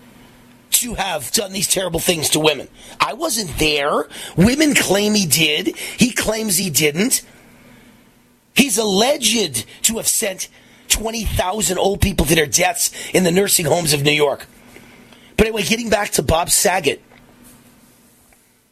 [0.72, 2.68] to have done these terrible things to women.
[3.00, 4.08] I wasn't there.
[4.36, 5.78] Women claim he did.
[5.78, 7.22] He claims he didn't.
[8.56, 10.50] He's alleged to have sent
[10.90, 14.48] 20,000 old people to their deaths in the nursing homes of New York.
[15.44, 17.02] But anyway, getting back to Bob Saget.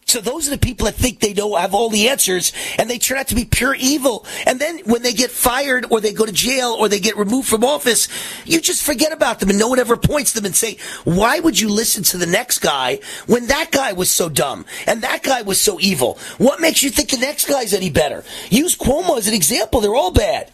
[0.06, 2.98] So those are the people that think they know have all the answers, and they
[2.98, 4.26] turn out to be pure evil.
[4.46, 7.50] And then when they get fired, or they go to jail, or they get removed
[7.50, 8.08] from office,
[8.46, 11.60] you just forget about them, and no one ever points them and say, "Why would
[11.60, 15.42] you listen to the next guy when that guy was so dumb and that guy
[15.42, 16.20] was so evil?
[16.38, 19.94] What makes you think the next guy's any better?" Use Cuomo as an example; they're
[19.94, 20.52] all bad.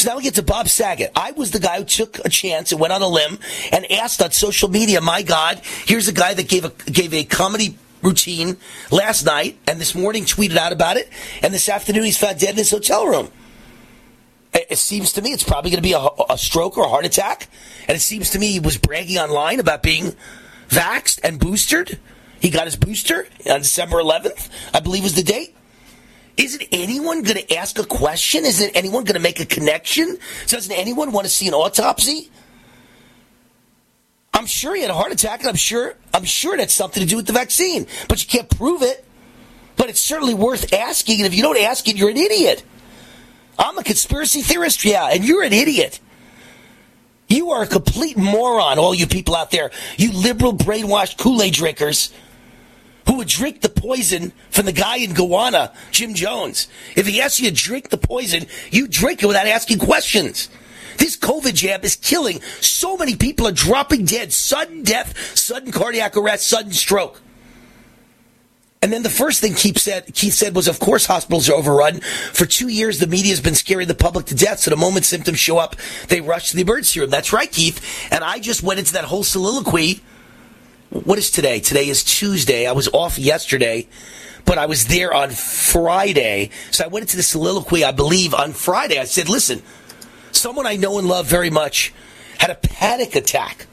[0.00, 1.12] So now we get to Bob Saget.
[1.14, 3.38] I was the guy who took a chance and went on a limb
[3.70, 7.24] and asked on social media, "My God, here's a guy that gave a gave a
[7.24, 8.56] comedy." routine
[8.90, 11.06] last night and this morning tweeted out about it
[11.42, 13.28] and this afternoon he's found dead in his hotel room
[14.54, 17.04] it, seems to me it's probably going to be a, a, stroke or a heart
[17.04, 17.50] attack
[17.88, 20.16] and it seems to me he was bragging online about being
[20.70, 22.00] vaxxed and boosted
[22.40, 25.54] he got his booster on december 11th i believe was the date
[26.40, 28.46] isn't anyone going to ask a question?
[28.46, 30.18] Isn't anyone going to make a connection?
[30.46, 32.30] Doesn't anyone want to see an autopsy?
[34.32, 37.08] I'm sure he had a heart attack, and I'm sure I'm sure that's something to
[37.08, 39.04] do with the vaccine, but you can't prove it.
[39.76, 42.62] But it's certainly worth asking, and if you don't ask it, you're an idiot.
[43.58, 46.00] I'm a conspiracy theorist, yeah, and you're an idiot.
[47.28, 51.54] You are a complete moron, all you people out there, you liberal brainwashed Kool Aid
[51.54, 52.12] drinkers
[53.06, 56.68] who would drink the poison from the guy in Guyana, Jim Jones.
[56.96, 60.48] If he asks you to drink the poison, you drink it without asking questions.
[60.98, 62.40] This COVID jab is killing.
[62.60, 64.32] So many people are dropping dead.
[64.32, 67.22] Sudden death, sudden cardiac arrest, sudden stroke.
[68.82, 72.00] And then the first thing Keith said, Keith said was, of course, hospitals are overrun.
[72.32, 74.60] For two years, the media has been scaring the public to death.
[74.60, 75.76] So the moment symptoms show up,
[76.08, 77.10] they rush to the emergency room.
[77.10, 77.84] That's right, Keith.
[78.10, 80.00] And I just went into that whole soliloquy.
[80.90, 81.60] What is today?
[81.60, 82.66] Today is Tuesday.
[82.66, 83.86] I was off yesterday,
[84.44, 86.50] but I was there on Friday.
[86.72, 88.98] So I went into the soliloquy, I believe, on Friday.
[88.98, 89.62] I said, listen,
[90.32, 91.94] someone I know and love very much
[92.38, 93.68] had a panic attack.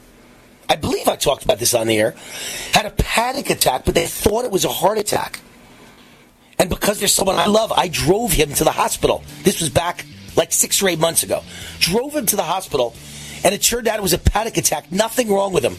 [0.68, 2.14] I believe I talked about this on the air.
[2.72, 5.40] Had a panic attack, but they thought it was a heart attack.
[6.56, 9.24] And because there's someone I love, I drove him to the hospital.
[9.42, 10.04] This was back
[10.36, 11.42] like six or eight months ago.
[11.80, 12.94] Drove him to the hospital,
[13.42, 14.92] and it turned out it was a panic attack.
[14.92, 15.74] Nothing wrong with him.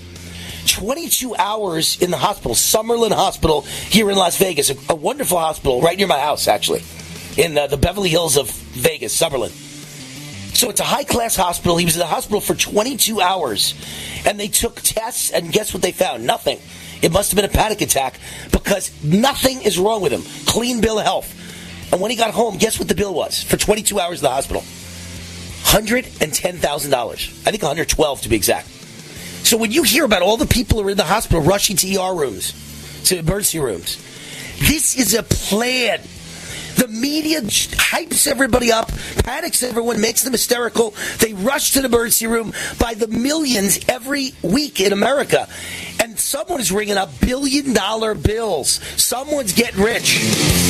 [0.69, 5.81] 22 hours in the hospital, Summerlin Hospital here in Las Vegas, a, a wonderful hospital
[5.81, 6.83] right near my house, actually,
[7.37, 9.49] in uh, the Beverly Hills of Vegas, Summerlin.
[10.55, 11.77] So it's a high class hospital.
[11.77, 13.73] He was in the hospital for 22 hours,
[14.25, 16.25] and they took tests, and guess what they found?
[16.25, 16.59] Nothing.
[17.01, 18.19] It must have been a panic attack
[18.51, 20.21] because nothing is wrong with him.
[20.45, 21.33] Clean bill of health.
[21.91, 24.29] And when he got home, guess what the bill was for 22 hours in the
[24.29, 24.61] hospital?
[25.63, 26.93] $110,000.
[26.93, 28.78] I think 112 to be exact.
[29.43, 31.95] So when you hear about all the people who are in the hospital rushing to
[31.95, 32.53] ER rooms,
[33.05, 33.97] to emergency rooms,
[34.59, 36.01] this is a plan.
[36.75, 38.89] The media hypes everybody up,
[39.25, 40.93] panics everyone, makes them hysterical.
[41.19, 45.49] They rush to the emergency room by the millions every week in America.
[46.01, 48.79] And someone is ringing up billion dollar bills.
[48.95, 50.68] Someone's getting rich.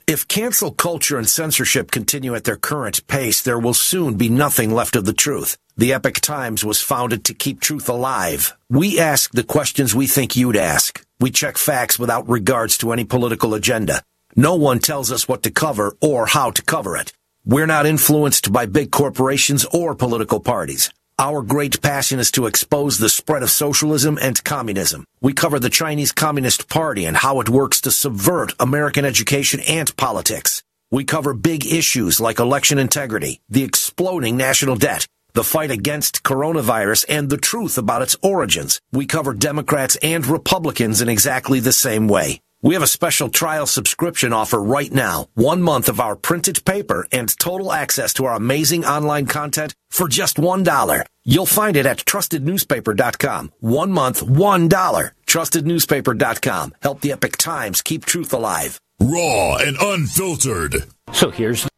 [0.07, 4.71] If cancel culture and censorship continue at their current pace, there will soon be nothing
[4.71, 5.59] left of the truth.
[5.77, 8.57] The Epoch Times was founded to keep truth alive.
[8.71, 11.05] We ask the questions we think you'd ask.
[11.19, 14.05] We check facts without regards to any political agenda.
[14.37, 17.13] No one tells us what to cover or how to cover it.
[17.45, 20.93] We're not influenced by big corporations or political parties.
[21.19, 25.07] Our great passion is to expose the spread of socialism and communism.
[25.23, 29.97] We cover the Chinese Communist Party and how it works to subvert American education and
[29.97, 30.63] politics.
[30.91, 37.07] We cover big issues like election integrity, the exploding national debt, the fight against coronavirus,
[37.09, 38.83] and the truth about its origins.
[38.93, 42.43] We cover Democrats and Republicans in exactly the same way.
[42.63, 45.27] We have a special trial subscription offer right now.
[45.35, 50.09] One month of our printed paper and total access to our amazing online content for
[50.09, 51.05] just $1.
[51.25, 53.53] You'll find it at trustednewspaper.com.
[53.61, 55.11] One month, $1.
[55.27, 56.75] Trustednewspaper.com.
[56.83, 58.81] Help the Epoch Times keep truth alive.
[59.01, 60.85] Raw and unfiltered.
[61.13, 61.69] So here's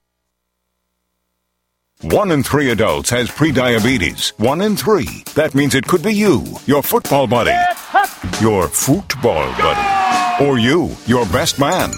[2.03, 4.39] One in three adults has prediabetes.
[4.39, 5.25] One in three.
[5.35, 7.57] That means it could be you, your football buddy,
[8.41, 9.98] your football buddy,
[10.41, 11.93] or you, your best man,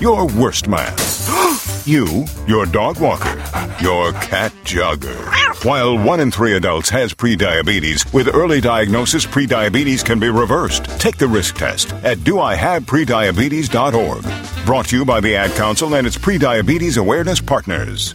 [0.00, 0.94] your worst man,
[1.86, 3.38] you, your dog walker,
[3.82, 5.16] your cat jogger.
[5.64, 10.84] While one in three adults has prediabetes, with early diagnosis, prediabetes can be reversed.
[11.00, 14.66] Take the risk test at doihaveprediabetes.org.
[14.66, 18.14] Brought to you by the Ad Council and its prediabetes awareness partners.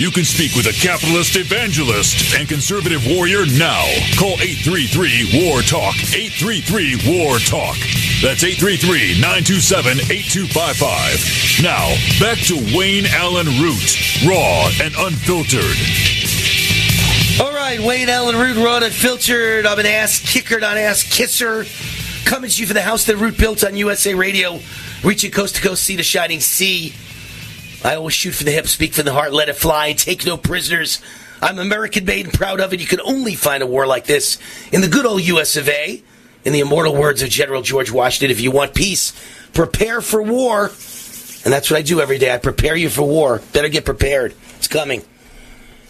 [0.00, 3.84] You can speak with a capitalist evangelist and conservative warrior now.
[4.16, 5.92] Call 833 War Talk.
[6.16, 7.76] 833 War Talk.
[8.24, 11.60] That's 833 927 8255.
[11.60, 11.84] Now,
[12.16, 13.92] back to Wayne Allyn Root,
[14.24, 15.76] raw and unfiltered.
[17.36, 19.66] All right, Wayne Allyn Root, raw and unfiltered.
[19.66, 21.66] I'm an ass kicker, not ass kisser.
[22.24, 24.60] Coming to you from the house that Root built on USA Radio,
[25.04, 26.94] reaching coast to coast, sea to shining sea.
[27.82, 30.36] I always shoot from the hip, speak from the heart, let it fly, take no
[30.36, 31.00] prisoners.
[31.40, 32.80] I'm American made and proud of it.
[32.80, 34.38] You can only find a war like this
[34.70, 36.02] in the good old US of A.
[36.42, 39.12] In the immortal words of General George Washington, if you want peace,
[39.52, 40.64] prepare for war.
[41.44, 42.32] And that's what I do every day.
[42.32, 43.42] I prepare you for war.
[43.52, 44.34] Better get prepared.
[44.56, 45.02] It's coming.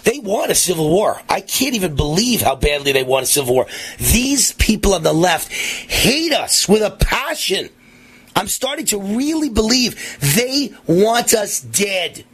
[0.02, 1.20] They want a civil war.
[1.28, 3.66] I can't even believe how badly they want a civil war.
[3.98, 7.68] These people on the left hate us with a passion.
[8.34, 12.24] I'm starting to really believe they want us dead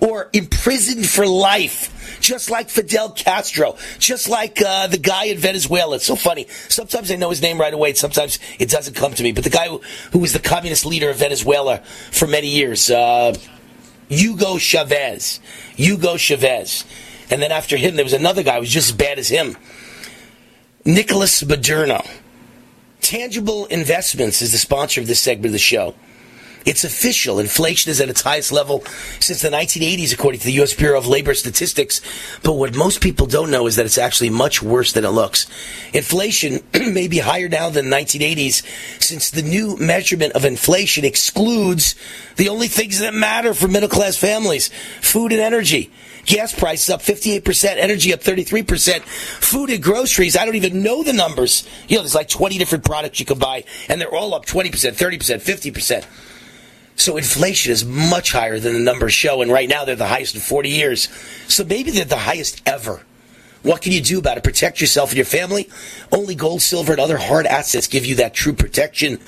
[0.00, 5.96] or imprisoned for life, just like Fidel Castro, just like uh, the guy in Venezuela.
[5.96, 6.46] It's so funny.
[6.68, 9.32] Sometimes I know his name right away, sometimes it doesn't come to me.
[9.32, 9.80] But the guy who,
[10.12, 11.78] who was the communist leader of Venezuela
[12.10, 13.34] for many years, uh,
[14.08, 15.40] Hugo Chavez.
[15.76, 16.84] Hugo Chavez.
[17.30, 19.56] And then after him, there was another guy who was just as bad as him.
[20.84, 22.02] Nicolas Maduro.
[23.14, 25.94] Tangible Investments is the sponsor of this segment of the show.
[26.64, 27.38] It's official.
[27.38, 28.84] Inflation is at its highest level
[29.20, 30.74] since the 1980s, according to the U.S.
[30.74, 32.00] Bureau of Labor Statistics.
[32.42, 35.46] But what most people don't know is that it's actually much worse than it looks.
[35.92, 38.62] Inflation may be higher now than the 1980s
[39.02, 41.94] since the new measurement of inflation excludes
[42.36, 44.70] the only things that matter for middle class families
[45.00, 45.92] food and energy.
[46.26, 51.12] Gas prices up 58%, energy up 33%, food and groceries, I don't even know the
[51.12, 51.68] numbers.
[51.86, 54.70] You know, there's like 20 different products you can buy, and they're all up 20%,
[54.70, 56.04] 30%, 50%.
[56.96, 60.34] So inflation is much higher than the numbers show, and right now they're the highest
[60.34, 61.08] in 40 years.
[61.48, 63.02] So maybe they're the highest ever.
[63.62, 64.44] What can you do about it?
[64.44, 65.70] Protect yourself and your family?
[66.12, 69.18] Only gold, silver, and other hard assets give you that true protection.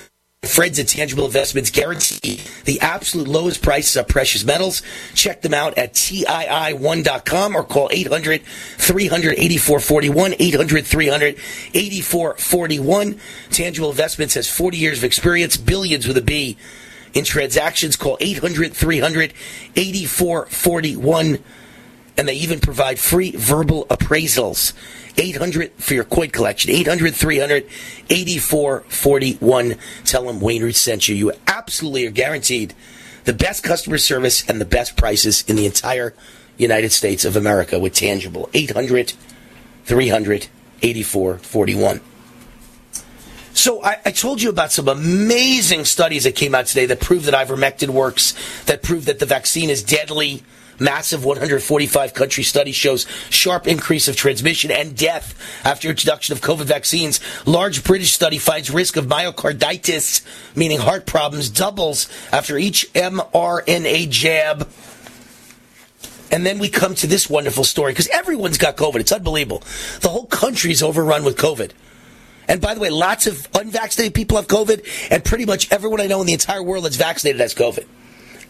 [0.43, 4.83] Friends at Tangible Investments guarantee the absolute lowest prices of precious metals.
[5.15, 10.35] Check them out at TII1.com or call 800 300 8441.
[10.37, 11.35] 800 300
[11.73, 13.19] 8441.
[13.49, 16.57] Tangible Investments has 40 years of experience, billions with a B
[17.17, 17.95] in transactions.
[17.95, 19.33] Call 800 300
[19.75, 21.39] 8441.
[22.17, 24.73] And they even provide free verbal appraisals.
[25.17, 26.71] 800 for your coin collection.
[26.71, 27.65] 800 300
[28.09, 29.75] 8441.
[30.03, 31.15] Tell them Wayne Root sent you.
[31.15, 32.73] You absolutely are guaranteed
[33.25, 36.13] the best customer service and the best prices in the entire
[36.57, 38.49] United States of America with Tangible.
[38.53, 39.13] 800
[39.85, 40.47] 300
[40.81, 42.01] 8441.
[43.57, 47.25] So I, I, told you about some amazing studies that came out today that prove
[47.25, 48.35] that ivermectin works,
[48.65, 50.43] that prove that the vaccine is deadly.
[50.79, 55.33] Massive 145 country study shows sharp increase of transmission and death
[55.65, 57.19] after introduction of COVID vaccines.
[57.47, 60.23] Large British study finds risk of myocarditis,
[60.55, 64.69] meaning heart problems, doubles after each mRNA jab.
[66.29, 68.99] And then we come to this wonderful story because everyone's got COVID.
[68.99, 69.63] It's unbelievable.
[70.01, 71.71] The whole country's overrun with COVID.
[72.47, 76.07] And by the way, lots of unvaccinated people have COVID, and pretty much everyone I
[76.07, 77.85] know in the entire world that's vaccinated has COVID.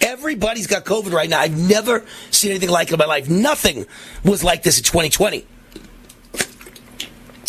[0.02, 1.40] Everybody's got COVID right now.
[1.40, 3.30] I've never seen anything like it in my life.
[3.30, 3.86] Nothing
[4.24, 5.45] was like this in 2020.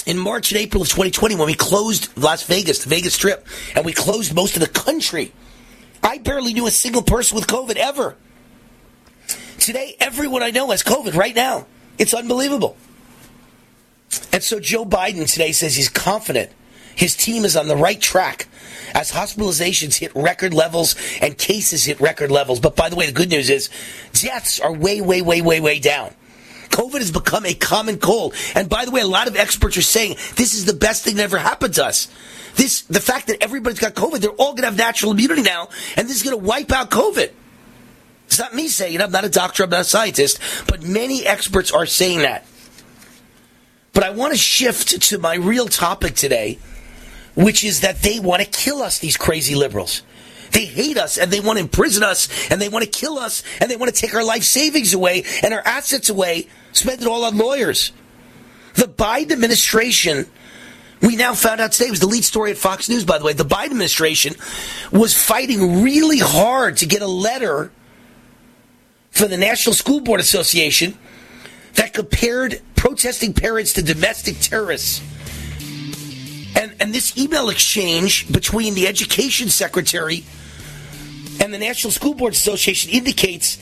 [0.06, 3.46] In March and April of 2020, when we closed Las Vegas, the Vegas Strip,
[3.76, 5.32] and we closed most of the country,
[6.02, 8.16] I barely knew a single person with COVID ever.
[9.58, 11.66] Today, everyone I know has COVID right now.
[11.98, 12.78] It's unbelievable.
[14.32, 16.50] And so Joe Biden today says he's confident
[16.98, 18.48] his team is on the right track
[18.92, 22.58] as hospitalizations hit record levels and cases hit record levels.
[22.58, 23.70] But by the way, the good news is
[24.12, 26.12] deaths are way, way, way, way, way down.
[26.70, 28.34] COVID has become a common cold.
[28.56, 31.14] And by the way, a lot of experts are saying this is the best thing
[31.16, 32.08] that ever happened to us.
[32.56, 35.68] This, the fact that everybody's got COVID, they're all going to have natural immunity now,
[35.96, 37.30] and this is going to wipe out COVID.
[38.26, 39.02] It's not me saying it.
[39.02, 39.62] I'm not a doctor.
[39.62, 40.40] I'm not a scientist.
[40.66, 42.44] But many experts are saying that.
[43.98, 46.60] But I want to shift to my real topic today,
[47.34, 50.02] which is that they want to kill us, these crazy liberals.
[50.52, 53.42] They hate us and they want to imprison us and they want to kill us
[53.60, 57.08] and they want to take our life savings away and our assets away, spend it
[57.08, 57.90] all on lawyers.
[58.74, 60.26] The Biden administration,
[61.02, 63.32] we now found out today, was the lead story at Fox News, by the way.
[63.32, 64.36] The Biden administration
[64.92, 67.72] was fighting really hard to get a letter
[69.10, 70.96] from the National School Board Association
[71.78, 75.00] that compared protesting parents to domestic terrorists.
[76.56, 80.24] And, and this email exchange between the education secretary
[81.40, 83.58] and the National School Board Association indicates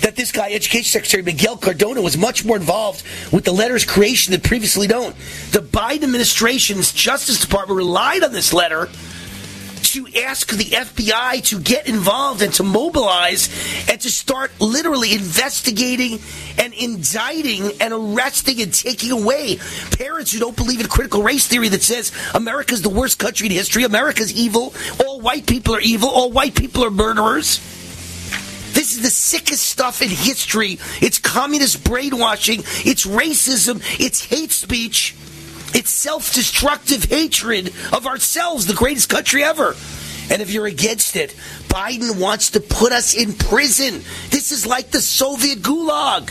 [0.00, 4.32] that this guy, Education Secretary Miguel Cardona, was much more involved with the letter's creation
[4.32, 5.12] than previously known.
[5.52, 8.88] The Biden administration's Justice Department relied on this letter
[9.92, 13.50] to ask the FBI to get involved and to mobilize
[13.90, 16.18] and to start literally investigating
[16.58, 19.58] and indicting and arresting and taking away
[19.98, 23.52] parents who don't believe in critical race theory that says America's the worst country in
[23.52, 24.72] history, America's evil,
[25.04, 27.58] all white people are evil, all white people are murderers.
[28.72, 30.78] This is the sickest stuff in history.
[31.02, 35.14] It's communist brainwashing, it's racism, it's hate speech.
[35.74, 39.74] It's self destructive hatred of ourselves, the greatest country ever.
[40.30, 41.34] And if you're against it,
[41.68, 44.02] Biden wants to put us in prison.
[44.30, 46.30] This is like the Soviet gulag.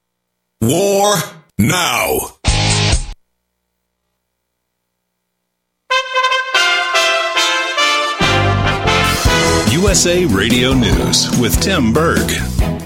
[0.63, 1.15] War
[1.57, 2.19] now.
[9.71, 12.29] USA Radio News with Tim Berg.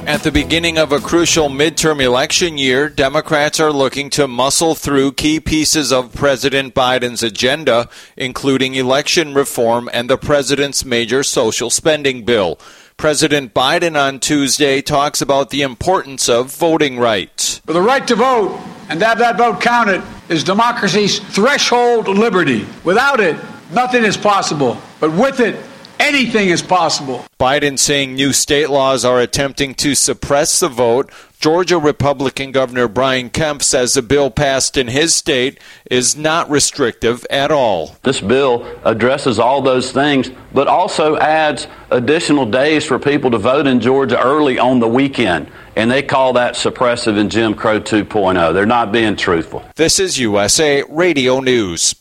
[0.08, 5.12] At the beginning of a crucial midterm election year, Democrats are looking to muscle through
[5.12, 12.24] key pieces of President Biden's agenda, including election reform and the president's major social spending
[12.24, 12.58] bill.
[12.98, 17.60] President Biden on Tuesday talks about the importance of voting rights.
[17.60, 18.58] For the right to vote
[18.90, 22.66] and to have that vote counted is democracy's threshold liberty.
[22.86, 23.36] Without it,
[23.72, 24.78] nothing is possible.
[25.02, 25.62] But with it,
[26.00, 27.26] anything is possible.
[27.38, 31.12] Biden saying new state laws are attempting to suppress the vote.
[31.46, 35.60] Georgia Republican Governor Brian Kemp says the bill passed in his state
[35.92, 37.98] is not restrictive at all.
[38.02, 43.68] This bill addresses all those things, but also adds additional days for people to vote
[43.68, 45.52] in Georgia early on the weekend.
[45.76, 48.52] And they call that suppressive and Jim Crow 2.0.
[48.52, 49.64] They're not being truthful.
[49.76, 51.94] This is USA Radio News.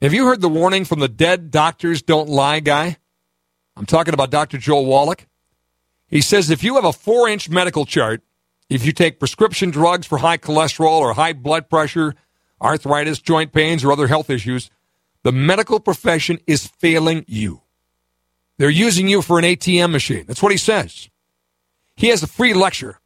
[0.00, 2.96] Have you heard the warning from the dead doctors don't lie guy?
[3.76, 4.58] I'm talking about Dr.
[4.58, 5.24] Joel Wallach.
[6.08, 8.22] He says if you have a four inch medical chart,
[8.74, 12.14] if you take prescription drugs for high cholesterol or high blood pressure,
[12.60, 14.70] arthritis, joint pains, or other health issues,
[15.24, 17.60] the medical profession is failing you.
[18.56, 20.24] They're using you for an ATM machine.
[20.26, 21.10] That's what he says.
[21.96, 22.98] He has a free lecture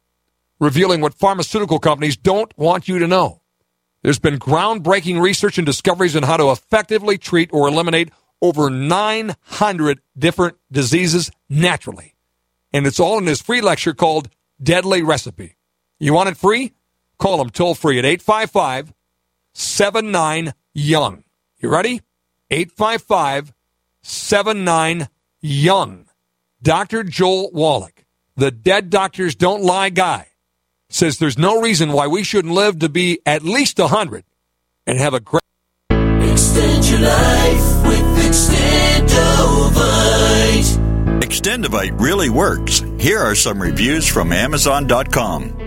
[0.57, 3.41] revealing what pharmaceutical companies don't want you to know.
[4.03, 8.11] There's been groundbreaking research and discoveries on how to effectively treat or eliminate
[8.41, 12.15] over 900 different diseases naturally.
[12.71, 14.29] And it's all in his free lecture called
[14.63, 15.56] Deadly Recipe.
[15.99, 16.73] You want it free?
[17.17, 18.93] Call them toll free at 855
[19.53, 21.23] 79 Young.
[21.59, 22.01] You ready?
[22.51, 23.53] 855
[24.01, 25.09] 79
[25.41, 26.05] Young.
[26.61, 27.03] Dr.
[27.03, 28.05] Joel Wallach,
[28.35, 30.27] the Dead Doctors Don't Lie guy,
[30.89, 34.23] says there's no reason why we shouldn't live to be at least 100
[34.85, 35.41] and have a great.
[35.89, 39.17] Extend your life with Extendovite.
[41.21, 42.83] Extendovite really works.
[42.99, 45.66] Here are some reviews from Amazon.com.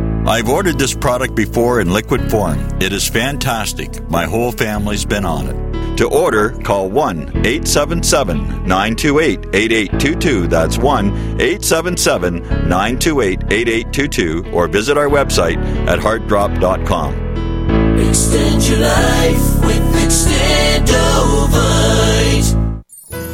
[0.25, 2.59] I've ordered this product before in liquid form.
[2.79, 4.07] It is fantastic.
[4.09, 5.97] My whole family's been on it.
[5.97, 10.47] To order, call 1 877 928 8822.
[10.47, 11.07] That's 1
[11.41, 12.39] 877
[12.69, 15.57] 928 8822 or visit our website
[15.87, 17.13] at heartdrop.com.
[17.99, 21.80] Extend your life with Extendovite.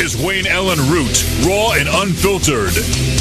[0.00, 2.70] Is Wayne Allyn Root, raw and unfiltered.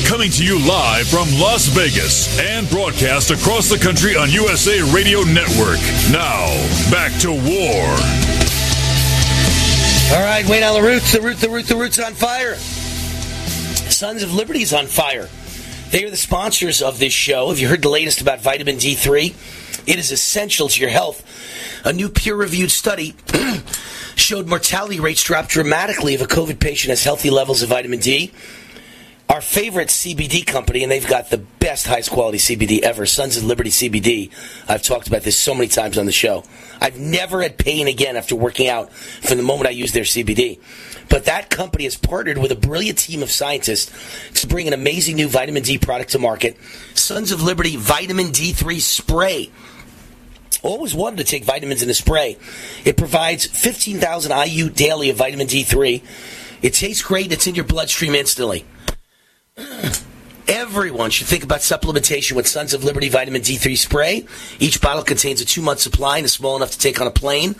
[0.05, 5.21] Coming to you live from Las Vegas and broadcast across the country on USA Radio
[5.21, 5.79] Network.
[6.11, 6.45] Now,
[6.91, 7.83] back to war.
[10.13, 12.55] All right, Wayne Allyn Roots, the root, the root, the root's on fire.
[12.55, 15.27] Sons of Liberty's on fire.
[15.89, 17.49] They are the sponsors of this show.
[17.49, 19.33] Have you heard the latest about vitamin D3?
[19.87, 21.23] It is essential to your health.
[21.87, 23.15] A new peer reviewed study
[24.17, 28.33] showed mortality rates drop dramatically if a COVID patient has healthy levels of vitamin D.
[29.29, 33.45] Our favorite CBD company, and they've got the best, highest quality CBD ever, Sons of
[33.45, 34.31] Liberty CBD.
[34.67, 36.43] I've talked about this so many times on the show.
[36.81, 40.59] I've never had pain again after working out from the moment I used their CBD.
[41.07, 45.15] But that company has partnered with a brilliant team of scientists to bring an amazing
[45.15, 46.57] new vitamin D product to market
[46.95, 49.51] Sons of Liberty Vitamin D3 Spray
[50.63, 52.37] always wanted to take vitamins in a spray.
[52.85, 56.03] It provides 15,000 IU daily of vitamin D3.
[56.61, 57.31] It tastes great.
[57.31, 58.65] It's in your bloodstream instantly.
[60.47, 64.25] Everyone should think about supplementation with Sons of Liberty Vitamin D3 spray.
[64.59, 67.11] Each bottle contains a two month supply and is small enough to take on a
[67.11, 67.55] plane.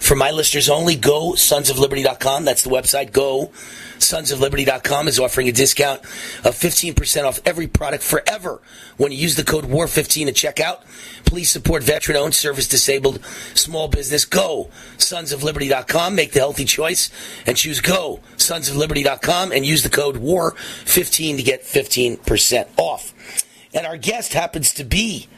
[0.00, 2.44] For my listeners only, go sonsofliberty.com.
[2.44, 3.12] That's the website.
[3.12, 3.52] Go
[3.98, 8.60] sonsofliberty.com is offering a discount of 15% off every product forever
[8.96, 10.80] when you use the code WAR15 at checkout.
[11.26, 13.22] Please support veteran owned, service disabled
[13.54, 14.24] small business.
[14.24, 16.14] Go sonsofliberty.com.
[16.14, 17.10] Make the healthy choice
[17.46, 23.44] and choose go sonsofliberty.com and use the code WAR15 to get 15% off.
[23.74, 25.28] And our guest happens to be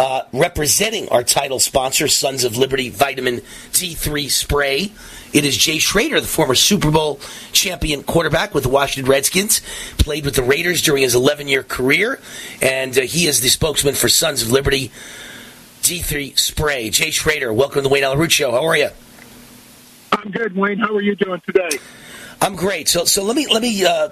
[0.00, 4.92] uh, representing our title sponsor, Sons of Liberty Vitamin D3 Spray.
[5.34, 7.20] It is Jay Schroeder, the former Super Bowl
[7.52, 9.60] champion quarterback with the Washington Redskins,
[9.98, 12.18] played with the Raiders during his 11 year career,
[12.62, 14.90] and uh, he is the spokesman for Sons of Liberty
[15.82, 16.88] D3 Spray.
[16.88, 18.52] Jay Schroeder, welcome to the Wayne Allyn Root Show.
[18.52, 18.88] How are you?
[20.12, 20.78] I'm good, Wayne.
[20.78, 21.78] How are you doing today?
[22.40, 22.88] I'm great.
[22.88, 24.08] So, so let me let me uh,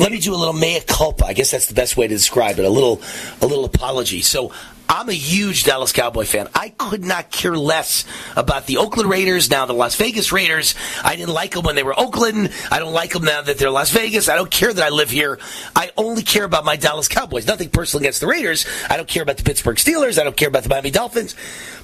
[0.00, 1.26] let me do a little mea culpa.
[1.26, 2.64] I guess that's the best way to describe it.
[2.64, 3.02] A little
[3.42, 4.22] a little apology.
[4.22, 4.50] So
[4.92, 6.48] I'm a huge Dallas Cowboy fan.
[6.52, 8.04] I could not care less
[8.34, 10.74] about the Oakland Raiders, now the Las Vegas Raiders.
[11.04, 12.52] I didn't like them when they were Oakland.
[12.72, 14.28] I don't like them now that they're Las Vegas.
[14.28, 15.38] I don't care that I live here.
[15.76, 17.46] I only care about my Dallas Cowboys.
[17.46, 18.66] Nothing personal against the Raiders.
[18.90, 20.20] I don't care about the Pittsburgh Steelers.
[20.20, 21.36] I don't care about the Miami Dolphins.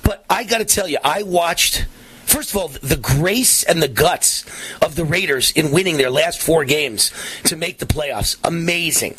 [0.02, 1.86] But I got to tell you, I watched.
[2.24, 4.44] First of all, the grace and the guts
[4.82, 7.12] of the Raiders in winning their last four games
[7.44, 8.36] to make the playoffs.
[8.42, 9.14] Amazing.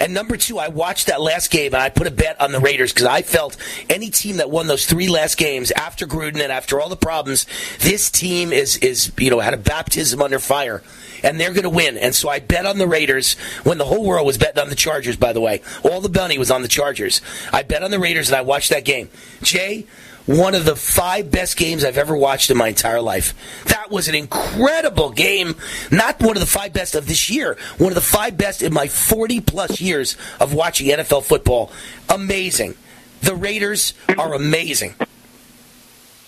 [0.00, 2.60] And number two, I watched that last game and I put a bet on the
[2.60, 3.56] Raiders because I felt
[3.88, 7.46] any team that won those three last games after Gruden and after all the problems,
[7.80, 10.82] this team is is you know had a baptism under fire.
[11.22, 11.96] And they're going to win.
[11.96, 14.76] And so I bet on the Raiders when the whole world was betting on the
[14.76, 15.62] Chargers, by the way.
[15.82, 17.22] All the money was on the Chargers.
[17.52, 19.08] I bet on the Raiders and I watched that game.
[19.42, 19.86] Jay,
[20.26, 23.34] one of the five best games I've ever watched in my entire life.
[23.66, 25.54] That was an incredible game.
[25.90, 28.72] Not one of the five best of this year, one of the five best in
[28.72, 31.70] my 40 plus years of watching NFL football.
[32.08, 32.74] Amazing.
[33.22, 34.94] The Raiders are amazing.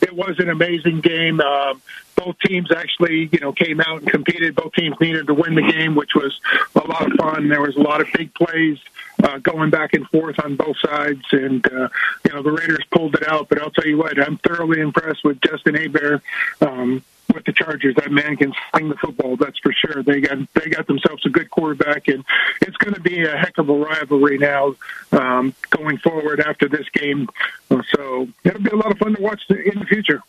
[0.01, 1.41] It was an amazing game.
[1.41, 1.83] Um,
[2.17, 4.55] both teams actually, you know, came out and competed.
[4.57, 6.39] Both teams needed to win the game, which was
[6.75, 7.49] a lot of fun.
[7.49, 8.79] There was a lot of big plays
[9.23, 11.89] uh, going back and forth on both sides, and uh,
[12.25, 13.49] you know the Raiders pulled it out.
[13.49, 16.23] But I'll tell you what, I'm thoroughly impressed with Justin Herbert.
[16.61, 17.03] Um,
[17.33, 19.37] with the Chargers, that man can sling the football.
[19.37, 20.03] That's for sure.
[20.03, 22.25] They got they got themselves a good quarterback, and
[22.63, 24.75] it's going to be a heck of a rivalry now
[25.13, 27.29] um, going forward after this game.
[27.71, 30.23] So it'll be a lot of fun to watch in the future.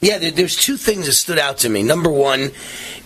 [0.00, 1.82] Yeah, there's two things that stood out to me.
[1.82, 2.50] Number one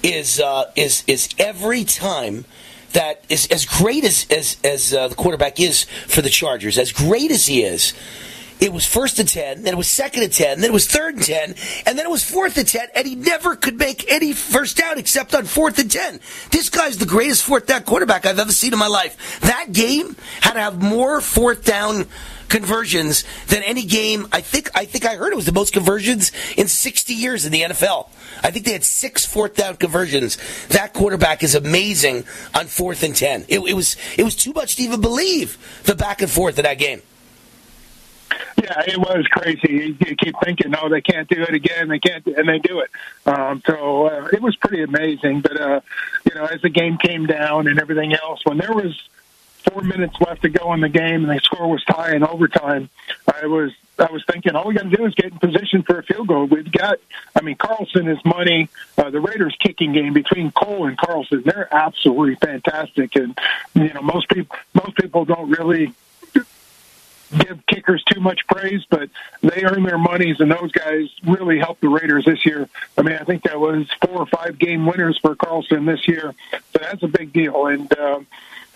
[0.03, 2.45] is uh, is is every time
[2.93, 6.93] that is as great as as, as uh, the quarterback is for the Chargers, as
[6.93, 7.95] great as he is.
[8.61, 11.15] It was first and 10, then it was second and 10, then it was third
[11.15, 11.55] and 10,
[11.87, 14.99] and then it was fourth and 10, and he never could make any first down
[14.99, 16.21] except on fourth and 10.
[16.51, 19.41] This guy's the greatest fourth down quarterback I've ever seen in my life.
[19.41, 22.07] That game had to have more fourth down
[22.51, 24.27] conversions than any game.
[24.33, 27.53] I think I think I heard it was the most conversions in 60 years in
[27.53, 28.09] the NFL.
[28.43, 30.37] I think they had six fourth down conversions.
[30.69, 32.25] That quarterback is amazing
[32.55, 33.47] on fourth and 10.
[33.49, 36.65] It, it was it was too much to even believe the back and forth of
[36.65, 37.01] that game.
[38.63, 39.97] Yeah, it was crazy.
[39.99, 41.89] You, keep thinking, no, they can't do it again.
[41.89, 42.91] They can't, and they do it.
[43.27, 45.41] Um, so uh, it was pretty amazing.
[45.41, 45.81] But uh,
[46.27, 49.01] you know, as the game came down and everything else, when there was
[49.71, 52.89] four minutes left to go in the game and the score was tie in overtime,
[53.33, 55.99] I was I was thinking all we got to do is get in position for
[55.99, 56.47] a field goal.
[56.47, 56.99] We've got,
[57.37, 58.69] I mean, Carlson is money.
[58.97, 63.15] Uh, the Raiders kicking game between Cole and Carlson, they're absolutely fantastic.
[63.17, 63.39] And
[63.75, 65.93] you know, most people most people don't really
[67.39, 69.09] give kickers too much praise, but
[69.43, 72.69] they earn their monies, and those guys really helped the Raiders this year.
[72.99, 76.35] I mean, I think that was four or five game winners for Carlson this year,
[76.51, 77.67] so that's a big deal.
[77.67, 78.27] And um,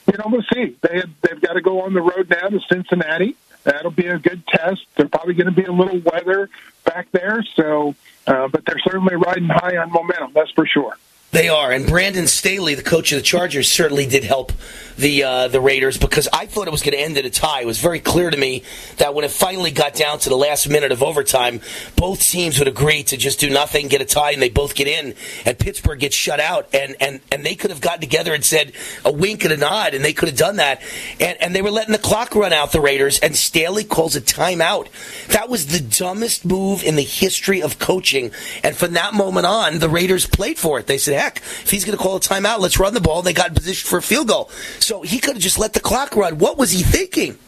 [0.06, 0.76] you know, we'll see.
[0.82, 3.36] They have, they've got to go on the road now to Cincinnati.
[3.64, 4.84] That'll be a good test.
[4.96, 6.50] They're probably going to be a little weather
[6.84, 7.94] back there, so
[8.26, 10.32] uh, but they're certainly riding high on momentum.
[10.34, 10.96] That's for sure.
[11.34, 14.52] They are, and Brandon Staley, the coach of the Chargers, certainly did help
[14.96, 17.62] the uh, the Raiders because I thought it was going to end in a tie.
[17.62, 18.62] It was very clear to me
[18.98, 21.60] that when it finally got down to the last minute of overtime,
[21.96, 24.86] both teams would agree to just do nothing, get a tie, and they both get
[24.86, 28.44] in, and Pittsburgh gets shut out, and and and they could have gotten together and
[28.44, 28.70] said
[29.04, 30.80] a wink and a nod, and they could have done that,
[31.18, 34.20] and and they were letting the clock run out the Raiders, and Staley calls a
[34.20, 34.86] timeout.
[35.30, 38.30] That was the dumbest move in the history of coaching,
[38.62, 40.86] and from that moment on, the Raiders played for it.
[40.86, 43.22] They said heck, if he's going to call a timeout, let's run the ball.
[43.22, 44.50] They got in position for a field goal.
[44.78, 46.38] So he could have just let the clock run.
[46.38, 47.38] What was he thinking?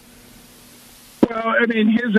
[1.29, 2.17] Well, I mean, his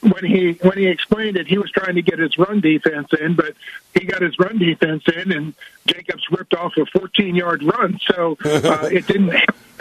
[0.00, 3.34] when he when he explained it, he was trying to get his run defense in,
[3.34, 3.54] but
[3.98, 5.54] he got his run defense in, and
[5.86, 7.98] Jacobs ripped off a 14 yard run.
[8.06, 9.34] So uh, it didn't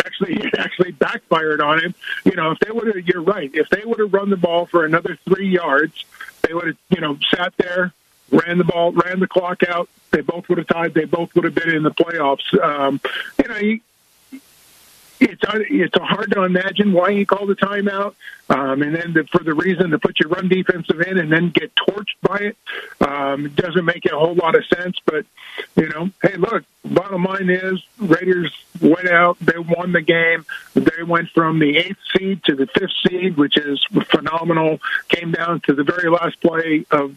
[0.03, 1.95] actually it actually backfired on him.
[2.25, 3.51] You know, if they would have, you're right.
[3.53, 6.05] If they would have run the ball for another three yards,
[6.41, 7.93] they would have you know sat there,
[8.31, 9.89] ran the ball, ran the clock out.
[10.11, 10.93] They both would have tied.
[10.93, 12.57] They both would have been in the playoffs.
[12.61, 12.99] Um,
[13.41, 13.81] you know, he,
[15.19, 18.15] it's it's hard to imagine why he called a timeout,
[18.49, 21.49] um, and then the, for the reason to put your run defensive in and then
[21.49, 22.57] get torched by it.
[23.01, 24.97] Um, it doesn't make a whole lot of sense.
[25.05, 25.25] But
[25.75, 30.45] you know, hey, look, bottom line is Raiders went out, they won the game.
[30.73, 34.79] They went from the eighth seed to the fifth seed, which is phenomenal.
[35.09, 37.15] Came down to the very last play of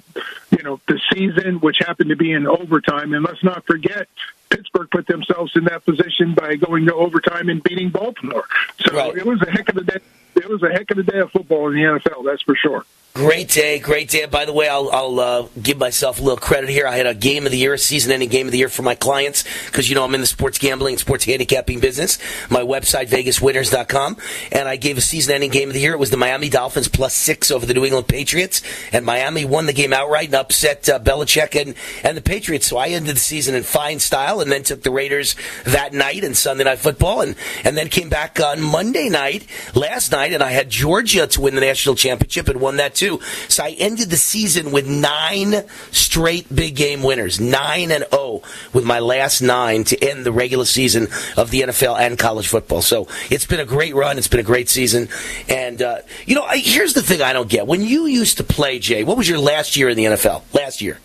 [0.51, 3.13] you know the season, which happened to be in overtime.
[3.15, 4.09] And let's not forget,
[4.51, 8.45] Pittsburgh put themselves in that position by going to overtime and beating Baltimore.
[8.81, 9.17] So right.
[9.17, 9.99] it was a heck of a day.
[10.37, 12.25] It was a heck of a day of football in the NFL.
[12.25, 12.85] That's for sure.
[13.21, 14.25] Great day, great day.
[14.25, 16.87] By the way, I'll, I'll uh, give myself a little credit here.
[16.87, 18.95] I had a game of the year, a season-ending game of the year for my
[18.95, 22.19] clients because you know I'm in the sports gambling and sports handicapping business.
[22.49, 24.17] My website vegaswinners.com,
[24.53, 25.93] and I gave a season-ending game of the year.
[25.93, 29.67] It was the Miami Dolphins plus six over the New England Patriots, and Miami won
[29.67, 32.69] the game outright and upset uh, Belichick and and the Patriots.
[32.69, 36.25] So I ended the season in fine style, and then took the Raiders that night
[36.25, 40.43] and Sunday Night Football, and and then came back on Monday night last night, and
[40.43, 43.10] I had Georgia to win the national championship and won that too.
[43.19, 48.43] So I ended the season with nine straight big game winners, nine and oh
[48.73, 52.83] with my last nine to end the regular season of the NFL and college football.
[52.83, 54.19] So it's been a great run.
[54.19, 55.09] It's been a great season.
[55.49, 58.45] And uh, you know, I, here's the thing I don't get: when you used to
[58.45, 60.43] play, Jay, what was your last year in the NFL?
[60.55, 60.99] Last year.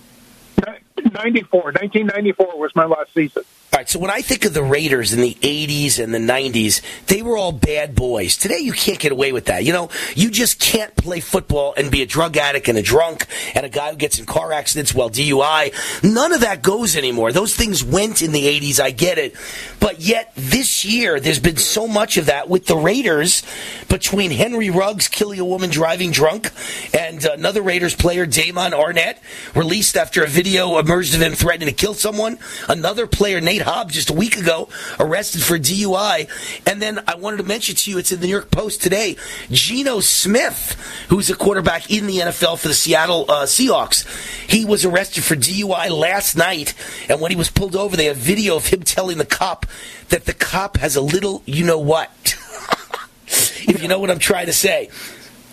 [1.16, 1.62] 94.
[1.62, 3.44] 1994 was my last season.
[3.76, 6.80] All right, so when I think of the Raiders in the 80s and the 90s,
[7.08, 8.38] they were all bad boys.
[8.38, 9.66] Today, you can't get away with that.
[9.66, 13.28] You know, you just can't play football and be a drug addict and a drunk
[13.54, 15.74] and a guy who gets in car accidents while DUI.
[16.10, 17.34] None of that goes anymore.
[17.34, 19.36] Those things went in the 80s, I get it.
[19.82, 23.44] But yet, this year, there's been so much of that with the Raiders
[23.90, 26.50] between Henry Ruggs killing a woman driving drunk
[26.94, 29.18] and another Raiders player, Damon Arnette,
[29.54, 32.40] released after a video emerged of him threatening to kill someone.
[32.70, 34.70] Another player, Nate Hobbs, just a week ago,
[35.00, 36.30] arrested for DUI.
[36.66, 39.18] And then I wanted to mention to you, it's in the New York Post today,
[39.52, 40.78] Geno Smith,
[41.10, 44.06] who's a quarterback in the NFL for the Seattle uh, Seahawks.
[44.50, 46.74] He was arrested for DUI last night.
[47.10, 49.66] And when he was pulled over, they have video of him telling the cop
[50.10, 52.10] that the cop has a little, you know what?
[53.28, 54.90] if you know what I'm trying to say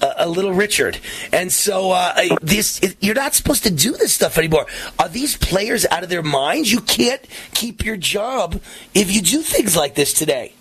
[0.02, 0.98] a, little Richard.
[1.32, 4.66] And so uh, this you're not supposed to do this stuff anymore.
[4.98, 6.72] Are these players out of their minds?
[6.72, 7.22] You can't
[7.54, 8.60] keep your job
[8.94, 10.54] if you do things like this today.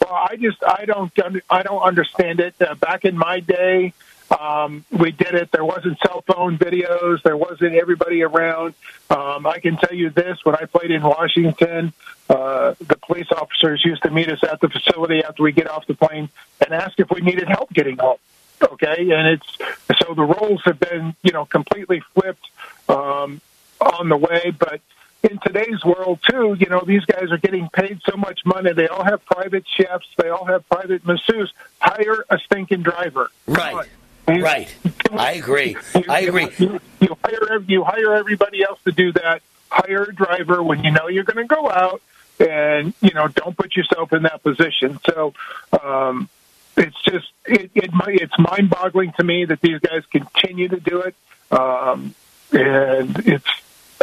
[0.00, 1.12] Well, I just I don't
[1.48, 2.54] I don't understand it.
[2.60, 3.92] Uh, back in my day,
[4.38, 5.50] um, we did it.
[5.52, 7.22] There wasn't cell phone videos.
[7.22, 8.74] There wasn't everybody around.
[9.10, 11.92] Um, I can tell you this: when I played in Washington,
[12.30, 15.86] uh, the police officers used to meet us at the facility after we get off
[15.86, 16.28] the plane
[16.64, 18.18] and ask if we needed help getting home.
[18.62, 19.58] Okay, and it's
[20.00, 22.48] so the roles have been you know completely flipped
[22.88, 23.40] um,
[23.80, 24.80] on the way, but
[25.22, 28.72] in today's world too, you know, these guys are getting paid so much money.
[28.72, 30.06] They all have private chefs.
[30.16, 31.50] They all have private masseuses.
[31.80, 33.30] Hire a stinking driver.
[33.46, 33.88] Right.
[34.26, 34.74] Right.
[35.12, 35.76] I agree.
[36.08, 36.48] I agree.
[36.58, 39.42] You, you hire you hire everybody else to do that.
[39.70, 42.02] Hire a driver when you know you're going to go out,
[42.38, 45.00] and you know don't put yourself in that position.
[45.06, 45.34] So
[45.82, 46.28] um,
[46.76, 51.00] it's just it, it it's mind boggling to me that these guys continue to do
[51.00, 51.14] it,
[51.50, 52.14] um,
[52.52, 53.46] and it's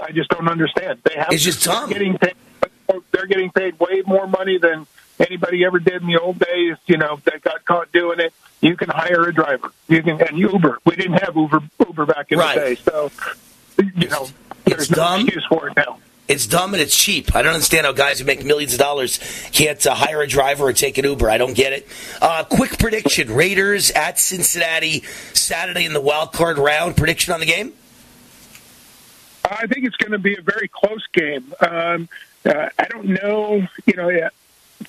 [0.02, 1.00] I just don't understand.
[1.04, 1.90] They have it's just dumb.
[1.90, 2.34] Getting paid,
[3.12, 4.86] they're getting paid way more money than
[5.20, 6.78] anybody ever did in the old days.
[6.88, 9.72] You know that got caught doing it you can hire a driver.
[9.88, 10.80] You can and Uber.
[10.86, 12.56] We didn't have Uber Uber back in right.
[12.56, 13.12] the day, so
[13.78, 14.28] you know
[14.66, 15.22] there's it's no dumb.
[15.22, 16.00] excuse for it now.
[16.28, 17.36] It's dumb and it's cheap.
[17.36, 19.20] I don't understand how guys who make millions of dollars
[19.52, 21.28] can't uh, hire a driver or take an Uber.
[21.28, 21.88] I don't get it.
[22.22, 25.04] Uh, quick prediction: Raiders at Cincinnati
[25.34, 26.98] Saturday in the wild card round.
[26.98, 27.74] Prediction on the game?
[29.44, 31.54] I think it's going to be a very close game.
[31.62, 32.08] Um,
[32.46, 33.68] uh, I don't know.
[33.88, 34.30] You know,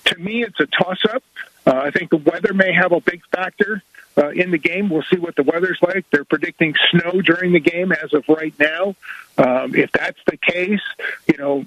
[0.05, 1.23] to me, it's a toss-up.
[1.67, 3.83] Uh, I think the weather may have a big factor
[4.17, 4.89] uh, in the game.
[4.89, 6.09] We'll see what the weather's like.
[6.11, 8.95] They're predicting snow during the game as of right now.
[9.39, 10.83] Um, if that's the case,
[11.27, 11.67] you know,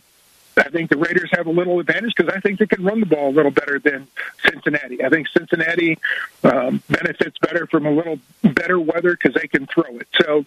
[0.56, 3.06] I think the Raiders have a little advantage because I think they can run the
[3.06, 4.07] ball a little better than
[4.48, 5.03] Cincinnati.
[5.03, 5.98] I think Cincinnati
[6.44, 10.07] um, benefits better from a little better weather because they can throw it.
[10.22, 10.45] So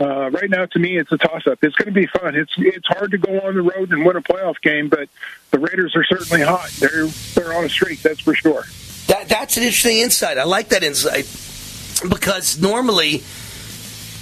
[0.00, 1.62] uh, right now, to me, it's a toss-up.
[1.62, 2.34] It's going to be fun.
[2.34, 5.08] It's it's hard to go on the road and win a playoff game, but
[5.52, 6.70] the Raiders are certainly hot.
[6.80, 8.64] They're they're on a streak, that's for sure.
[9.06, 10.38] That that's an interesting insight.
[10.38, 11.26] I like that insight
[12.08, 13.22] because normally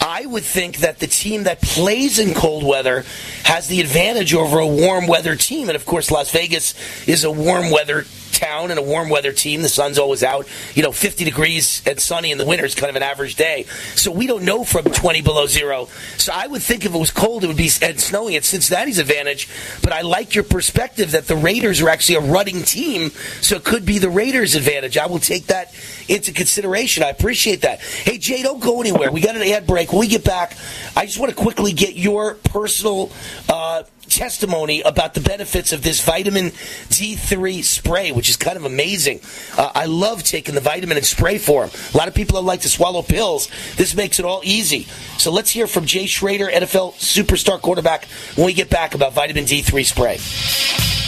[0.02, 3.04] I would think that the team that plays in cold weather
[3.44, 5.68] has the advantage over a warm weather team.
[5.68, 6.74] And of course, Las Vegas
[7.06, 9.62] is a warm weather town and a warm weather team.
[9.62, 10.48] The sun's always out.
[10.74, 13.64] You know, 50 degrees and sunny in the winter is kind of an average day.
[13.94, 15.88] So we don't know from 20 below zero.
[16.16, 18.98] So I would think if it was cold, it would be and snowing at Cincinnati's
[18.98, 19.48] advantage.
[19.82, 23.10] But I like your perspective that the Raiders are actually a running team,
[23.40, 24.98] so it could be the Raiders' advantage.
[24.98, 25.72] I will take that
[26.12, 27.02] into consideration.
[27.02, 27.80] I appreciate that.
[27.80, 29.10] Hey, Jay, don't go anywhere.
[29.10, 29.92] We got an ad break.
[29.92, 30.56] When we get back,
[30.94, 33.10] I just want to quickly get your personal
[33.48, 39.20] uh, testimony about the benefits of this vitamin D3 spray, which is kind of amazing.
[39.56, 41.70] Uh, I love taking the vitamin and spray form.
[41.94, 43.48] A lot of people don't like to swallow pills.
[43.76, 44.86] This makes it all easy.
[45.16, 49.44] So let's hear from Jay Schroeder, NFL superstar quarterback, when we get back about vitamin
[49.44, 51.01] D3 spray.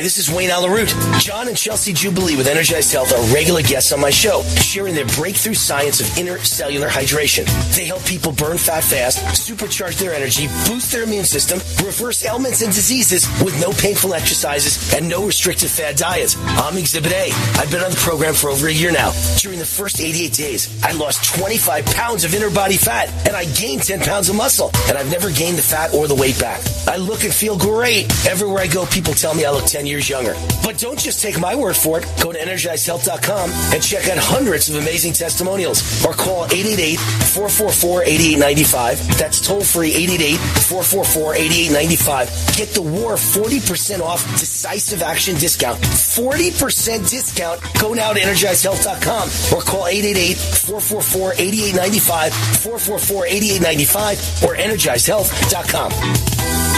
[0.00, 0.88] Hi, this is Wayne Allyn Root.
[1.20, 5.04] John and Chelsea Jubilee with Energized Health are regular guests on my show, sharing their
[5.04, 7.44] breakthrough science of intracellular hydration.
[7.76, 12.62] They help people burn fat fast, supercharge their energy, boost their immune system, reverse ailments
[12.62, 16.34] and diseases with no painful exercises and no restrictive fad diets.
[16.46, 17.30] I'm Exhibit A.
[17.60, 19.12] I've been on the program for over a year now.
[19.36, 23.44] During the first 88 days, I lost 25 pounds of inner body fat and I
[23.52, 24.70] gained 10 pounds of muscle.
[24.88, 26.62] And I've never gained the fat or the weight back.
[26.88, 28.06] I look and feel great.
[28.26, 30.34] Everywhere I go, people tell me I look 10 years younger.
[30.62, 32.06] But don't just take my word for it.
[32.22, 39.18] Go to energizedhealth.com and check out hundreds of amazing testimonials or call 888-444-8895.
[39.18, 42.56] That's toll free 888-444-8895.
[42.56, 45.80] Get the war 40% off decisive action discount.
[45.80, 47.60] 40% discount.
[47.80, 52.30] Go now to energizedhealth.com or call 888-444-8895,
[52.62, 56.69] 444-8895 or energizedhealth.com.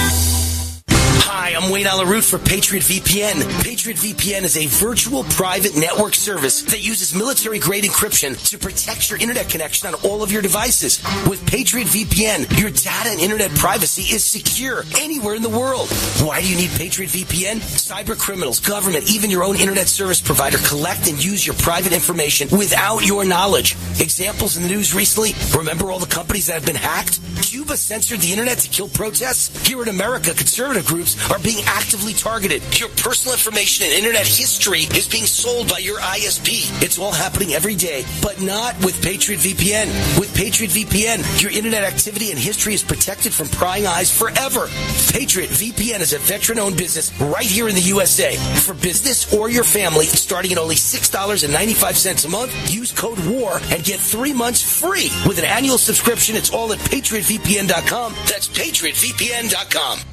[1.43, 3.65] Hi, I'm Wayne Allyn Root for Patriot VPN.
[3.65, 9.11] Patriot VPN is a virtual private network service that uses military grade encryption to protect
[9.11, 11.03] your internet connection on all of your devices.
[11.29, 15.89] With Patriot VPN, your data and internet privacy is secure anywhere in the world.
[16.23, 17.57] Why do you need Patriot VPN?
[17.57, 22.57] Cyber criminals, government, even your own internet service provider collect and use your private information
[22.57, 23.73] without your knowledge.
[23.99, 27.19] Examples in the news recently remember all the companies that have been hacked?
[27.43, 29.67] Cuba censored the internet to kill protests?
[29.67, 32.63] Here in America, conservative groups are being actively targeted.
[32.79, 36.83] Your personal information and internet history is being sold by your ISP.
[36.83, 39.89] It's all happening every day, but not with Patriot VPN.
[40.21, 44.69] With Patriot VPN, your internet activity and history is protected from prying eyes forever.
[45.11, 48.37] Patriot VPN is a veteran owned business right here in the USA.
[48.61, 53.83] For business or your family, starting at only $6.95 a month, use code WAR and
[53.83, 55.11] get three months free.
[55.27, 58.13] With an annual subscription, it's all at patriotvpn.com.
[58.29, 60.12] That's patriotvpn.com.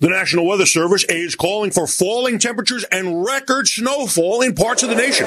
[0.00, 4.88] The National Weather Service is calling for falling temperatures and record snowfall in parts of
[4.88, 5.26] the nation.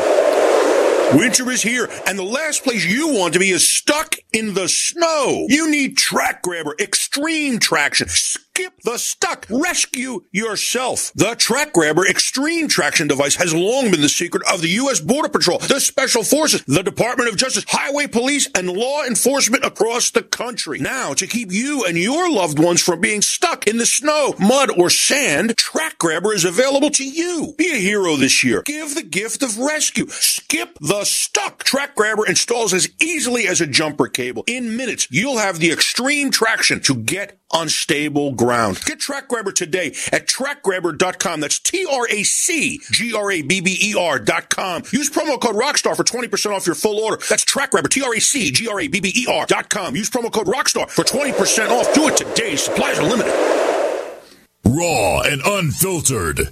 [1.18, 4.68] Winter is here, and the last place you want to be is stuck in the
[4.68, 5.46] snow.
[5.48, 8.10] You need TracGrabber Extreme Traction.
[8.58, 9.46] Skip the stuck.
[9.52, 11.12] Rescue yourself.
[11.14, 15.00] The TracGrabber Extreme Traction device has long been the secret of the U.S.
[15.00, 20.10] Border Patrol, the Special Forces, the Department of Justice, Highway Police, and law enforcement across
[20.10, 20.80] the country.
[20.80, 24.72] Now, to keep you and your loved ones from being stuck in the snow, mud,
[24.76, 27.54] or sand, TracGrabber is available to you.
[27.60, 28.64] Be a hero this year.
[28.64, 30.08] Give the gift of rescue.
[30.08, 31.64] Skip the stuck.
[31.64, 34.44] TracGrabber installs as easily as a jumper cable.
[34.48, 38.80] In minutes, you'll have the extreme traction to get unstable ground.
[38.86, 41.40] Get TracGrabber today at trackgrabber.com.
[41.40, 44.84] That's T-R-A-C-G-R-A-B-B-E-R dot com.
[44.92, 47.18] Use promo code Rockstar for 20% off your full order.
[47.30, 49.96] That's TracGrabber, T-R-A-C-G-R-A-B-B-E-R dot com.
[49.96, 51.94] Use promo code Rockstar for 20% off.
[51.94, 52.56] Do it today.
[52.56, 53.34] Supplies are limited.
[54.66, 56.52] Raw and unfiltered.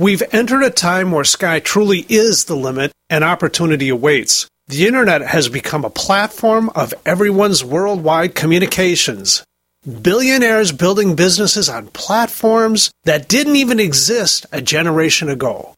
[0.00, 4.46] We've entered a time where sky truly is the limit and opportunity awaits.
[4.68, 9.42] The internet has become a platform of everyone's worldwide communications.
[9.84, 15.74] Billionaires building businesses on platforms that didn't even exist a generation ago.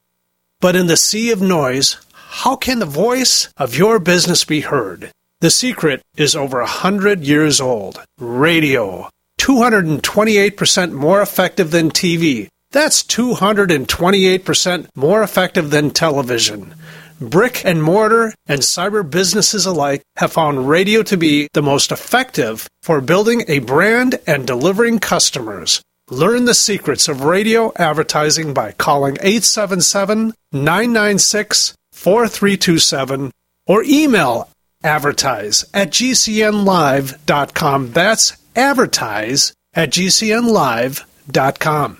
[0.61, 5.11] But in the sea of noise, how can the voice of your business be heard?
[5.41, 8.03] The secret is over a hundred years old.
[8.19, 9.09] Radio.
[9.41, 12.49] 228% more effective than TV.
[12.73, 16.75] That's 228% more effective than television.
[17.21, 22.69] Brick and mortar and cyber businesses alike have found radio to be the most effective
[22.83, 25.83] for building a brand and delivering customers.
[26.09, 33.31] Learn the secrets of radio advertising by calling 877 996 4327
[33.67, 34.49] or email
[34.83, 37.93] advertise at gcnlive.com.
[37.93, 42.00] That's advertise at gcnlive.com.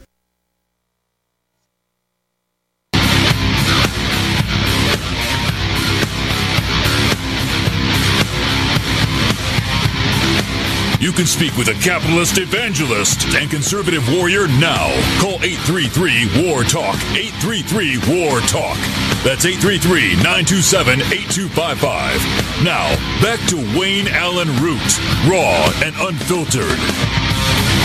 [11.01, 14.85] You can speak with a capitalist evangelist and conservative warrior now.
[15.19, 16.93] Call 833 War Talk.
[17.17, 18.77] 833 War Talk.
[19.25, 22.63] That's 833 927 8255.
[22.63, 22.85] Now,
[23.17, 24.77] back to Wayne Allyn Root,
[25.25, 26.77] raw and unfiltered.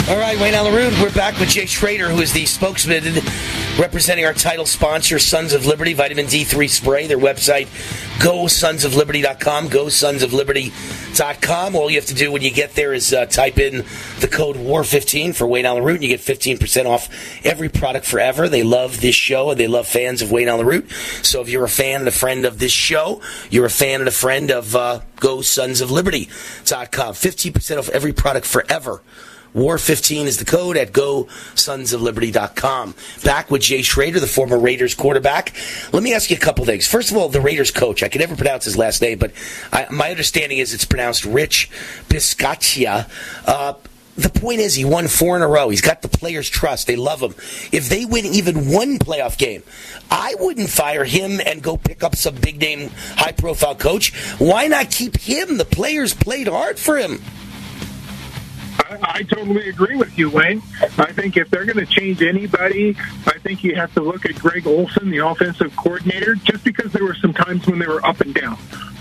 [0.08, 0.92] All right, Wayne Allyn Root.
[1.02, 3.02] We're back with Jay Schroeder, who is the spokesman
[3.76, 7.08] representing our title sponsor, Sons of Liberty, Vitamin D3 Spray.
[7.08, 7.66] Their website,
[8.20, 11.74] GoSonsOfLiberty.com, GoSonsOfLiberty.com.
[11.74, 13.84] All you have to do when you get there is uh, type in
[14.20, 17.08] the code WAR15 for Wayne Allyn Root, and you get 15% off
[17.44, 18.48] every product forever.
[18.48, 20.88] They love this show, and they love fans of Wayne Allyn Root.
[21.24, 23.20] So if you're a fan and a friend of this show,
[23.50, 27.14] you're a fan and a friend of uh, GoSonsOfLiberty.com.
[27.14, 29.02] 15% off every product forever.
[29.56, 32.94] War15 is the code at GoSonsOfLiberty.com.
[33.24, 35.54] Back with Jay Schroeder, the former Raiders quarterback.
[35.94, 36.86] Let me ask you a couple things.
[36.86, 38.02] First of all, the Raiders coach.
[38.02, 39.32] I can never pronounce his last name, but
[39.72, 41.70] I, my understanding is it's pronounced Rich
[42.10, 43.08] Bisaccia.
[43.46, 43.72] Uh,
[44.16, 45.70] the point is, he won four in a row.
[45.70, 46.86] He's got the players' trust.
[46.86, 47.34] They love him.
[47.72, 49.62] If they win even one playoff game,
[50.10, 54.14] I wouldn't fire him and go pick up some big name, high profile coach.
[54.38, 55.56] Why not keep him?
[55.56, 57.22] The players played hard for him.
[58.88, 60.62] I, totally agree with you, Wayne.
[60.98, 62.96] I think if they're going to change anybody,
[63.26, 67.04] I think you have to look at Greg Olson, the offensive coordinator, just because there
[67.04, 68.58] were some times when they were up and down.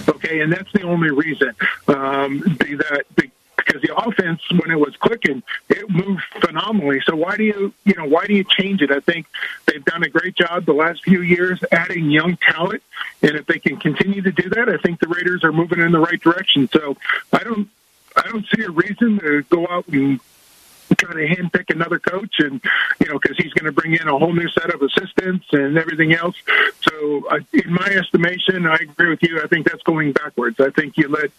[0.07, 1.53] Okay, and that's the only reason.
[1.87, 3.29] Um, the, that the,
[3.65, 7.01] because the offense, when it was clicking, it moved phenomenally.
[7.05, 8.91] So why do you, you know, why do you change it?
[8.91, 9.25] I think
[9.65, 12.83] they've done a great job the last few years adding young talent,
[13.21, 15.91] and if they can continue to do that, I think the Raiders are moving in
[15.91, 16.69] the right direction.
[16.69, 16.97] So
[17.33, 17.69] I don't,
[18.15, 20.19] I don't see a reason to go out and
[20.95, 22.61] try to handpick another coach, and
[22.99, 25.77] you know, because he's going to bring in a whole new set of assistants and
[25.77, 26.35] everything else.
[26.81, 29.41] So, uh, in my estimation, I agree with you.
[29.41, 30.59] I think that's going backwards.
[30.59, 31.31] I think you let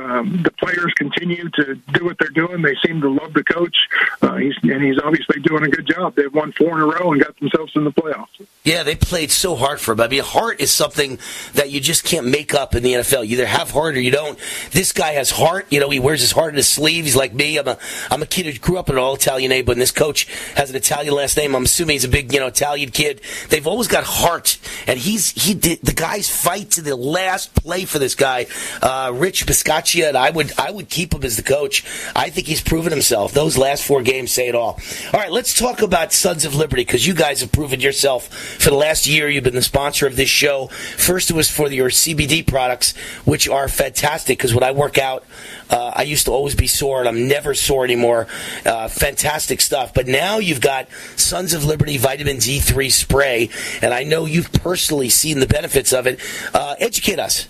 [0.00, 2.62] um, the players continue to do what they're doing.
[2.62, 3.76] They seem to love the coach,
[4.22, 6.14] uh, he's, and he's obviously doing a good job.
[6.14, 8.46] They've won four in a row and got themselves in the playoffs.
[8.64, 10.00] Yeah, they played so hard for him.
[10.00, 11.18] I mean, heart is something
[11.54, 13.26] that you just can't make up in the NFL.
[13.26, 14.38] You either have heart or you don't.
[14.70, 15.66] This guy has heart.
[15.70, 17.04] You know, he wears his heart in his sleeve.
[17.04, 17.58] He's like me.
[17.58, 17.78] I'm a
[18.10, 20.24] I'm a kid who grew up in an all Italian neighborhood, and this coach
[20.54, 21.54] has an Italian last name.
[21.54, 23.20] I'm assuming he's a big, you know, Italian kid.
[23.48, 27.84] They've always got heart, and he's he did the guys fight to the last play
[27.84, 28.46] for this guy,
[28.80, 31.84] uh, Rich Bisaccia, and I would I would keep him as the coach.
[32.14, 33.32] I think he's proven himself.
[33.32, 34.80] Those last four games say it all.
[35.12, 38.70] All right, let's talk about Sons of Liberty because you guys have proven yourself for
[38.70, 39.28] the last year.
[39.28, 40.68] You've been the sponsor of this show.
[40.68, 45.24] First, it was for your CBD products, which are fantastic because when I work out,
[45.72, 48.26] uh, I used to always be sore, and I'm never sore anymore.
[48.64, 49.94] Uh, fantastic stuff.
[49.94, 53.48] But now you've got Sons of Liberty Vitamin D3 spray,
[53.80, 56.20] and I know you've personally seen the benefits of it.
[56.52, 57.48] Uh, educate us.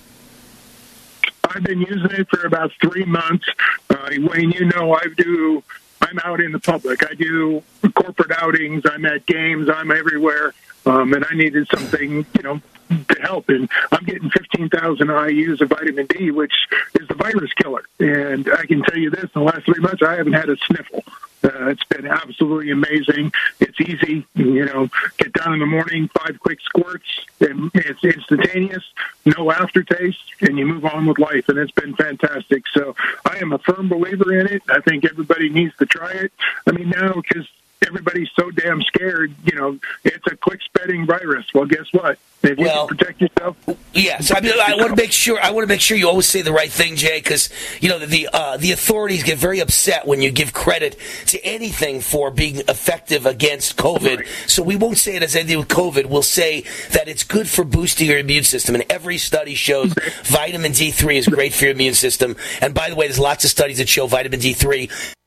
[1.45, 3.47] I've been using it for about three months.
[3.91, 5.63] Uh, Wayne, you know, I do.
[6.01, 7.09] I'm out in the public.
[7.09, 7.63] I do
[7.95, 8.85] corporate outings.
[8.87, 9.69] I'm at games.
[9.69, 10.55] I'm everywhere,
[10.87, 12.61] um, and I needed something, you know,
[13.09, 13.49] to help.
[13.49, 16.55] And I'm getting 15,000 IUs of vitamin D, which
[17.01, 17.85] is the virus killer.
[17.99, 20.57] And I can tell you this: in the last three months, I haven't had a
[20.67, 21.05] sniffle.
[21.45, 23.33] Uh, it's been absolutely amazing.
[23.59, 24.89] It's easy, you know.
[25.19, 28.85] Get down in the morning, five quick squirts, and it's instantaneous,
[29.25, 31.49] no aftertaste, and you move on with life.
[31.49, 32.65] And it's been fantastic.
[32.73, 32.95] So
[33.29, 34.63] I am a firm believer in it.
[34.69, 36.33] I think everybody needs to try it.
[36.67, 37.49] I mean, now because
[37.87, 41.47] everybody's so damn scared, you know, it's a quick spreading virus.
[41.55, 42.19] Well, guess what?
[42.43, 43.57] If you Well- can protect yourself,
[43.95, 45.39] Yes, I mean, I want to make sure.
[45.41, 47.51] I want to make sure you always say the right thing, Jay, because
[47.81, 50.97] you know the the, uh, the authorities get very upset when you give credit
[51.27, 54.27] to anything for being effective against COVID.
[54.47, 56.07] So we won't say it as anything with COVID.
[56.07, 59.95] We'll say that it's good for boosting your immune system, and every study shows
[60.25, 62.35] vitamin D3 is great for your immune system.
[62.63, 65.22] And by the way, there's lots of studies that show vitamin D3 dramatically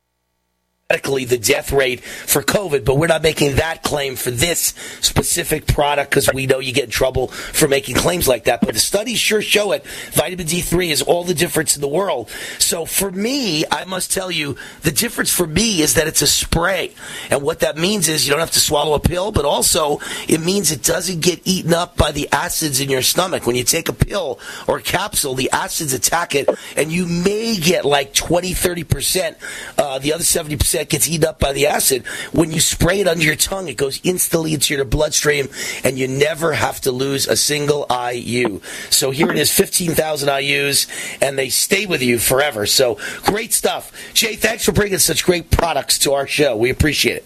[0.88, 6.12] the death rate for COVID, but we're not making that claim for this specific product
[6.12, 8.62] because we know you get in trouble for making claims like that.
[8.62, 9.84] But the studies sure show it.
[10.12, 12.30] Vitamin D3 is all the difference in the world.
[12.60, 16.28] So for me, I must tell you, the difference for me is that it's a
[16.28, 16.94] spray.
[17.32, 20.40] And what that means is you don't have to swallow a pill, but also it
[20.40, 23.48] means it doesn't get eaten up by the acids in your stomach.
[23.48, 26.48] When you take a pill or a capsule, the acids attack it,
[26.78, 29.36] and you may get like 20, 30%.
[29.80, 32.06] Uh, the other 70% gets eaten up by the acid.
[32.32, 35.48] When you spray it under your tongue, it goes instantly into your bloodstream,
[35.84, 38.62] and you never have to lose a single IU.
[38.90, 40.88] So here it is, 15,000 IUs,
[41.22, 42.66] and they stay with you forever.
[42.66, 43.92] So great stuff.
[44.14, 46.58] Jay, thanks for bringing such great products to our show.
[46.58, 47.26] We appreciate it.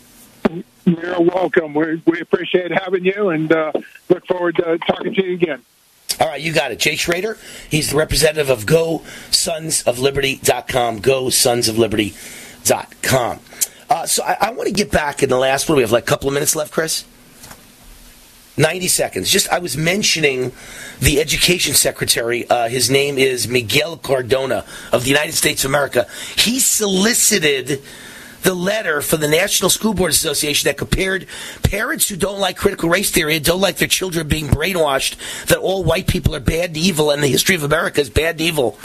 [0.86, 1.74] you're welcome.
[1.74, 3.72] We, we appreciate having you and uh,
[4.10, 5.64] look forward to talking to you again.
[6.20, 6.80] All right, you got it.
[6.80, 7.38] Jay Schroeder,
[7.70, 11.02] he's the representative of GoSonsOfLiberty.com.
[11.02, 12.49] GoSonsOfLiberty.com.
[13.90, 15.77] Uh, so I, I want to get back in the last one.
[15.77, 17.06] We have like a couple of minutes left, Chris.
[18.60, 19.30] 90 seconds.
[19.31, 20.52] Just, I was mentioning
[20.99, 22.48] the education secretary.
[22.49, 26.07] Uh, his name is Miguel Cardona of the United States of America.
[26.36, 27.81] He solicited
[28.41, 31.27] the letter from the National School Board Association that compared
[31.64, 35.15] parents who don't like critical race theory and don't like their children being brainwashed
[35.48, 38.36] that all white people are bad and evil and the history of America is bad
[38.36, 38.77] and evil.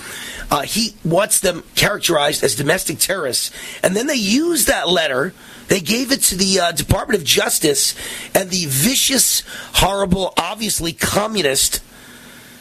[0.50, 3.50] Uh, he wants them characterized as domestic terrorists.
[3.82, 5.32] And then they use that letter.
[5.68, 7.94] They gave it to the uh, Department of Justice,
[8.34, 9.42] and the vicious,
[9.74, 11.82] horrible, obviously communist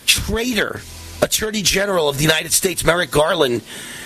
[0.05, 0.81] traitor
[1.21, 3.61] Attorney General of the United States, Merrick Garland,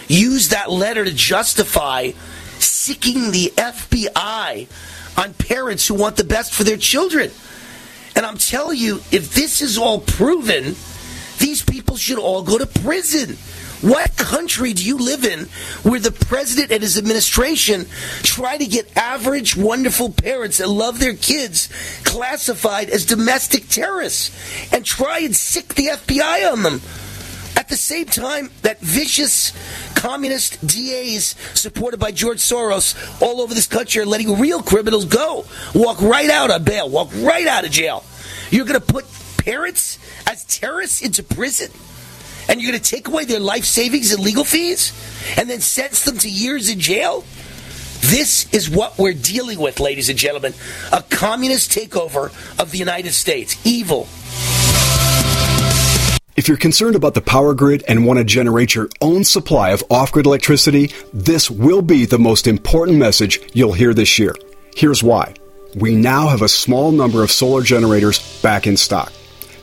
[0.08, 2.12] used that letter to justify
[2.60, 4.68] sicking the FBI
[5.18, 7.32] on parents who want the best for their children.
[8.16, 10.76] And I'm telling you, if this is all proven,
[11.40, 13.38] these people should all go to prison.
[13.82, 15.46] What country do you live in
[15.84, 17.86] where the president and his administration
[18.24, 21.70] try to get average, wonderful parents that love their kids
[22.04, 26.82] classified as domestic terrorists and try and sick the FBI on them?
[27.56, 29.52] At the same time, that vicious
[29.96, 35.46] communist DAs supported by George Soros all over this country are letting real criminals go.
[35.76, 38.04] Walk right out on bail, walk right out of jail.
[38.52, 39.06] You're going to put
[39.38, 41.72] parents as terrorists into prison?
[42.50, 44.94] And you're going to take away their life savings and legal fees?
[45.38, 47.24] And then sentence them to years in jail?
[48.02, 50.54] This is what we're dealing with, ladies and gentlemen.
[50.94, 52.28] A communist takeover
[52.60, 53.58] of the United States.
[53.66, 54.08] Evil.
[56.38, 59.84] If you're concerned about the power grid and want to generate your own supply of
[59.90, 64.36] off grid electricity, this will be the most important message you'll hear this year.
[64.76, 65.34] Here's why.
[65.76, 69.12] We now have a small number of solar generators back in stock.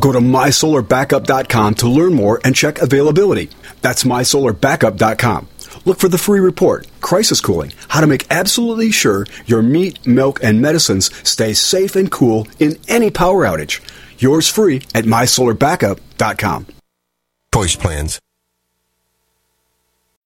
[0.00, 3.50] Go to mysolarbackup.com to learn more and check availability.
[3.82, 5.48] That's mysolarbackup.com.
[5.84, 10.40] Look for the free report, Crisis Cooling, how to make absolutely sure your meat, milk,
[10.42, 13.80] and medicines stay safe and cool in any power outage.
[14.18, 16.66] Yours free at mysolarbackup.com.
[17.54, 18.20] Choice plans.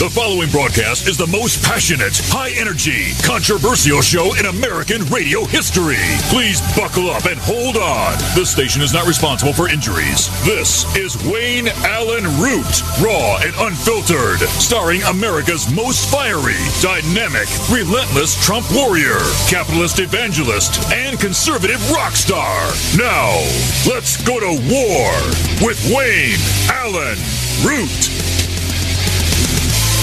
[0.00, 6.00] The following broadcast is the most passionate, high energy, controversial show in American radio history.
[6.32, 8.16] Please buckle up and hold on.
[8.32, 10.32] This station is not responsible for injuries.
[10.40, 18.64] This is Wayne Allyn Root, raw and unfiltered, starring America's most fiery, dynamic, relentless Trump
[18.72, 19.20] warrior,
[19.52, 22.72] capitalist evangelist, and conservative rock star.
[22.96, 23.36] Now,
[23.84, 25.12] let's go to war
[25.60, 26.40] with Wayne
[26.72, 27.20] Allyn
[27.68, 28.19] Root.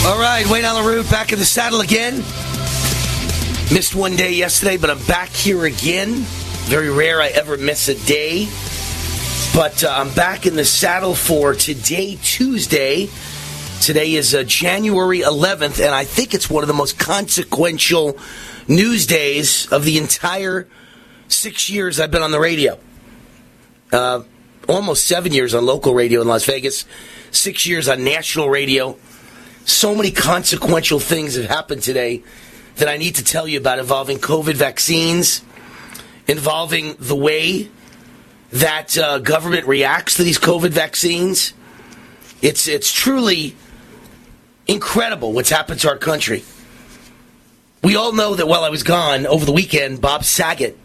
[0.05, 2.17] All right, Wayne Allyn Root back in the saddle again.
[3.73, 6.13] Missed one day yesterday, but I'm back here again.
[6.67, 8.47] Very rare I ever miss a day.
[9.53, 13.09] But uh, I'm back in the saddle for today, Tuesday.
[13.81, 18.17] Today is uh, January 11th, and I think it's one of the most consequential
[18.67, 20.67] news days of the entire
[21.27, 22.79] six years I've been on the radio.
[23.91, 24.23] Uh,
[24.69, 26.85] almost seven years on local radio in Las Vegas,
[27.31, 28.97] six years on national radio
[29.67, 32.23] so many consequential things have happened today
[32.77, 35.43] that I need to tell you about involving COVID vaccines,
[36.25, 37.69] involving the way
[38.53, 41.53] that uh, government reacts to these COVID vaccines.
[42.41, 43.55] It's it's truly
[44.67, 46.45] incredible what's happened to our country.
[47.83, 50.77] We all know that while I was gone over the weekend, Bob Saget,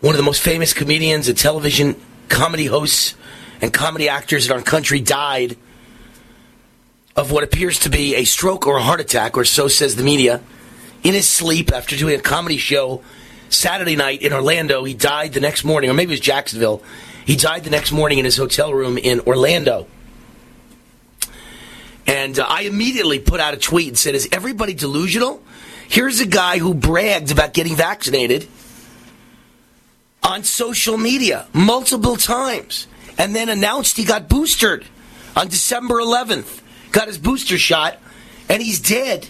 [0.00, 1.96] one of the most famous comedians and television
[2.28, 3.16] comedy hosts
[3.60, 5.56] and comedy actors in our country, died
[7.16, 10.02] of what appears to be a stroke or a heart attack, or so says the
[10.02, 10.40] media,
[11.02, 13.02] in his sleep after doing a comedy show
[13.48, 14.84] Saturday night in Orlando.
[14.84, 16.82] He died the next morning, or maybe it was Jacksonville.
[17.24, 19.86] He died the next morning in his hotel room in Orlando.
[22.06, 25.42] And uh, I immediately put out a tweet and said, Is everybody delusional?
[25.88, 28.48] Here's a guy who bragged about getting vaccinated
[30.22, 32.86] on social media multiple times
[33.18, 34.86] and then announced he got boosted
[35.36, 36.61] on December 11th
[36.92, 37.98] got his booster shot,
[38.48, 39.28] and he's dead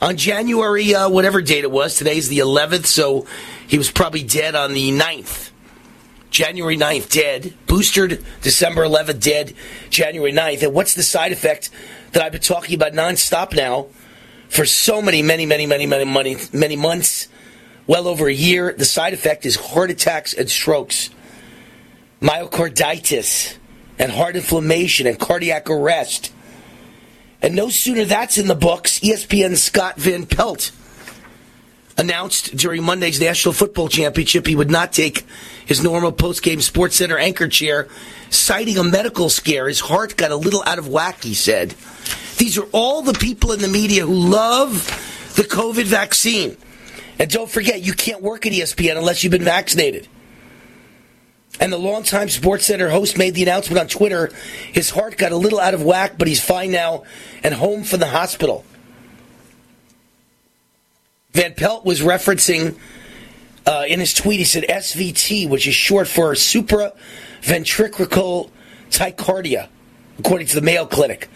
[0.00, 1.96] on January, uh, whatever date it was.
[1.96, 3.26] Today's the 11th, so
[3.66, 5.50] he was probably dead on the 9th.
[6.30, 7.54] January 9th, dead.
[7.66, 9.54] Boosted December 11th, dead.
[9.90, 10.62] January 9th.
[10.62, 11.70] And what's the side effect
[12.12, 13.86] that I've been talking about nonstop now
[14.48, 17.28] for so many, many, many, many, many, many, many months?
[17.86, 18.74] Well over a year.
[18.76, 21.08] The side effect is heart attacks and strokes,
[22.20, 23.56] myocarditis,
[23.98, 26.32] and heart inflammation and cardiac arrest.
[27.40, 30.72] And no sooner that's in the books, ESPN's Scott Van Pelt
[31.96, 35.26] announced during Monday's National Football Championship he would not take
[35.66, 37.88] his normal post-game Sports Center anchor chair,
[38.30, 39.68] citing a medical scare.
[39.68, 41.74] His heart got a little out of whack, he said.
[42.38, 44.72] These are all the people in the media who love
[45.36, 46.56] the COVID vaccine.
[47.18, 50.08] And don't forget, you can't work at ESPN unless you've been vaccinated.
[51.60, 54.30] And the longtime Sports Center host made the announcement on Twitter.
[54.72, 57.04] His heart got a little out of whack, but he's fine now
[57.42, 58.64] and home from the hospital.
[61.32, 62.78] Van Pelt was referencing
[63.66, 68.50] uh, in his tweet, he said SVT, which is short for supraventricular
[68.90, 69.68] tachycardia,
[70.18, 71.28] according to the Mayo Clinic.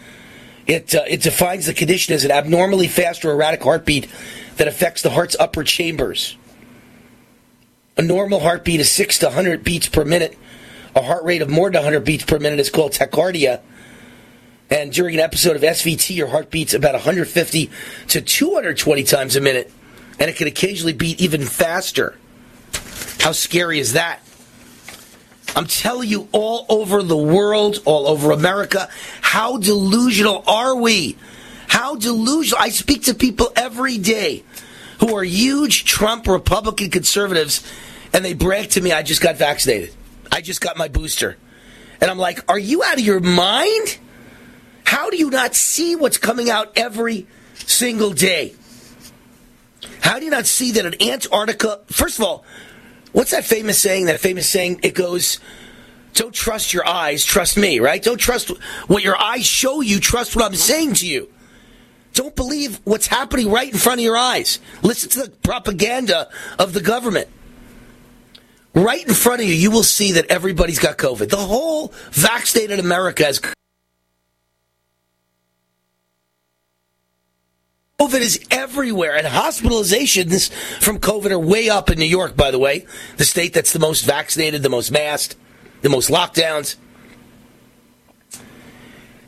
[0.65, 4.09] It, uh, it defines the condition as an abnormally fast or erratic heartbeat
[4.55, 6.37] that affects the heart's upper chambers.
[7.95, 10.37] A normal heartbeat is 6 to 100 beats per minute.
[10.95, 13.61] A heart rate of more than 100 beats per minute is called tachycardia.
[14.69, 17.69] And during an episode of SVT, your heart beats about 150
[18.07, 19.71] to 220 times a minute.
[20.19, 22.17] And it can occasionally beat even faster.
[23.19, 24.21] How scary is that?
[25.55, 28.89] I'm telling you, all over the world, all over America,
[29.21, 31.15] how delusional are we?
[31.67, 32.63] How delusional.
[32.63, 34.43] I speak to people every day
[35.03, 37.61] who are huge Trump Republican conservatives,
[38.13, 39.93] and they brag to me, I just got vaccinated.
[40.31, 41.35] I just got my booster.
[41.99, 43.97] And I'm like, are you out of your mind?
[44.85, 48.53] How do you not see what's coming out every single day?
[49.99, 51.81] How do you not see that in Antarctica?
[51.87, 52.45] First of all,
[53.11, 54.05] what's that famous saying?
[54.05, 55.39] That famous saying, it goes,
[56.13, 58.01] don't trust your eyes, trust me, right?
[58.01, 58.51] Don't trust
[58.87, 61.29] what your eyes show you, trust what I'm saying to you.
[62.13, 64.59] Don't believe what's happening right in front of your eyes.
[64.81, 66.29] Listen to the propaganda
[66.59, 67.27] of the government.
[68.75, 71.29] Right in front of you, you will see that everybody's got COVID.
[71.29, 73.39] The whole vaccinated America has
[77.99, 82.59] COVID is everywhere, and hospitalizations from COVID are way up in New York, by the
[82.59, 82.85] way,
[83.17, 85.37] the state that's the most vaccinated, the most masked,
[85.81, 86.75] the most lockdowns.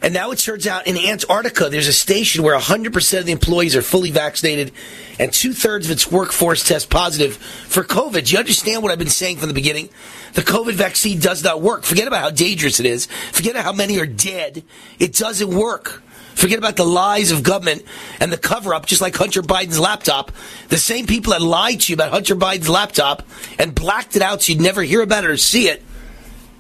[0.06, 3.76] And now it turns out in Antarctica, there's a station where 100% of the employees
[3.76, 4.72] are fully vaccinated
[5.18, 8.28] and two thirds of its workforce test positive for COVID.
[8.28, 9.90] Do you understand what I've been saying from the beginning?
[10.34, 11.86] The COVID vaccine does not work.
[11.86, 13.08] Forget about how dangerous it is.
[13.32, 14.64] Forget about how many are dead.
[15.00, 16.04] It doesn't work.
[16.36, 17.82] Forget about the lies of government
[18.20, 20.32] and the cover up, just like Hunter Biden's laptop.
[20.68, 23.24] The same people that lied to you about Hunter Biden's laptop
[23.58, 25.82] and blacked it out so you'd never hear about it or see it,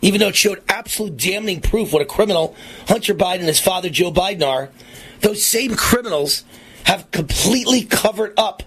[0.05, 2.55] even though it showed absolute damning proof what a criminal
[2.87, 4.69] Hunter Biden and his father Joe Biden are,
[5.21, 6.43] those same criminals
[6.83, 8.61] have completely covered up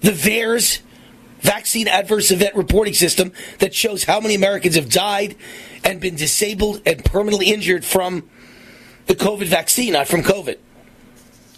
[0.00, 0.80] the VAERS
[1.38, 3.30] vaccine adverse event reporting system
[3.60, 5.36] that shows how many Americans have died
[5.84, 8.28] and been disabled and permanently injured from
[9.06, 10.58] the COVID vaccine, not from COVID.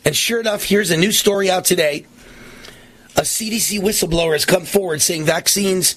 [0.04, 2.04] And sure enough, here's a new story out today.
[3.16, 5.96] A CDC whistleblower has come forward saying vaccines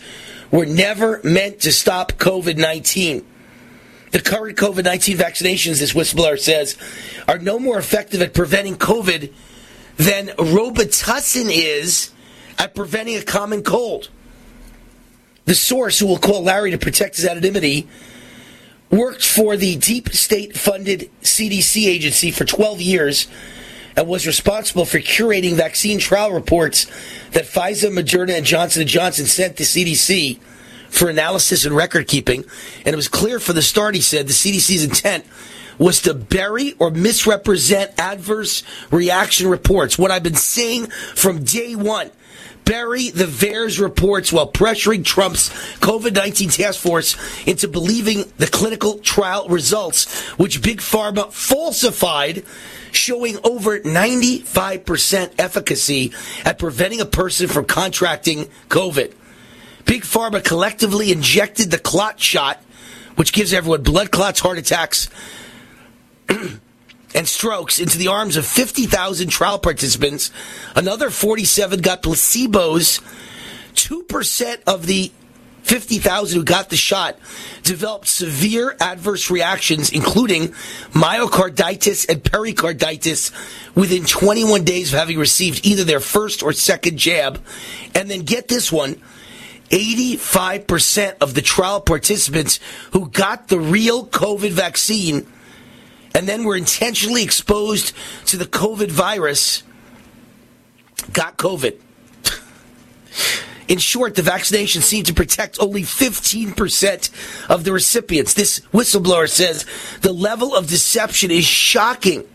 [0.54, 3.26] were never meant to stop COVID 19.
[4.12, 6.78] The current COVID 19 vaccinations, this whistleblower says,
[7.28, 9.34] are no more effective at preventing COVID
[9.98, 12.12] than Robitussin is
[12.60, 14.10] at preventing a common cold.
[15.46, 17.88] The source, who will call Larry to protect his anonymity,
[18.92, 23.28] worked for the deep state funded CDC agency for 12 years
[23.96, 26.86] and was responsible for curating vaccine trial reports
[27.32, 30.40] that Pfizer, Moderna, and Johnson & Johnson sent to CDC
[30.90, 32.46] for analysis and record keeping.
[32.86, 35.26] And it was clear from the start, he said, the CDC's intent
[35.78, 39.98] was to bury or misrepresent adverse reaction reports.
[39.98, 42.12] What I've been saying from day one
[42.66, 45.50] bury the VAERS reports while pressuring Trump's
[45.80, 47.16] COVID 19 task force
[47.46, 52.44] into believing the clinical trial results, which Big Pharma falsified,
[52.92, 56.14] showing over 95% efficacy
[56.46, 59.14] at preventing a person from contracting COVID.
[59.86, 62.62] Big Pharma collectively injected the clot shot,
[63.16, 65.10] which gives everyone blood clots, heart attacks,
[67.14, 70.32] and strokes into the arms of 50,000 trial participants.
[70.76, 73.02] Another 47 got placebos.
[73.74, 75.12] 2% of the
[75.64, 77.18] 50,000 who got the shot
[77.64, 80.50] developed severe adverse reactions, including
[80.92, 83.32] myocarditis and pericarditis
[83.74, 87.42] within 21 days of having received either their first or second jab.
[87.96, 89.02] And then get this one
[89.70, 92.60] 85% of the trial participants
[92.92, 95.26] who got the real COVID vaccine
[96.14, 97.94] and then were intentionally exposed
[98.26, 99.64] to the COVID virus
[101.12, 101.80] got COVID.
[103.68, 108.34] In short, the vaccination seemed to protect only 15% of the recipients.
[108.34, 109.66] This whistleblower says
[110.02, 112.26] the level of deception is shocking.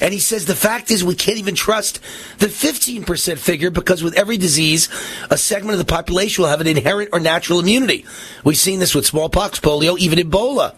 [0.00, 2.00] And he says the fact is we can't even trust
[2.38, 4.90] the 15% figure because with every disease,
[5.30, 8.04] a segment of the population will have an inherent or natural immunity.
[8.44, 10.74] We've seen this with smallpox, polio, even Ebola.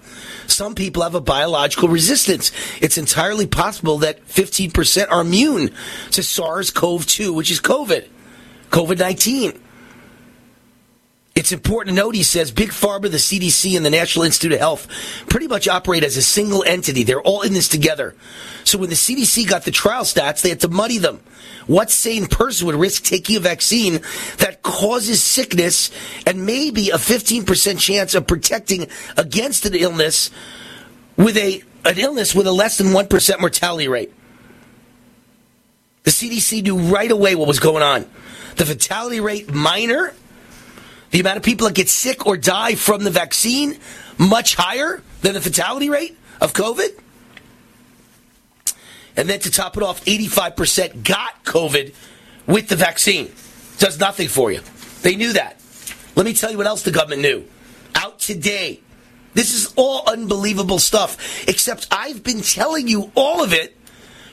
[0.49, 2.51] Some people have a biological resistance.
[2.81, 5.71] It's entirely possible that 15% are immune
[6.13, 8.09] to SARS-CoV-2, which is COVID,
[8.71, 9.61] COVID-19.
[11.39, 14.59] It's important to note, he says, Big Pharma, the CDC, and the National Institute of
[14.59, 14.89] Health
[15.29, 17.05] pretty much operate as a single entity.
[17.05, 18.17] They're all in this together.
[18.65, 21.21] So when the CDC got the trial stats, they had to muddy them.
[21.69, 24.01] What sane person would risk taking a vaccine
[24.39, 25.93] that causes sickness
[26.27, 30.33] and maybe a 15% chance of protecting against an illness
[31.17, 34.13] with a, an illness with a less than 1% mortality rate?
[36.03, 38.07] The CDC knew right away what was going on.
[38.57, 40.15] The fatality rate minor
[41.11, 43.79] the amount of people that get sick or die from the vaccine
[44.19, 46.99] much higher than the fatality rate of COVID.
[49.17, 51.95] And then to top it off, 85% got COVID
[52.47, 53.33] with the vaccine.
[53.79, 54.61] Does nothing for you.
[55.03, 55.61] They knew that.
[56.15, 57.45] Let me tell you what else the government knew.
[57.95, 58.81] Out today.
[59.35, 63.77] This is all unbelievable stuff, except I've been telling you all of it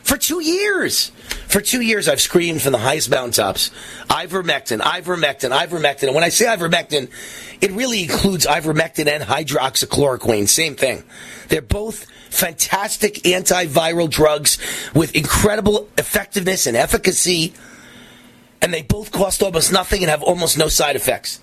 [0.06, 1.10] for two years.
[1.48, 3.72] For two years, I've screamed from the highest mountaintops,
[4.08, 6.04] ivermectin, ivermectin, ivermectin.
[6.04, 7.10] And when I say ivermectin,
[7.60, 10.48] it really includes ivermectin and hydroxychloroquine.
[10.48, 11.04] Same thing.
[11.48, 14.60] They're both fantastic antiviral drugs
[14.94, 17.54] with incredible effectiveness and efficacy.
[18.62, 21.40] And they both cost almost nothing and have almost no side effects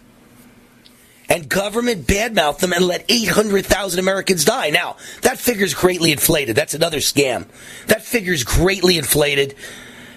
[1.32, 4.68] and government badmouth them and let 800,000 Americans die.
[4.68, 6.54] Now, that figure's greatly inflated.
[6.54, 7.46] That's another scam.
[7.86, 9.54] That figure's greatly inflated.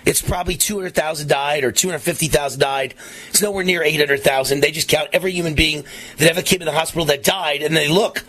[0.06, 2.96] It's probably 200,000 died or 250,000 died.
[3.30, 4.60] It's nowhere near 800,000.
[4.60, 5.86] They just count every human being
[6.18, 8.26] that ever came in the hospital that died and they look.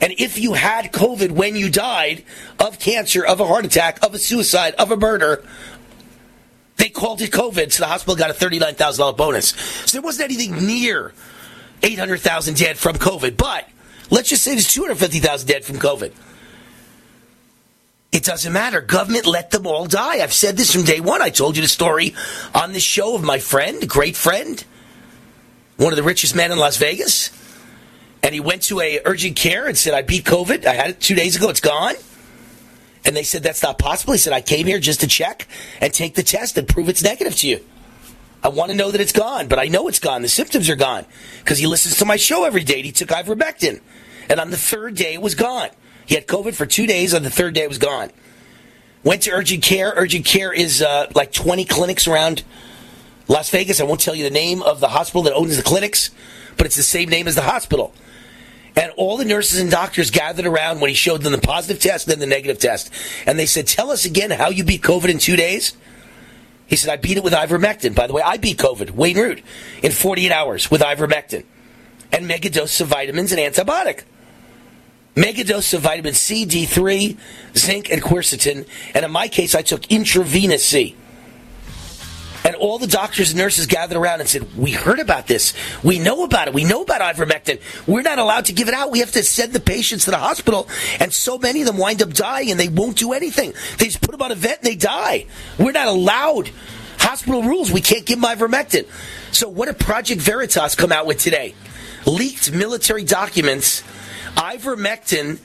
[0.00, 2.22] And if you had COVID when you died
[2.60, 5.44] of cancer, of a heart attack, of a suicide, of a murder,
[6.76, 9.48] they called it COVID, so the hospital got a $39,000 bonus.
[9.48, 11.12] So there wasn't anything near
[11.82, 13.68] 800,000 dead from COVID, but
[14.10, 16.12] let's just say there's 250,000 dead from COVID.
[18.12, 18.80] It doesn't matter.
[18.80, 20.20] Government let them all die.
[20.20, 21.22] I've said this from day one.
[21.22, 22.14] I told you the story
[22.54, 24.62] on this show of my friend, great friend,
[25.76, 27.30] one of the richest men in Las Vegas.
[28.22, 30.66] And he went to a urgent care and said, I beat COVID.
[30.66, 31.48] I had it two days ago.
[31.48, 31.94] It's gone.
[33.04, 34.12] And they said, that's not possible.
[34.12, 35.46] He said, I came here just to check
[35.80, 37.64] and take the test and prove it's negative to you.
[38.42, 40.22] I want to know that it's gone, but I know it's gone.
[40.22, 41.04] The symptoms are gone
[41.40, 42.76] because he listens to my show every day.
[42.76, 43.80] And he took ivermectin,
[44.28, 45.68] and on the third day it was gone.
[46.06, 47.14] He had COVID for two days.
[47.14, 48.10] On the third day it was gone.
[49.04, 49.92] Went to urgent care.
[49.96, 52.42] Urgent care is uh, like 20 clinics around
[53.28, 53.80] Las Vegas.
[53.80, 56.10] I won't tell you the name of the hospital that owns the clinics,
[56.56, 57.94] but it's the same name as the hospital.
[58.76, 62.06] And all the nurses and doctors gathered around when he showed them the positive test
[62.06, 62.90] then the negative test.
[63.26, 65.76] And they said, Tell us again how you beat COVID in two days.
[66.70, 67.96] He said, I beat it with ivermectin.
[67.96, 69.42] By the way, I beat COVID, Wayne Root,
[69.82, 71.44] in 48 hours with ivermectin
[72.12, 74.04] and megadose of vitamins and antibiotic.
[75.16, 77.18] Megadose of vitamin C, D3,
[77.58, 78.68] zinc, and quercetin.
[78.94, 80.94] And in my case, I took intravenous C.
[82.44, 85.52] And all the doctors and nurses gathered around and said, We heard about this.
[85.82, 86.54] We know about it.
[86.54, 87.60] We know about ivermectin.
[87.86, 88.90] We're not allowed to give it out.
[88.90, 90.68] We have to send the patients to the hospital.
[90.98, 93.52] And so many of them wind up dying and they won't do anything.
[93.78, 95.26] They just put them on a vent and they die.
[95.58, 96.50] We're not allowed.
[96.98, 97.72] Hospital rules.
[97.72, 98.86] We can't give them ivermectin.
[99.32, 101.54] So what did Project Veritas come out with today?
[102.06, 103.82] Leaked military documents.
[104.36, 105.38] Ivermectin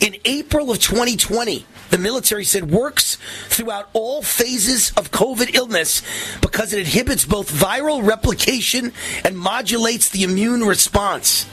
[0.00, 3.16] in April of 2020 the military said works
[3.48, 6.02] throughout all phases of COVID illness
[6.40, 8.92] because it inhibits both viral replication
[9.24, 11.46] and modulates the immune response.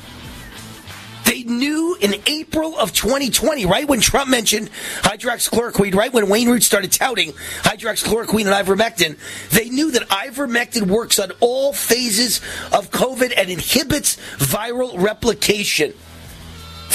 [1.26, 4.70] They knew in April of 2020, right when Trump mentioned
[5.02, 7.32] hydroxychloroquine, right when Wayne Root started touting
[7.64, 9.18] hydroxychloroquine and ivermectin,
[9.50, 12.42] they knew that ivermectin works on all phases
[12.72, 15.94] of COVID and inhibits viral replication.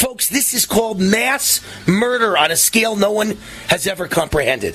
[0.01, 3.37] Folks, this is called mass murder on a scale no one
[3.69, 4.75] has ever comprehended.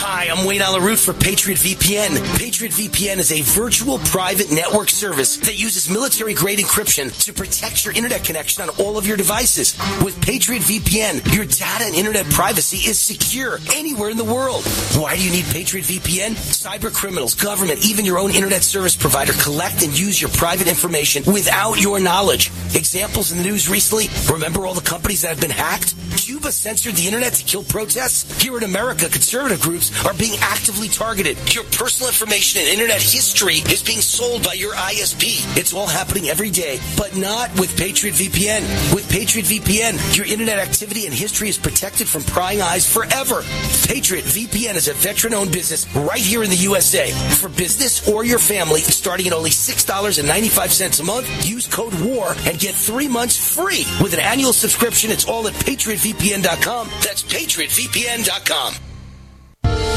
[0.00, 2.38] Hi, I'm Wayne Allyn Root for Patriot VPN.
[2.38, 7.84] Patriot VPN is a virtual private network service that uses military grade encryption to protect
[7.84, 9.76] your internet connection on all of your devices.
[10.04, 14.62] With Patriot VPN, your data and internet privacy is secure anywhere in the world.
[14.94, 16.36] Why do you need Patriot VPN?
[16.36, 21.24] Cyber criminals, government, even your own internet service provider collect and use your private information
[21.26, 22.52] without your knowledge.
[22.76, 25.96] Examples in the news recently remember all the companies that have been hacked?
[26.16, 28.40] Cuba censored the internet to kill protests?
[28.40, 31.36] Here in America, conservative groups are being actively targeted.
[31.54, 35.56] Your personal information and internet history is being sold by your ISP.
[35.56, 38.62] It's all happening every day, but not with Patriot VPN.
[38.94, 43.42] With Patriot VPN, your internet activity and history is protected from prying eyes forever.
[43.86, 47.10] Patriot VPN is a veteran owned business right here in the USA.
[47.36, 52.58] For business or your family, starting at only $6.95 a month, use code WAR and
[52.58, 53.84] get three months free.
[54.02, 56.88] With an annual subscription, it's all at patriotvpn.com.
[57.02, 58.87] That's patriotvpn.com.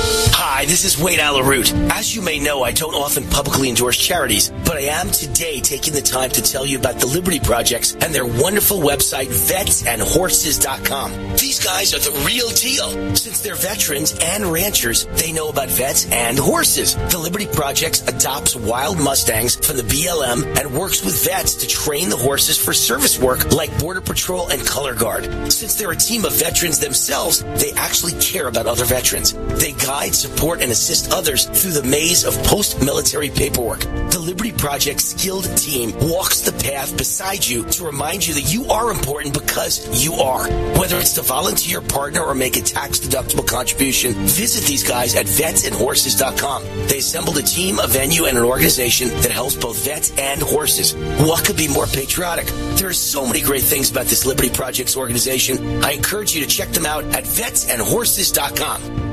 [0.03, 1.73] Hi, this is Wayne Allyn Root.
[1.91, 5.93] As you may know, I don't often publicly endorse charities, but I am today taking
[5.93, 11.11] the time to tell you about the Liberty Projects and their wonderful website, vetsandhorses.com.
[11.37, 13.15] These guys are the real deal.
[13.15, 16.95] Since they're veterans and ranchers, they know about vets and horses.
[16.95, 22.09] The Liberty Projects adopts wild Mustangs from the BLM and works with vets to train
[22.09, 25.51] the horses for service work like Border Patrol and Color Guard.
[25.51, 29.33] Since they're a team of veterans themselves, they actually care about other veterans.
[29.33, 33.81] They guide, support, and assist others through the maze of post-military paperwork.
[33.81, 38.65] The Liberty Project skilled team walks the path beside you to remind you that you
[38.65, 40.47] are important because you are.
[40.79, 46.63] Whether it's to volunteer, partner, or make a tax-deductible contribution, visit these guys at vetsandhorses.com.
[46.87, 50.95] They assembled a team, a venue, and an organization that helps both vets and horses.
[51.27, 52.47] What could be more patriotic?
[52.77, 55.83] There are so many great things about this Liberty Projects organization.
[55.83, 59.10] I encourage you to check them out at vetsandhorses.com.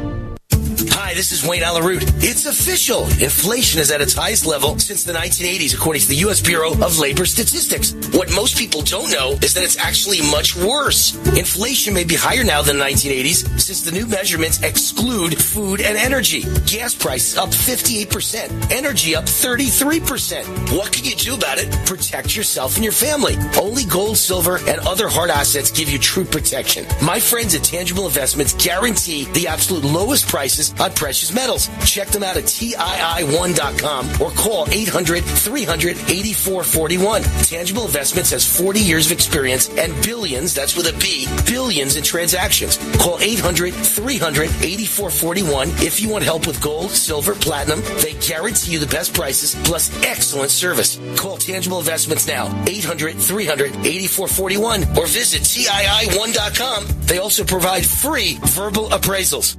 [1.09, 2.05] Hi, this is Wayne Allyn Root.
[2.19, 3.05] It's official.
[3.05, 6.43] Inflation is at its highest level since the 1980s, according to the U.S.
[6.43, 7.95] Bureau of Labor Statistics.
[8.13, 11.17] What most people don't know is that it's actually much worse.
[11.35, 15.97] Inflation may be higher now than the 1980s since the new measurements exclude food and
[15.97, 16.43] energy.
[16.67, 20.77] Gas prices up 58%, energy up 33%.
[20.77, 21.73] What can you do about it?
[21.87, 23.39] Protect yourself and your family.
[23.59, 26.85] Only gold, silver, and other hard assets give you true protection.
[27.03, 31.71] My friends at Tangible Investments guarantee the absolute lowest prices on precious metals.
[31.87, 37.23] Check them out at TII1.com or call 800 300 8441.
[37.23, 42.03] Tangible Investments has 40 years of experience and billions, that's with a B, billions in
[42.03, 42.79] transactions.
[42.99, 47.81] Call 800 300 8441 if you want help with gold, silver, platinum.
[48.03, 50.99] They guarantee you the best prices plus excellent service.
[51.17, 56.87] Call Tangible Investments now, 800 300 8441 or visit TII1.com.
[57.03, 59.57] They also provide free verbal appraisals.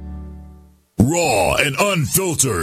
[1.00, 2.62] Raw and unfiltered.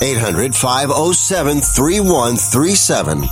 [0.00, 3.24] 800 507 3137.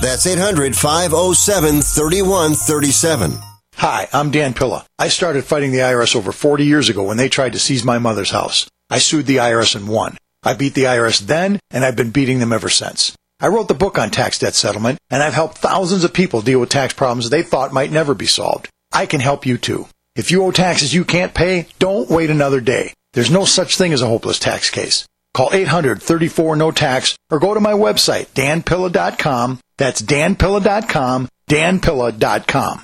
[0.00, 3.38] That's 800 507 3137.
[3.76, 4.84] Hi, I'm Dan Pilla.
[4.98, 7.98] I started fighting the IRS over 40 years ago when they tried to seize my
[7.98, 8.68] mother's house.
[8.90, 10.16] I sued the IRS and won.
[10.42, 13.14] I beat the IRS then, and I've been beating them ever since.
[13.38, 16.58] I wrote the book on tax debt settlement, and I've helped thousands of people deal
[16.58, 18.68] with tax problems they thought might never be solved.
[18.92, 19.86] I can help you too.
[20.16, 22.92] If you owe taxes you can't pay, don't wait another day.
[23.12, 25.06] There's no such thing as a hopeless tax case.
[25.34, 29.60] Call 800 34 no tax or go to my website, danpilla.com.
[29.76, 32.82] That's danpilla.com, danpilla.com.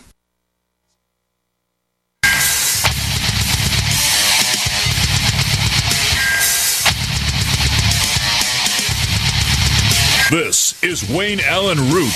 [10.30, 12.10] This is Wayne Allyn Root,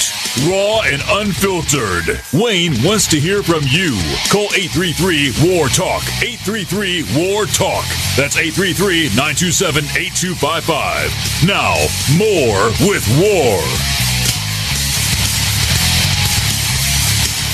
[0.47, 2.21] raw and unfiltered.
[2.33, 3.97] Wayne wants to hear from you.
[4.31, 6.03] Call 833 War Talk.
[6.23, 7.85] 833 War Talk.
[8.17, 11.47] That's 833 927 8255.
[11.47, 11.75] Now,
[12.19, 13.59] more with War.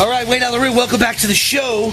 [0.01, 1.93] All right, Wayne Root, welcome back to the show.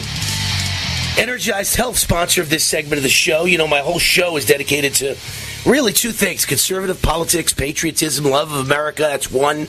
[1.18, 3.46] Energized Health, sponsor of this segment of the show.
[3.46, 5.18] You know, my whole show is dedicated to
[5.66, 9.04] really two things conservative politics, patriotism, love of America.
[9.04, 9.68] That's one.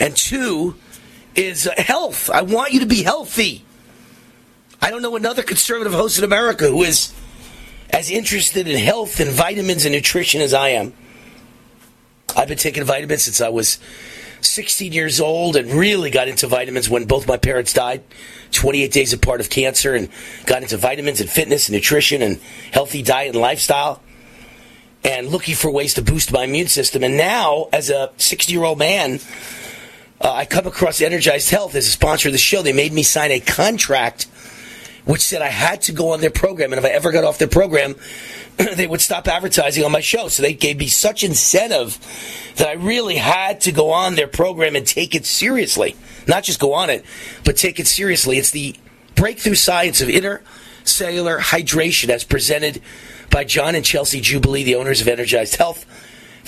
[0.00, 0.76] And two
[1.34, 2.30] is health.
[2.30, 3.64] I want you to be healthy.
[4.80, 7.12] I don't know another conservative host in America who is
[7.90, 10.92] as interested in health and vitamins and nutrition as I am.
[12.36, 13.78] I've been taking vitamins since I was
[14.40, 18.02] 16 years old and really got into vitamins when both my parents died,
[18.52, 20.08] 28 days apart of cancer, and
[20.46, 22.40] got into vitamins and fitness and nutrition and
[22.72, 24.00] healthy diet and lifestyle
[25.04, 27.02] and looking for ways to boost my immune system.
[27.02, 29.20] And now, as a 60 year old man,
[30.20, 32.62] uh, I come across Energized Health as a sponsor of the show.
[32.62, 34.26] They made me sign a contract
[35.08, 37.38] which said I had to go on their program, and if I ever got off
[37.38, 37.94] their program,
[38.56, 40.28] they would stop advertising on my show.
[40.28, 41.98] So they gave me such incentive
[42.56, 45.96] that I really had to go on their program and take it seriously.
[46.26, 47.06] Not just go on it,
[47.42, 48.36] but take it seriously.
[48.36, 48.76] It's the
[49.14, 52.82] breakthrough science of intracellular hydration as presented
[53.30, 55.86] by John and Chelsea Jubilee, the owners of Energized Health.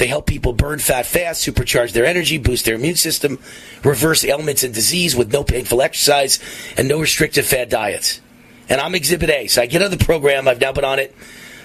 [0.01, 3.39] They help people burn fat fast, supercharge their energy, boost their immune system,
[3.85, 6.41] reverse ailments and disease with no painful exercise
[6.79, 8.23] and no restrictive fad diets.
[8.71, 9.47] And I'm Exhibit A.
[9.49, 10.49] So I get on the program.
[10.49, 11.15] I've now been on it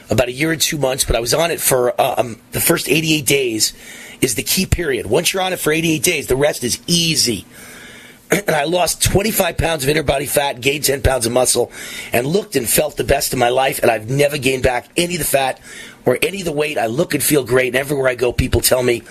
[0.10, 2.90] about a year and two months, but I was on it for um, the first
[2.90, 3.72] 88 days
[4.20, 5.06] is the key period.
[5.06, 7.46] Once you're on it for 88 days, the rest is easy.
[8.32, 11.72] And I lost 25 pounds of inner body fat, gained 10 pounds of muscle,
[12.12, 13.80] and looked and felt the best of my life.
[13.80, 15.62] And I've never gained back any of the fat
[16.06, 16.78] or any of the weight.
[16.78, 17.68] I look and feel great.
[17.68, 19.04] And everywhere I go, people tell me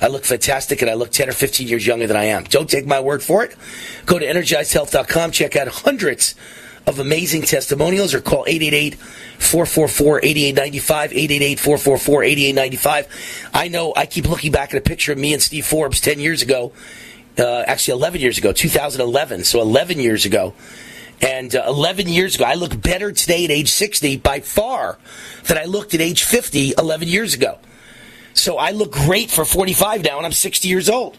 [0.00, 2.44] I look fantastic and I look 10 or 15 years younger than I am.
[2.44, 3.56] Don't take my word for it.
[4.04, 6.34] Go to energizedhealth.com, check out hundreds
[6.86, 11.12] of amazing testimonials or call 888 444 8895.
[11.12, 13.50] 888 444 8895.
[13.54, 16.20] I know I keep looking back at a picture of me and Steve Forbes 10
[16.20, 16.72] years ago,
[17.38, 19.44] uh, actually 11 years ago, 2011.
[19.44, 20.54] So 11 years ago.
[21.20, 24.98] And uh, 11 years ago, I look better today at age 60 by far
[25.44, 27.58] than I looked at age 50 11 years ago.
[28.34, 31.16] So I look great for 45 now, and I'm 60 years old.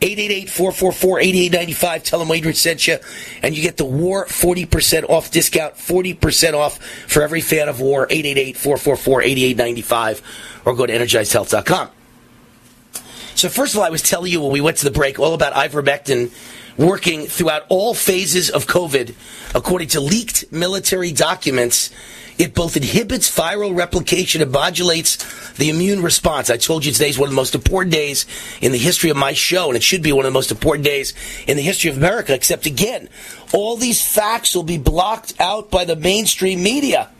[0.00, 2.04] 888-444-8895.
[2.04, 2.98] Tell them Adrian sent you,
[3.42, 8.06] and you get the War 40% off discount, 40% off for every fan of War,
[8.08, 10.22] 888-444-8895,
[10.64, 11.88] or go to energizedhealth.com.
[13.34, 15.34] So first of all, I was telling you when we went to the break all
[15.34, 16.30] about ivermectin
[16.78, 19.14] working throughout all phases of COVID,
[19.54, 21.90] according to leaked military documents
[22.38, 26.50] it both inhibits viral replication and modulates the immune response.
[26.50, 28.26] I told you today is one of the most important days
[28.60, 30.84] in the history of my show, and it should be one of the most important
[30.84, 31.14] days
[31.48, 33.08] in the history of America, except again,
[33.52, 37.10] all these facts will be blocked out by the mainstream media.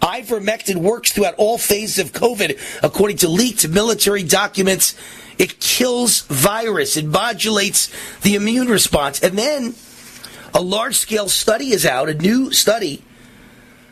[0.00, 4.94] Ivermectin works throughout all phases of COVID, according to leaked military documents.
[5.38, 6.96] It kills virus.
[6.96, 7.90] It modulates
[8.22, 9.22] the immune response.
[9.22, 9.74] And then
[10.52, 13.02] a large scale study is out, a new study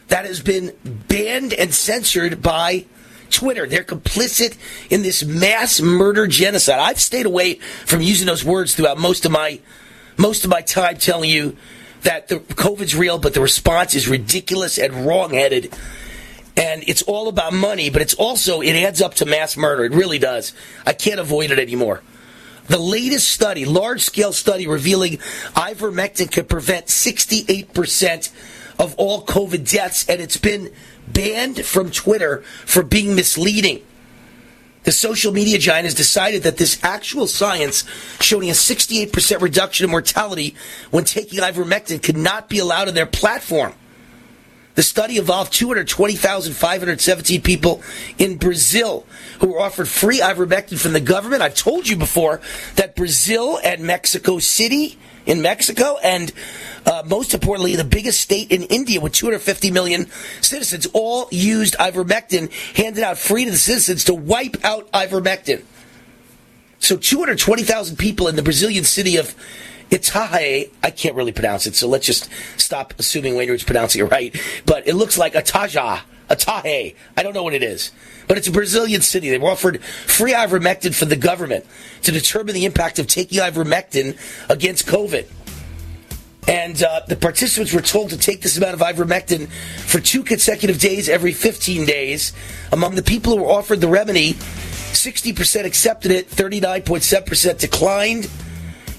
[0.09, 2.87] that has been banned and censored by
[3.31, 3.67] Twitter.
[3.67, 4.57] They're complicit
[4.91, 6.79] in this mass murder genocide.
[6.79, 7.55] I've stayed away
[7.85, 9.61] from using those words throughout most of my
[10.17, 11.57] most of my time telling you
[12.03, 15.77] that the COVID's real, but the response is ridiculous and wrongheaded.
[16.57, 19.85] And it's all about money, but it's also it adds up to mass murder.
[19.85, 20.55] It really does.
[20.87, 22.03] I can't avoid it anymore.
[22.69, 25.19] The latest study, large scale study revealing
[25.55, 28.33] ivermectin can prevent 68%
[28.79, 30.73] of all COVID deaths, and it's been
[31.07, 33.83] banned from Twitter for being misleading.
[34.83, 37.85] The social media giant has decided that this actual science
[38.21, 40.55] showing a 68% reduction in mortality
[40.91, 43.75] when taking ivermectin could not be allowed on their platform.
[44.77, 47.83] The study involved 220,517 people
[48.19, 49.07] in Brazil
[49.41, 51.41] who were offered free ivermectin from the government.
[51.41, 52.43] I've told you before
[52.77, 56.31] that Brazil and Mexico City in Mexico and
[56.85, 60.09] uh, most importantly, the biggest state in India with 250 million
[60.43, 65.65] citizens all used ivermectin, handed out free to the citizens to wipe out ivermectin.
[66.79, 69.35] So 220,000 people in the Brazilian city of
[69.91, 74.11] Itahe, I can't really pronounce it, so let's just stop assuming Wayne Root's pronouncing it
[74.11, 74.35] right.
[74.65, 76.95] But it looks like Ataja, Atahe.
[77.17, 77.93] I don't know what it is.
[78.27, 79.31] But it's a Brazilian city.
[79.31, 81.65] They were offered free ivermectin from the government
[82.03, 84.19] to determine the impact of taking ivermectin
[84.51, 85.27] against COVID.
[86.49, 89.49] And uh, the participants were told to take this amount of ivermectin
[89.81, 92.33] for two consecutive days every 15 days.
[92.73, 98.31] Among the people who were offered the remedy, 60% accepted it, 39.7% declined.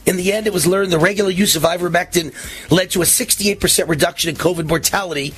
[0.07, 2.33] In the end, it was learned the regular use of ivermectin
[2.71, 5.33] led to a 68% reduction in COVID mortality.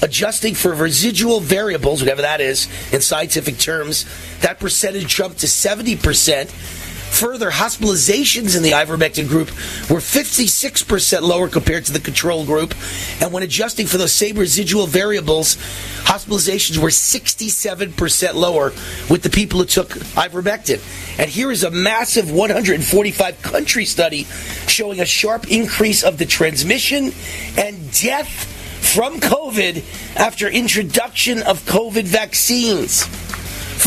[0.00, 4.06] Adjusting for residual variables, whatever that is in scientific terms,
[4.42, 6.75] that percentage jumped to 70%.
[7.10, 9.48] Further, hospitalizations in the ivermectin group
[9.88, 12.74] were 56% lower compared to the control group.
[13.22, 15.56] And when adjusting for those same residual variables,
[16.04, 18.72] hospitalizations were 67% lower
[19.08, 20.80] with the people who took ivermectin.
[21.18, 24.24] And here is a massive 145 country study
[24.66, 27.12] showing a sharp increase of the transmission
[27.56, 28.52] and death
[28.92, 29.82] from COVID
[30.16, 33.06] after introduction of COVID vaccines.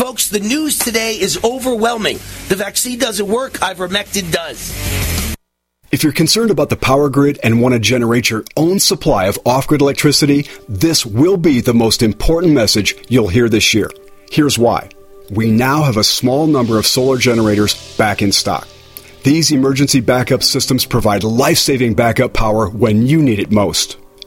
[0.00, 2.16] Folks, the news today is overwhelming.
[2.48, 5.36] The vaccine doesn't work, ivermectin does.
[5.92, 9.38] If you're concerned about the power grid and want to generate your own supply of
[9.44, 13.90] off grid electricity, this will be the most important message you'll hear this year.
[14.30, 14.88] Here's why.
[15.30, 18.66] We now have a small number of solar generators back in stock.
[19.22, 23.98] These emergency backup systems provide life saving backup power when you need it most.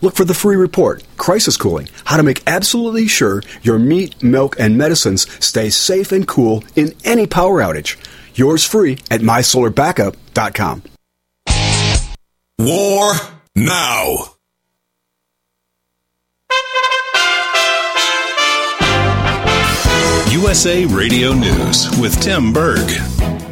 [0.00, 4.56] Look for the free report, Crisis Cooling, how to make absolutely sure your meat, milk,
[4.58, 7.96] and medicines stay safe and cool in any power outage.
[8.34, 10.82] Yours free at mysolarbackup.com.
[12.58, 13.12] War
[13.54, 14.34] now.
[20.30, 22.90] USA Radio News with Tim Berg.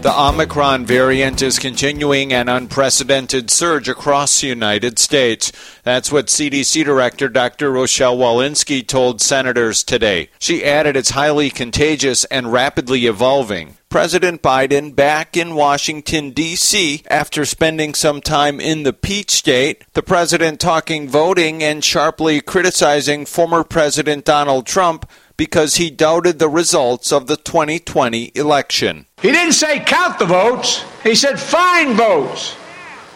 [0.02, 5.52] The Omicron variant is continuing an unprecedented surge across the United States.
[5.84, 7.70] That's what CDC Director Dr.
[7.70, 10.28] Rochelle Walensky told senators today.
[10.40, 13.76] She added it's highly contagious and rapidly evolving.
[13.90, 17.02] President Biden back in Washington, D.C.
[17.08, 19.84] after spending some time in the Peach State.
[19.92, 26.48] The president talking voting and sharply criticizing former President Donald Trump because he doubted the
[26.48, 29.06] results of the 2020 election.
[29.20, 32.56] He didn't say count the votes, he said find votes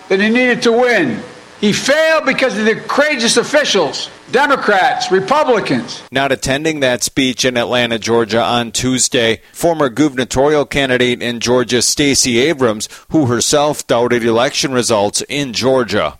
[0.09, 1.22] that he needed to win.
[1.60, 6.02] He failed because of the courageous officials, Democrats, Republicans.
[6.12, 12.38] Not attending that speech in Atlanta, Georgia on Tuesday, former gubernatorial candidate in Georgia, Stacey
[12.38, 16.18] Abrams, who herself doubted election results in Georgia.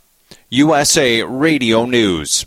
[0.49, 2.47] USA Radio News.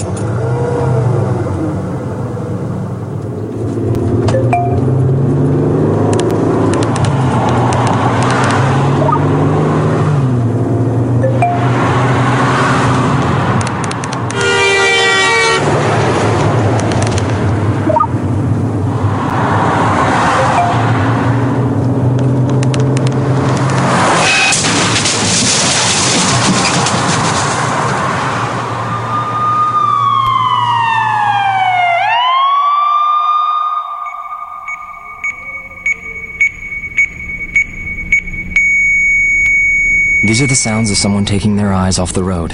[40.51, 42.51] the sounds of someone taking their eyes off the road.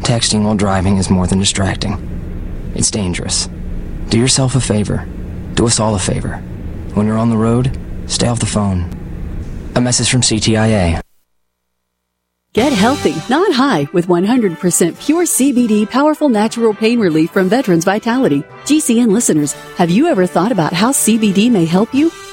[0.00, 1.94] Texting while driving is more than distracting.
[2.74, 3.48] It's dangerous.
[4.10, 5.08] Do yourself a favor.
[5.54, 6.36] Do us all a favor.
[6.92, 7.74] When you're on the road,
[8.06, 8.90] stay off the phone.
[9.74, 11.00] A message from CTIA.
[12.52, 18.42] Get healthy, not high, with 100% pure CBD powerful natural pain relief from Veterans Vitality.
[18.66, 22.10] GCN listeners, have you ever thought about how CBD may help you?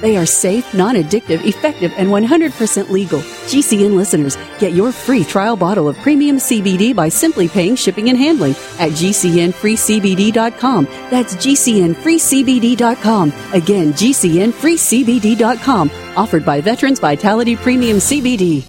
[0.00, 3.20] They are safe, non-addictive, effective, and 100% legal.
[3.20, 8.18] GCN listeners, get your free trial bottle of premium CBD by simply paying shipping and
[8.18, 10.84] handling at gcnfreecbd.com.
[11.10, 13.32] That's gcnfreecbd.com.
[13.52, 15.90] Again, gcnfreecbd.com.
[16.16, 18.66] Offered by Veterans Vitality Premium CBD.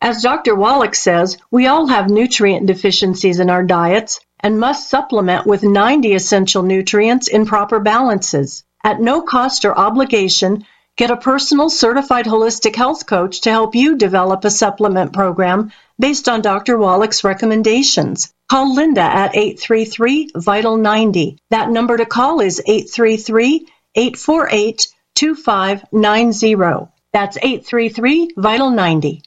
[0.00, 0.54] As Dr.
[0.54, 6.12] Wallach says, we all have nutrient deficiencies in our diets and must supplement with 90
[6.12, 8.64] essential nutrients in proper balances.
[8.84, 10.66] At no cost or obligation,
[10.98, 16.28] get a personal certified holistic health coach to help you develop a supplement program based
[16.28, 16.76] on Dr.
[16.76, 18.34] Wallach's recommendations.
[18.50, 21.38] Call Linda at 833 Vital 90.
[21.48, 26.92] That number to call is 833 848 2590.
[27.14, 29.22] That's 833 Vital 90.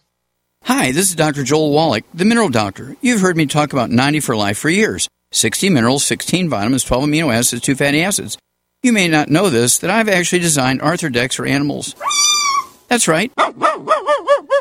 [0.66, 1.44] Hi, this is Dr.
[1.44, 2.96] Joel Wallach, the Mineral Doctor.
[3.02, 7.06] You've heard me talk about 90 for Life for years 60 minerals, 16 vitamins, 12
[7.06, 8.38] amino acids, 2 fatty acids.
[8.88, 11.94] You may not know this, that I've actually designed Arthur decks for animals.
[12.88, 13.34] That's right.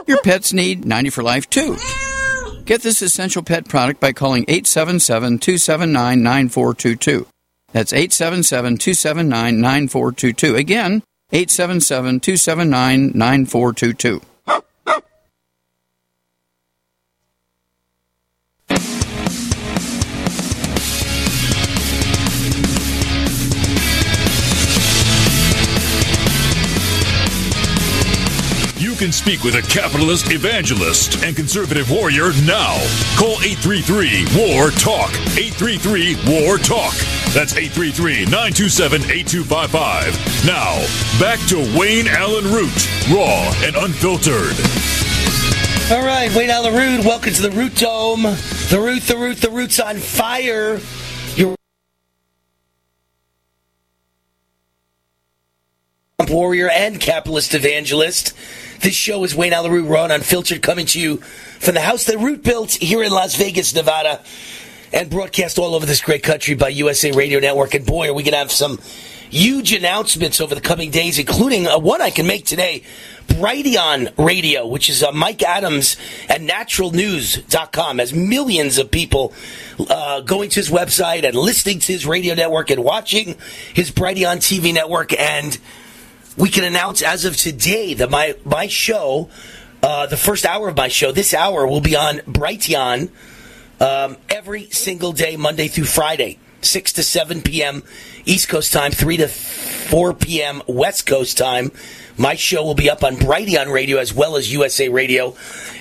[0.09, 1.77] Your pets need 90 for Life too.
[2.65, 7.25] Get this essential pet product by calling 877 279 9422.
[7.71, 10.57] That's 877 279 9422.
[10.57, 14.21] Again, 877 279 9422.
[28.97, 32.73] Can speak with a capitalist evangelist and conservative warrior now.
[33.18, 35.12] Call 833 War Talk.
[35.36, 36.97] 833 War Talk.
[37.36, 40.49] That's 833 927 8255.
[40.49, 40.81] Now,
[41.20, 42.73] back to Wayne Allyn Root,
[43.12, 44.57] raw and unfiltered.
[45.92, 48.23] All right, Wayne Allyn Root, welcome to the Root Dome.
[48.23, 50.81] The Root, the Root, the Root's on fire.
[51.36, 51.55] Your
[56.31, 58.33] warrior and capitalist evangelist.
[58.81, 61.17] This show is Wayne Root, raw unfiltered, coming to you
[61.59, 64.23] from the house that Root built here in Las Vegas, Nevada,
[64.93, 67.75] and broadcast all over this great country by USA Radio Network.
[67.75, 68.79] And boy, are we going to have some
[69.31, 72.83] huge announcements over the coming days, including uh, one I can make today.
[73.27, 75.97] Brighteon Radio, which is uh, Mike Adams
[76.29, 79.35] at naturalnews.com, has millions of people
[79.91, 83.37] uh, going to his website and listening to his radio network and watching
[83.75, 85.19] his Brighteon TV network.
[85.19, 85.59] And
[86.37, 89.31] we can announce as of today that my, my show,
[89.83, 93.11] uh, the first hour of my show, this hour will be on Brighteon
[93.81, 97.83] um, every single day, Monday through Friday, 6 to 7 p.m.
[98.25, 100.63] East Coast time, 3 to 4 p.m.
[100.67, 101.71] West Coast time.
[102.19, 105.37] My show will be up on Brighteon Radio as well as USA Radio.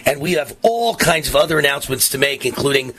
[0.05, 2.93] And we have all kinds of other announcements to make, including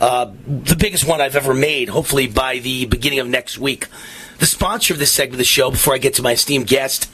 [0.00, 3.88] uh, the biggest one I've ever made, hopefully by the beginning of next week.
[4.42, 7.08] The sponsor of this segment of the show, before I get to my esteemed guest,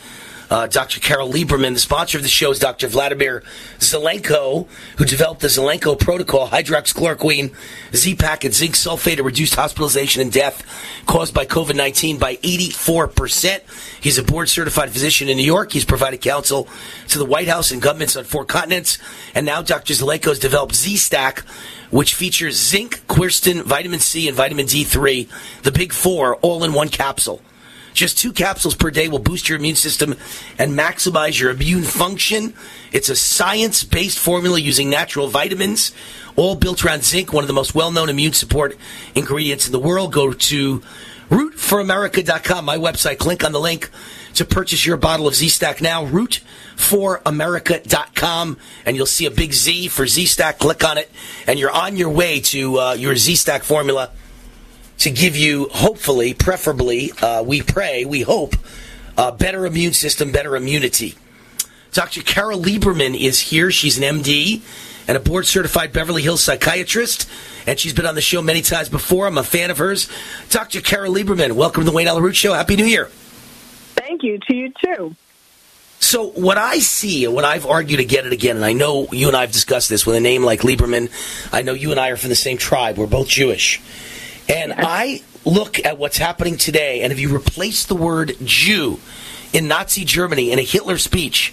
[0.48, 0.98] uh, Dr.
[0.98, 1.74] Carol Lieberman.
[1.74, 2.88] The sponsor of the show is Dr.
[2.88, 3.42] Vladimir
[3.80, 4.66] Zelenko,
[4.96, 7.54] who developed the Zelenko protocol, hydroxychloroquine,
[7.94, 10.64] Z-Pack, and zinc sulfate to reduce hospitalization and death
[11.04, 13.60] caused by COVID-19 by 84%.
[14.00, 15.72] He's a board-certified physician in New York.
[15.72, 16.66] He's provided counsel
[17.08, 18.96] to the White House and governments on four continents.
[19.34, 19.92] And now Dr.
[19.92, 21.44] Zelenko has developed Z-Stack,
[21.90, 25.28] which features zinc, quercetin, vitamin C, and vitamin D3,
[25.62, 27.40] the big four, all in one capsule.
[27.94, 30.14] Just two capsules per day will boost your immune system
[30.56, 32.54] and maximize your immune function.
[32.92, 35.92] It's a science based formula using natural vitamins,
[36.36, 38.76] all built around zinc, one of the most well known immune support
[39.16, 40.12] ingredients in the world.
[40.12, 40.82] Go to
[41.30, 43.18] rootforamerica.com, my website.
[43.18, 43.90] Click on the link
[44.38, 46.06] to purchase your bottle of Z Stack now.
[46.06, 50.60] Rootforamerica.com, and you'll see a big Z for Z Stack.
[50.60, 51.10] Click on it,
[51.46, 54.10] and you're on your way to uh, your Z Stack formula
[54.98, 58.54] to give you, hopefully, preferably, uh, we pray, we hope,
[59.16, 61.16] a better immune system, better immunity.
[61.92, 62.22] Dr.
[62.22, 63.72] Carol Lieberman is here.
[63.72, 64.62] She's an MD
[65.08, 67.28] and a board certified Beverly Hills psychiatrist,
[67.66, 69.26] and she's been on the show many times before.
[69.26, 70.08] I'm a fan of hers.
[70.50, 70.80] Dr.
[70.80, 72.54] Carol Lieberman, welcome to the Wayne Allyn Root Show.
[72.54, 73.10] Happy New Year.
[73.98, 75.16] Thank you to you too.
[76.00, 79.26] So what I see, and what I've argued again and again, and I know you
[79.26, 81.10] and I have discussed this with a name like Lieberman.
[81.52, 82.96] I know you and I are from the same tribe.
[82.96, 83.80] We're both Jewish,
[84.48, 87.02] and I look at what's happening today.
[87.02, 89.00] And if you replace the word Jew
[89.52, 91.52] in Nazi Germany in a Hitler speech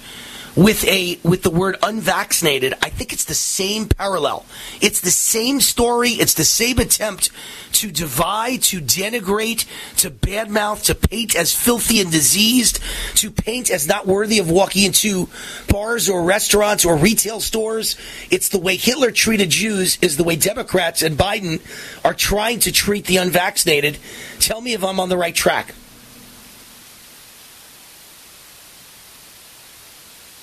[0.56, 4.46] with a with the word unvaccinated, I think it's the same parallel.
[4.82, 6.12] It's the same story.
[6.12, 7.30] It's the same attempt
[7.74, 9.66] to divide, to denigrate,
[9.98, 12.80] to badmouth, to paint as filthy and diseased,
[13.16, 15.28] to paint as not worthy of walking into
[15.68, 17.98] bars or restaurants or retail stores.
[18.32, 21.62] It's the way Hitler treated Jews is the way Democrats and Biden
[22.06, 23.98] are trying to treat the unvaccinated.
[24.40, 25.76] Tell me if I'm on the right track.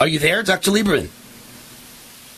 [0.03, 0.73] Are you there, Dr.
[0.73, 1.11] Lieberman?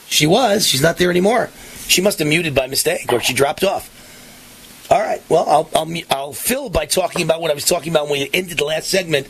[0.06, 0.66] She was.
[0.66, 1.48] She's not there anymore.
[1.88, 4.86] She must have muted by mistake, or she dropped off.
[4.90, 5.22] All right.
[5.30, 8.30] Well, I'll, I'll, I'll fill by talking about what I was talking about when we
[8.34, 9.28] ended the last segment.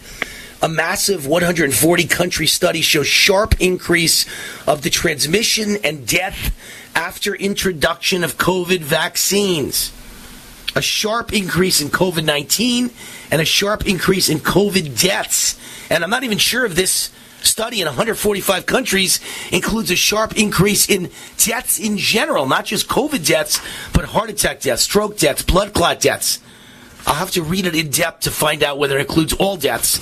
[0.61, 4.27] A massive 140 country study shows sharp increase
[4.67, 6.53] of the transmission and death
[6.97, 9.93] after introduction of COVID vaccines.
[10.75, 12.91] A sharp increase in COVID 19
[13.31, 15.57] and a sharp increase in COVID deaths.
[15.89, 17.13] And I'm not even sure if this
[17.44, 19.20] study in 145 countries
[19.52, 23.60] includes a sharp increase in deaths in general, not just COVID deaths,
[23.92, 26.40] but heart attack deaths, stroke deaths, blood clot deaths.
[27.06, 30.00] I'll have to read it in depth to find out whether it includes all deaths.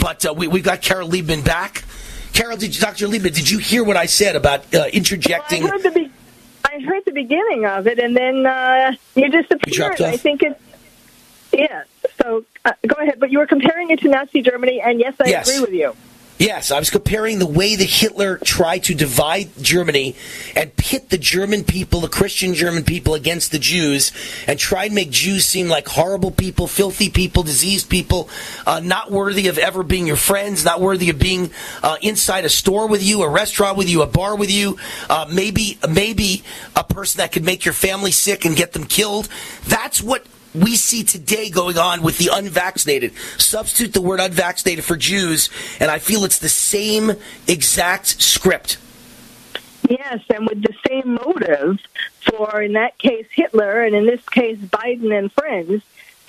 [0.00, 1.84] But uh, we, we got Carol Liebman back.
[2.32, 3.06] Carol, did you, Dr.
[3.06, 5.62] Liebman, did you hear what I said about uh, interjecting?
[5.62, 6.10] Well, I, heard the be-
[6.64, 9.98] I heard the beginning of it, and then uh, you disappeared.
[9.98, 10.60] You I think it's
[11.52, 11.84] yeah.
[12.22, 15.28] So uh, go ahead, but you were comparing it to Nazi Germany, and yes, I
[15.28, 15.48] Yes.
[15.48, 15.96] agree with you.
[16.40, 20.16] Yes, I was comparing the way that Hitler tried to divide Germany
[20.56, 24.10] and pit the German people, the Christian German people, against the Jews,
[24.46, 28.30] and try and make Jews seem like horrible people, filthy people, diseased people,
[28.66, 31.50] uh, not worthy of ever being your friends, not worthy of being
[31.82, 34.78] uh, inside a store with you, a restaurant with you, a bar with you,
[35.10, 36.42] uh, maybe maybe
[36.74, 39.28] a person that could make your family sick and get them killed.
[39.66, 43.12] That's what we see today going on with the unvaccinated.
[43.38, 45.48] Substitute the word unvaccinated for Jews,
[45.78, 47.12] and I feel it's the same
[47.46, 48.78] exact script.
[49.88, 51.80] Yes, and with the same motive
[52.20, 55.82] for, in that case, Hitler, and in this case, Biden and friends,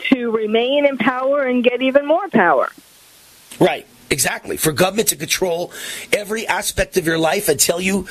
[0.09, 2.71] to remain in power and get even more power.
[3.59, 3.85] Right.
[4.11, 4.57] Exactly.
[4.57, 5.71] For government to control
[6.11, 8.01] every aspect of your life and tell you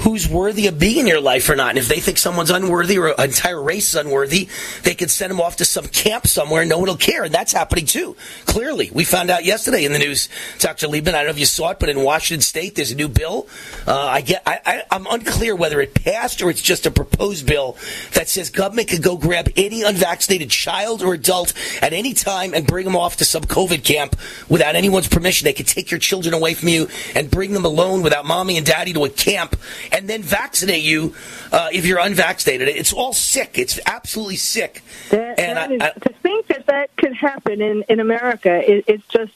[0.00, 1.70] who's worthy of being in your life or not.
[1.70, 4.48] And if they think someone's unworthy or an entire race is unworthy,
[4.82, 7.24] they can send them off to some camp somewhere and no one will care.
[7.24, 8.14] And that's happening too.
[8.44, 8.90] Clearly.
[8.92, 10.28] We found out yesterday in the news,
[10.58, 10.86] Dr.
[10.86, 13.08] Liebman, I don't know if you saw it, but in Washington State, there's a new
[13.08, 13.48] bill.
[13.86, 17.46] Uh, I get, I, I, I'm unclear whether it passed or it's just a proposed
[17.46, 17.78] bill
[18.12, 22.66] that says government could go grab any unvaccinated child or adult at any time and
[22.66, 24.14] bring them off to some COVID camp
[24.50, 25.37] without anyone's permission.
[25.44, 28.66] They could take your children away from you and bring them alone without mommy and
[28.66, 29.56] daddy to a camp
[29.92, 31.14] and then vaccinate you
[31.52, 32.68] uh, if you're unvaccinated.
[32.68, 33.58] It's all sick.
[33.58, 34.82] It's absolutely sick.
[35.10, 38.62] That, And that I- is- I- to think that that could happen in, in America
[38.70, 39.32] is it's just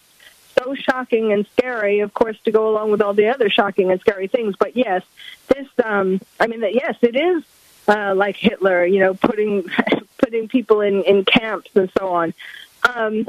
[0.62, 4.00] so shocking and scary, of course, to go along with all the other shocking and
[4.00, 4.54] scary things.
[4.58, 5.02] But yes,
[5.48, 7.42] this, um, I mean, that yes, it is
[7.88, 9.64] uh, like Hitler, you know, putting
[10.18, 12.32] putting people in, in camps and so on.
[12.94, 13.26] Um,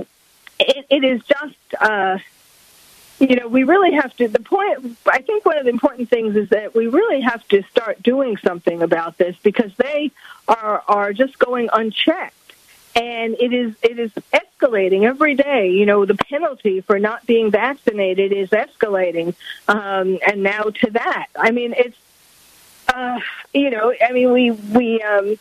[0.60, 2.18] it, it is just, uh,
[3.30, 4.27] you know, we really have to.
[4.27, 7.64] The point, I think, one of the important things is that we really have to
[7.64, 10.11] start doing something about this because they
[10.48, 12.35] are are just going unchecked
[12.95, 15.72] and it is it is escalating every day.
[15.72, 19.35] You know, the penalty for not being vaccinated is escalating,
[19.68, 21.27] um, and now to that.
[21.35, 21.98] I mean, it's
[22.93, 23.19] uh,
[23.53, 25.02] you know, I mean, we we.
[25.02, 25.38] Um,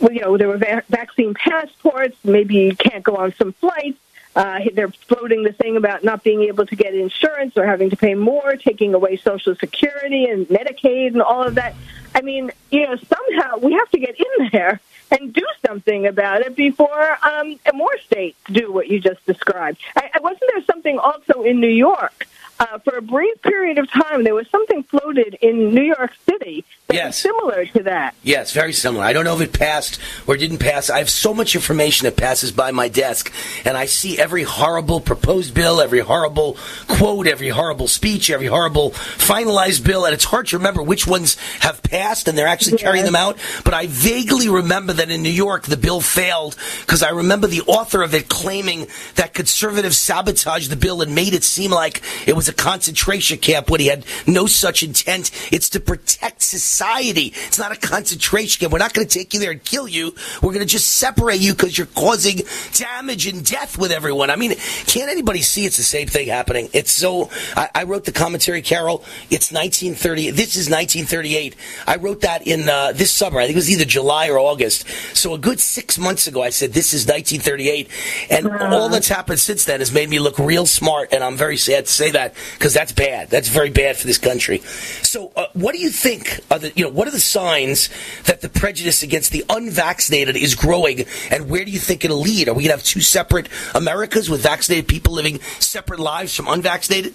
[0.00, 2.16] you know, there were va- vaccine passports.
[2.24, 4.00] Maybe you can't go on some flights.
[4.34, 7.96] Uh, they're floating the thing about not being able to get insurance or having to
[7.96, 11.74] pay more, taking away Social Security and Medicaid and all of that.
[12.14, 14.80] I mean, you know, somehow we have to get in there
[15.10, 19.78] and do something about it before um, more states do what you just described.
[19.96, 22.26] I, wasn't there something also in New York?
[22.62, 26.64] Uh, for a brief period of time, there was something floated in New York City
[26.86, 27.06] that Yes.
[27.06, 28.14] was similar to that.
[28.22, 29.04] Yes, very similar.
[29.04, 30.88] I don't know if it passed or didn't pass.
[30.88, 33.32] I have so much information that passes by my desk,
[33.64, 38.92] and I see every horrible proposed bill, every horrible quote, every horrible speech, every horrible
[38.92, 43.04] finalized bill, and it's hard to remember which ones have passed and they're actually carrying
[43.04, 43.38] them out.
[43.64, 47.62] But I vaguely remember that in New York the bill failed because I remember the
[47.62, 52.36] author of it claiming that conservatives sabotaged the bill and made it seem like it
[52.36, 55.30] was a concentration camp when he had no such intent.
[55.52, 57.32] It's to protect society.
[57.46, 58.72] It's not a concentration camp.
[58.72, 60.14] We're not going to take you there and kill you.
[60.42, 62.40] We're going to just separate you because you're causing
[62.74, 64.30] damage and death with everyone.
[64.30, 64.54] I mean,
[64.86, 66.68] can't anybody see it's the same thing happening?
[66.72, 67.30] It's so.
[67.56, 69.04] I, I wrote the commentary, Carol.
[69.30, 70.30] It's 1930.
[70.30, 71.56] This is 1938.
[71.86, 73.40] I wrote that in uh, this summer.
[73.40, 74.86] I think it was either July or August.
[75.16, 77.88] So a good six months ago, I said this is 1938,
[78.30, 81.12] and all that's happened since then has made me look real smart.
[81.12, 83.30] And I'm very sad to say that because that's bad.
[83.30, 84.58] That's very bad for this country.
[85.02, 86.40] So, uh, what do you think?
[86.50, 87.88] Are the you know what are the signs
[88.24, 92.48] that the prejudice against the unvaccinated is growing, and where do you think it'll lead?
[92.48, 97.14] Are we to have two separate Americas with vaccinated people living separate lives from unvaccinated?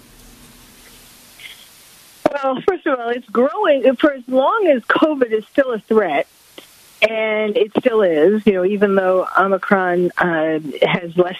[2.30, 6.26] Well, first of all, it's growing for as long as COVID is still a threat,
[7.02, 8.46] and it still is.
[8.46, 11.38] You know, even though Omicron uh, has less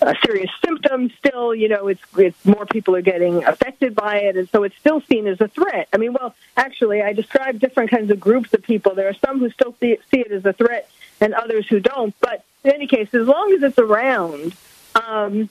[0.00, 4.36] uh, serious symptoms, still, you know, it's it's more people are getting affected by it,
[4.36, 5.88] and so it's still seen as a threat.
[5.92, 8.94] I mean, well, actually, I describe different kinds of groups of people.
[8.94, 10.88] There are some who still see it, see it as a threat,
[11.20, 12.14] and others who don't.
[12.20, 14.54] But in any case, as long as it's around.
[14.94, 15.48] Um,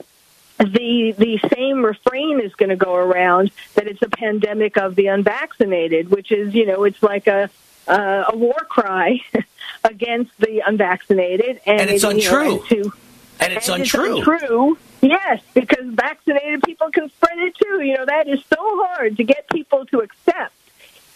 [0.60, 5.06] the the same refrain is going to go around that it's a pandemic of the
[5.06, 7.48] unvaccinated, which is you know it's like a
[7.88, 9.22] uh, a war cry
[9.84, 12.92] against the unvaccinated, and, And it's it, you know, untrue.
[13.40, 14.18] And it's and untrue.
[14.20, 14.78] It's untrue.
[15.02, 17.82] Yes, because vaccinated people can spread it too.
[17.82, 20.54] You know that is so hard to get people to accept.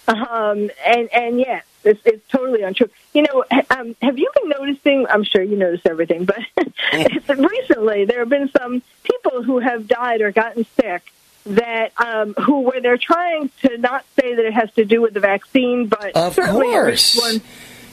[0.08, 2.90] Um, and and yes, it's, it's totally untrue.
[3.14, 5.06] You know, um, have you been noticing?
[5.08, 6.40] I'm sure you notice everything, but
[7.38, 11.12] recently there have been some people who have died or gotten sick
[11.46, 15.14] that um, who where they're trying to not say that it has to do with
[15.14, 17.18] the vaccine, but Of course.
[17.18, 17.42] everyone-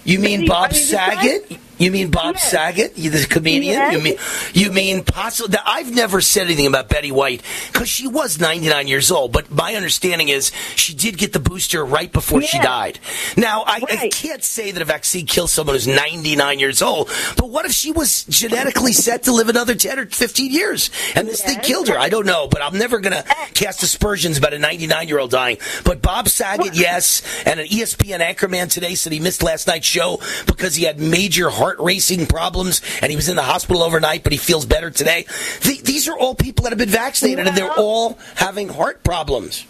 [0.05, 1.59] You mean Bob I mean, Saget?
[1.79, 3.75] You mean Bob Saget, the comedian?
[3.75, 3.93] Yes.
[3.93, 4.17] You mean
[4.53, 5.55] you mean possible?
[5.65, 7.43] I've never said anything about Betty White
[7.73, 9.33] because she was 99 years old.
[9.33, 12.99] But my understanding is she did get the booster right before she died.
[13.37, 17.11] Now I, I can't say that a vaccine kills someone who's 99 years old.
[17.37, 21.29] But what if she was genetically set to live another 10 or 15 years and
[21.29, 21.99] this thing killed her?
[21.99, 22.49] I don't know.
[22.49, 23.25] But I'm never gonna
[23.55, 25.59] cast aspersions about a 99 year old dying.
[25.85, 30.21] But Bob Saget, yes, and an ESPN anchorman today said he missed last night's show
[30.47, 34.33] because he had major heart racing problems and he was in the hospital overnight, but
[34.33, 35.27] he feels better today.
[35.61, 39.65] Th- these are all people that have been vaccinated and they're all having heart problems.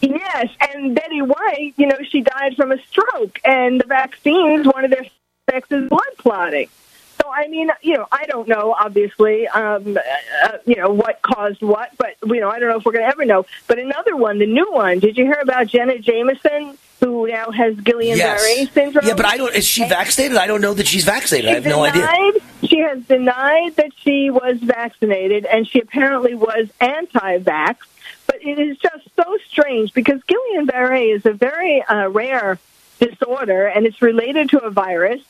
[0.00, 4.84] Yes, and Betty White, you know, she died from a stroke, and the vaccines, one
[4.84, 5.06] of their
[5.48, 6.68] effects is blood clotting.
[7.20, 9.98] So, I mean, you know, I don't know, obviously, um,
[10.44, 13.04] uh, you know, what caused what, but, you know, I don't know if we're going
[13.04, 13.46] to ever know.
[13.66, 17.74] But another one, the new one, did you hear about Jenna Jameson, who now has
[17.76, 19.06] Guillain-Barré syndrome?
[19.06, 19.54] Yeah, but I don't.
[19.54, 20.36] Is she vaccinated?
[20.36, 21.50] I don't know that she's vaccinated.
[21.50, 22.40] I have no idea.
[22.62, 27.76] She has denied that she was vaccinated, and she apparently was anti-vax.
[28.26, 32.58] But it is just so strange because Guillain-Barré is a very uh, rare
[33.00, 35.20] disorder, and it's related to a virus.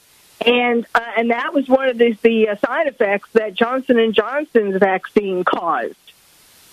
[0.44, 4.14] And uh, and that was one of the, the uh, side effects that Johnson and
[4.14, 5.94] Johnson's vaccine caused.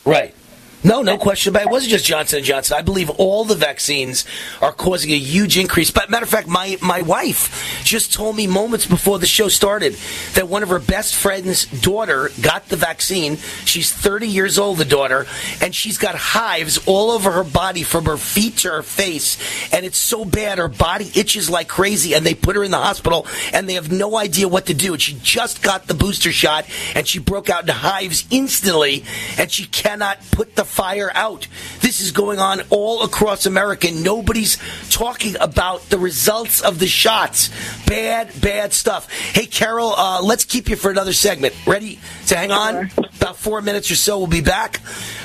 [0.06, 0.33] Right.
[0.82, 1.67] No, no question about it.
[1.67, 2.77] It wasn't just Johnson and Johnson.
[2.77, 4.24] I believe all the vaccines
[4.61, 5.91] are causing a huge increase.
[5.91, 9.98] But matter of fact, my my wife just told me moments before the show started
[10.35, 13.35] that one of her best friend's daughter got the vaccine.
[13.66, 15.25] She's 30 years old, the daughter,
[15.61, 19.38] and she's got hives all over her body from her feet to her face,
[19.74, 22.14] and it's so bad her body itches like crazy.
[22.14, 24.93] And they put her in the hospital, and they have no idea what to do.
[24.93, 29.03] And she just got the booster shot, and she broke out into hives instantly,
[29.38, 31.48] and she cannot put the fire out.
[31.81, 33.91] This is going on all across America.
[33.91, 34.57] Nobody's
[34.89, 37.49] talking about the results of the shots.
[37.85, 39.11] Bad, bad stuff.
[39.11, 41.53] Hey, Carol, uh, let's keep you for another segment.
[41.65, 42.91] Ready to hang on?
[43.19, 44.80] About four minutes or so, we'll be back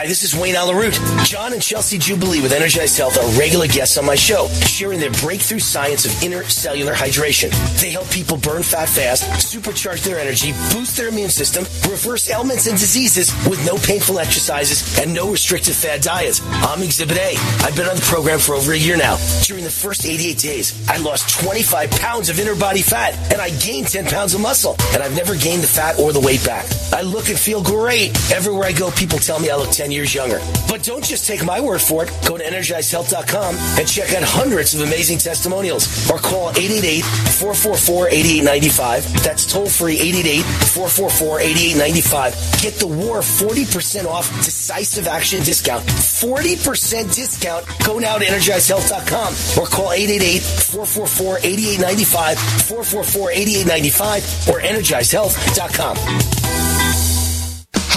[0.05, 0.93] Hi, this is Wayne Allyn Root.
[1.23, 5.09] John and Chelsea Jubilee with Energized Health are regular guests on my show, sharing their
[5.09, 7.49] breakthrough science of intracellular hydration.
[7.81, 12.67] They help people burn fat fast, supercharge their energy, boost their immune system, reverse ailments
[12.67, 16.39] and diseases with no painful exercises and no restrictive fad diets.
[16.51, 17.33] I'm Exhibit A.
[17.65, 19.17] I've been on the program for over a year now.
[19.41, 23.49] During the first 88 days, I lost 25 pounds of inner body fat and I
[23.57, 24.75] gained 10 pounds of muscle.
[24.93, 26.67] And I've never gained the fat or the weight back.
[26.93, 28.11] I look and feel great.
[28.31, 30.39] Everywhere I go, people tell me I look 10 years younger.
[30.67, 32.11] But don't just take my word for it.
[32.27, 39.23] Go to energizedhealth.com and check out hundreds of amazing testimonials or call 888-444-8895.
[39.23, 42.61] That's toll free 888-444-8895.
[42.61, 45.85] Get the war 40% off decisive action discount.
[45.85, 47.65] 40% discount.
[47.85, 52.35] Go now to energizedhealth.com or call 888-444-8895,
[52.67, 56.74] 444-8895 or energizedhealth.com.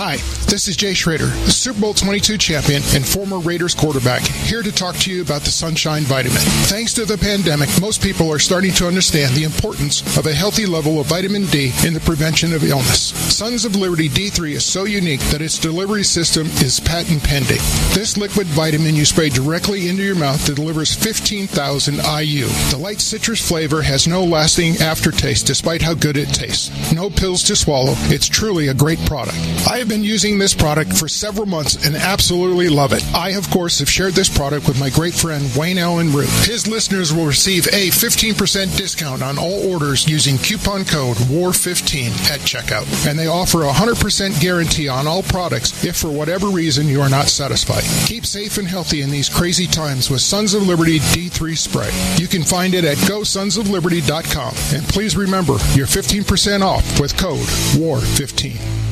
[0.00, 0.14] Hi,
[0.46, 4.70] this is Jay Schroeder, the Super Bowl 22 champion and former Raiders quarterback, here to
[4.70, 6.38] talk to you about the Sunshine Vitamin.
[6.70, 10.66] Thanks to the pandemic, most people are starting to understand the importance of a healthy
[10.66, 13.08] level of vitamin D in the prevention of illness.
[13.34, 17.58] Sons of Liberty D3 is so unique that its delivery system is patent pending.
[17.92, 22.46] This liquid vitamin you spray directly into your mouth delivers 15,000 IU.
[22.70, 26.92] The light citrus flavor has no lasting aftertaste despite how good it tastes.
[26.92, 27.94] No pills to swallow.
[28.06, 29.36] It's truly a great product.
[29.68, 33.04] I have been using this product for several months and absolutely love it.
[33.14, 36.28] I, of course, have shared this product with my great friend Wayne Allyn Root.
[36.44, 42.40] His listeners will receive a 15% discount on all orders using coupon code WAR15 at
[42.40, 43.08] checkout.
[43.08, 47.08] And they offer a 100% guarantee on all products if for whatever reason you are
[47.08, 47.84] not satisfied.
[48.06, 51.90] Keep safe and healthy in these crazy times with Sons of Liberty D3 spray.
[52.16, 54.54] You can find it at gosonsofliberty.com.
[54.74, 58.87] And please remember, you're 15% off with code WAR15.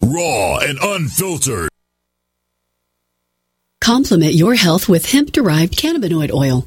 [0.00, 1.68] Raw and unfiltered.
[3.80, 6.66] Complement your health with hemp derived cannabinoid oil.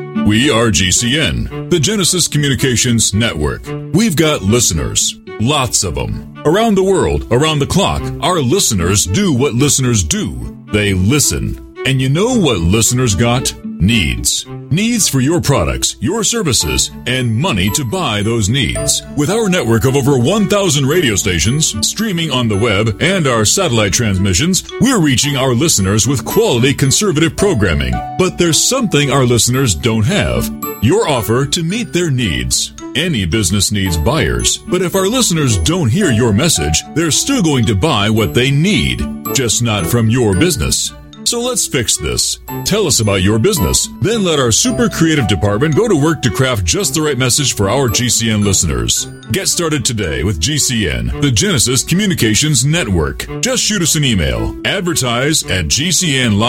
[0.31, 3.63] We are GCN, the Genesis Communications Network.
[3.93, 6.41] We've got listeners, lots of them.
[6.45, 10.65] Around the world, around the clock, our listeners do what listeners do.
[10.71, 11.70] They listen.
[11.85, 13.53] And you know what listeners got?
[13.65, 14.45] Needs.
[14.47, 19.01] Needs for your products, your services, and money to buy those needs.
[19.17, 23.93] With our network of over 1,000 radio stations, streaming on the web, and our satellite
[23.93, 27.93] transmissions, we're reaching our listeners with quality conservative programming.
[28.19, 30.47] But there's something our listeners don't have.
[30.83, 32.73] Your offer to meet their needs.
[32.95, 37.65] Any business needs buyers, but if our listeners don't hear your message, they're still going
[37.65, 39.01] to buy what they need,
[39.33, 40.93] just not from your business.
[41.31, 42.39] So let's fix this.
[42.65, 43.87] Tell us about your business.
[44.01, 47.55] Then let our super creative department go to work to craft just the right message
[47.55, 49.05] for our GCN listeners.
[49.31, 53.25] Get started today with GCN, the Genesis Communications Network.
[53.39, 54.59] Just shoot us an email.
[54.67, 56.41] Advertise at GCNlive.com.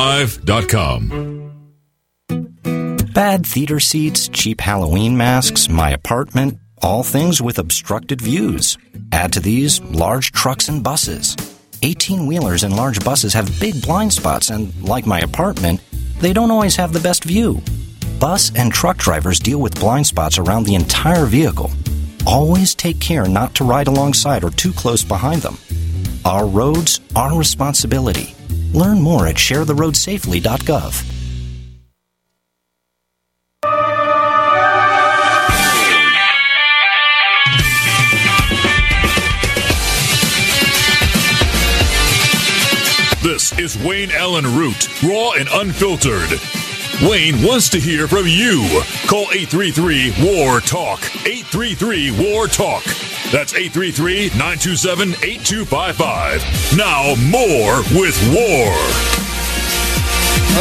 [3.14, 8.76] Bad theater seats, cheap Halloween masks, my apartment, all things with obstructed views.
[9.12, 11.36] Add to these large trucks and buses.
[11.82, 15.80] 18 wheelers and large buses have big blind spots, and like my apartment,
[16.20, 17.60] they don't always have the best view.
[18.20, 21.72] Bus and truck drivers deal with blind spots around the entire vehicle.
[22.24, 25.58] Always take care not to ride alongside or too close behind them.
[26.24, 28.36] Our roads, our responsibility.
[28.72, 31.11] Learn more at sharetheroadsafely.gov.
[43.58, 46.40] Is Wayne Allyn Root, raw and unfiltered.
[47.02, 48.62] Wayne wants to hear from you.
[49.06, 51.00] Call 833 WAR TALK.
[51.26, 52.82] 833 WAR TALK.
[53.30, 56.76] That's 833 927 8255.
[56.76, 58.72] Now, more with War.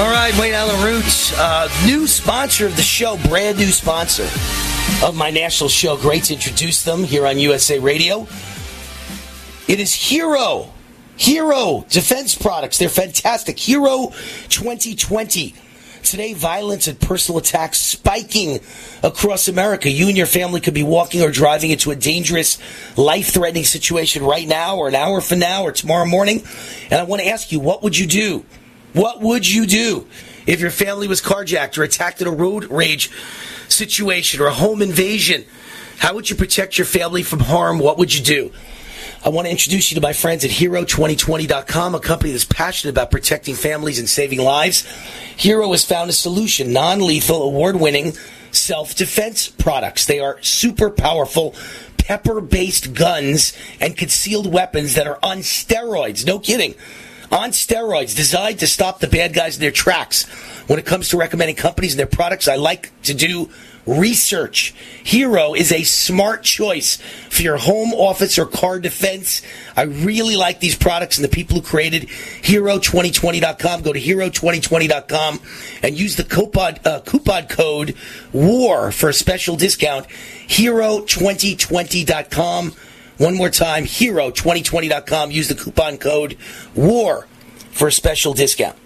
[0.04, 4.28] All right, Wayne Allyn Roots, uh, new sponsor of the show, brand new sponsor
[5.06, 5.96] of my national show.
[5.96, 8.28] Great to introduce them here on USA Radio.
[9.68, 10.74] It is Hero.
[11.22, 12.80] Hero Defense Products.
[12.80, 13.60] They're fantastic.
[13.60, 14.12] Hero
[14.50, 15.54] 2020.
[16.02, 18.60] Today, violence and personal attacks spiking
[19.04, 19.88] across America.
[19.88, 22.58] You and your family could be walking or driving into a dangerous,
[22.98, 26.42] life threatening situation right now, or an hour from now, or tomorrow morning.
[26.90, 28.44] And I want to ask you, what would you do?
[28.94, 30.08] What would you do
[30.48, 33.12] if your family was carjacked or attacked in a road rage
[33.68, 35.46] situation or a home invasion?
[36.00, 37.78] How would you protect your family from harm?
[37.78, 38.52] What would you do?
[39.24, 43.12] I want to introduce you to my friends at Hero2020.com, a company that's passionate about
[43.12, 44.84] protecting families and saving lives.
[45.38, 48.14] Hero has found a solution, non-lethal, award-winning
[48.52, 50.08] self-defense products.
[50.08, 51.54] They are super powerful
[52.00, 56.26] pepper-based guns and concealed weapons that are on steroids.
[56.26, 56.74] No kidding.
[57.32, 60.24] On steroids, designed to stop the bad guys in their tracks.
[60.68, 63.52] When it comes to recommending companies and their products, I like to do
[63.86, 64.74] research.
[65.04, 66.98] Hero is a smart choice
[67.30, 69.42] for your home office or car defense.
[69.76, 73.82] I really like these products and the people who created Hero2020.com.
[73.82, 75.40] Go to Hero2020.com
[75.84, 77.96] and use the coupon, uh, coupon code
[78.34, 80.08] WAR for a special discount.
[80.08, 82.74] Hero2020.com.
[83.18, 85.32] One more time, Hero2020.com.
[85.32, 86.38] Use the coupon code
[86.76, 87.28] WAR
[87.72, 88.78] for a special discount.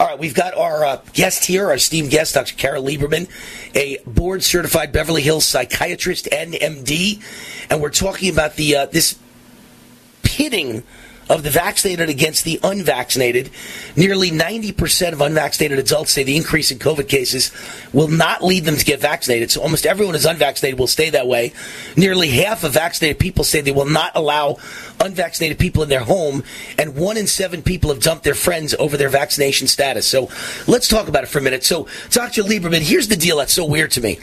[0.00, 2.54] All right, we've got our uh, guest here, our esteemed guest, Dr.
[2.54, 3.28] Carole Lieberman,
[3.74, 7.22] a board certified Beverly Hills psychiatrist and MD,
[7.68, 9.18] and we're talking about the uh, this
[10.22, 10.84] pitting
[11.30, 13.50] of the vaccinated against the unvaccinated.
[13.96, 17.52] Nearly 90% of unvaccinated adults say the increase in COVID cases
[17.92, 19.50] will not lead them to get vaccinated.
[19.52, 21.52] So almost everyone who's unvaccinated will stay that way.
[21.96, 24.56] Nearly half of vaccinated people say they will not allow
[24.98, 26.42] unvaccinated people in their home,
[26.76, 30.06] and one in seven people have dumped their friends over their vaccination status.
[30.06, 30.28] So
[30.66, 31.62] let's talk about it for a minute.
[31.62, 32.42] So, Dr.
[32.42, 34.18] Lieberman, here's the deal that's so weird to me.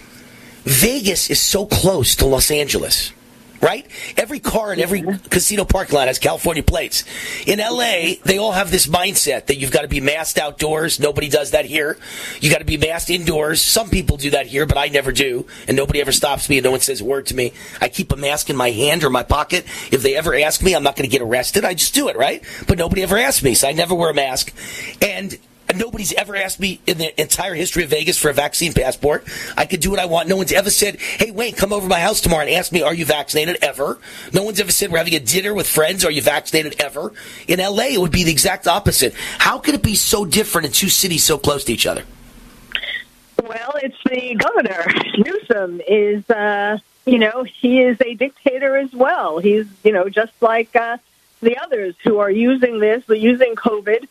[0.63, 3.13] Vegas is so close to Los Angeles
[3.61, 3.85] right?
[4.15, 7.03] Every car in every casino parking lot has California plates.
[7.45, 10.99] In LA, they all have this mindset that you've got to be masked outdoors.
[10.99, 11.97] Nobody does that here.
[12.39, 13.61] You got to be masked indoors.
[13.61, 15.45] Some people do that here, but I never do.
[15.67, 17.53] And nobody ever stops me and no one says a word to me.
[17.81, 19.65] I keep a mask in my hand or my pocket.
[19.91, 21.65] If they ever ask me, I'm not going to get arrested.
[21.65, 22.43] I just do it, right?
[22.67, 24.53] But nobody ever asks me, so I never wear a mask.
[25.01, 25.37] And and
[25.75, 29.25] nobody's ever asked me in the entire history of Vegas for a vaccine passport.
[29.57, 30.27] I could do what I want.
[30.27, 32.81] No one's ever said, "Hey, Wayne, come over to my house tomorrow and ask me,
[32.81, 33.99] are you vaccinated?" Ever.
[34.33, 36.05] No one's ever said we're having a dinner with friends.
[36.05, 36.75] Are you vaccinated?
[36.79, 37.13] Ever.
[37.47, 39.13] In LA, it would be the exact opposite.
[39.39, 42.03] How could it be so different in two cities so close to each other?
[43.43, 44.85] Well, it's the governor.
[45.17, 49.39] Newsom is, uh, you know, he is a dictator as well.
[49.39, 50.97] He's, you know, just like uh,
[51.41, 54.07] the others who are using this, using COVID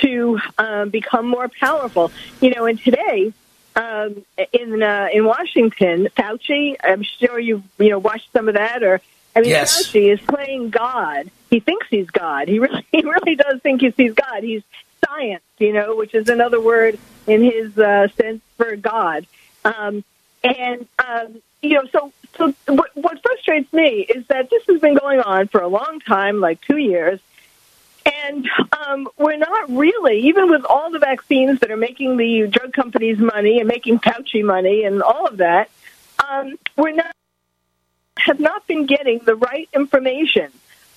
[0.00, 2.12] to um, become more powerful.
[2.40, 3.32] You know, and today
[3.76, 6.76] um, in uh, in Washington, Fauci.
[6.82, 9.00] I'm sure you you know watched some of that, or
[9.34, 9.86] I mean, Yes.
[9.86, 11.30] Fauci is playing God.
[11.50, 12.48] He thinks he's God.
[12.48, 14.42] He really he really does think he's, he's God.
[14.42, 14.62] He's
[15.06, 19.26] science, you know, which is another word in his uh, sense for God.
[19.64, 20.04] Um,
[20.42, 24.94] and um, you know, so so what, what frustrates me is that this has been
[24.94, 27.20] going on for a long time, like two years.
[28.08, 28.48] And
[28.86, 33.18] um, we're not really, even with all the vaccines that are making the drug companies
[33.18, 35.70] money and making Fauci money and all of that,
[36.26, 37.14] um, we're not
[38.18, 40.50] have not been getting the right information.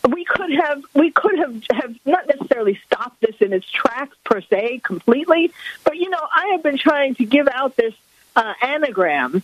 [0.08, 4.42] We could have we could have have not necessarily stopped this in its tracks per
[4.42, 5.52] se completely,
[5.84, 7.94] but you know I have been trying to give out this
[8.36, 9.44] uh, anagram.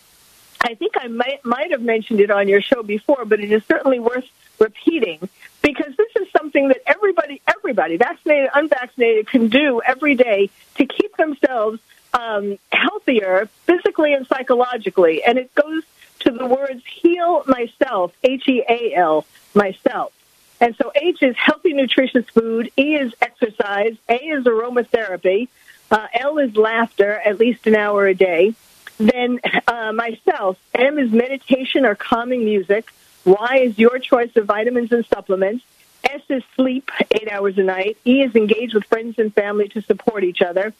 [0.62, 3.64] I think I might might have mentioned it on your show before, but it is
[3.66, 4.26] certainly worth
[4.60, 5.30] repeating
[5.62, 6.07] because this is
[6.38, 11.80] something that everybody, everybody, vaccinated, unvaccinated, can do every day to keep themselves
[12.14, 15.24] um, healthier physically and psychologically.
[15.24, 15.84] And it goes
[16.20, 20.14] to the words heal myself, H E A L, myself.
[20.60, 22.72] And so H is healthy, nutritious food.
[22.78, 23.96] E is exercise.
[24.10, 25.50] A is aromatherapy.
[25.92, 28.56] Uh, L is laughter, at least an hour a day.
[28.98, 30.58] Then uh, myself.
[30.74, 32.92] M is meditation or calming music.
[33.26, 35.64] Y is your choice of vitamins and supplements.
[36.04, 37.98] S is sleep, eight hours a night.
[38.06, 40.74] E is engage with friends and family to support each other.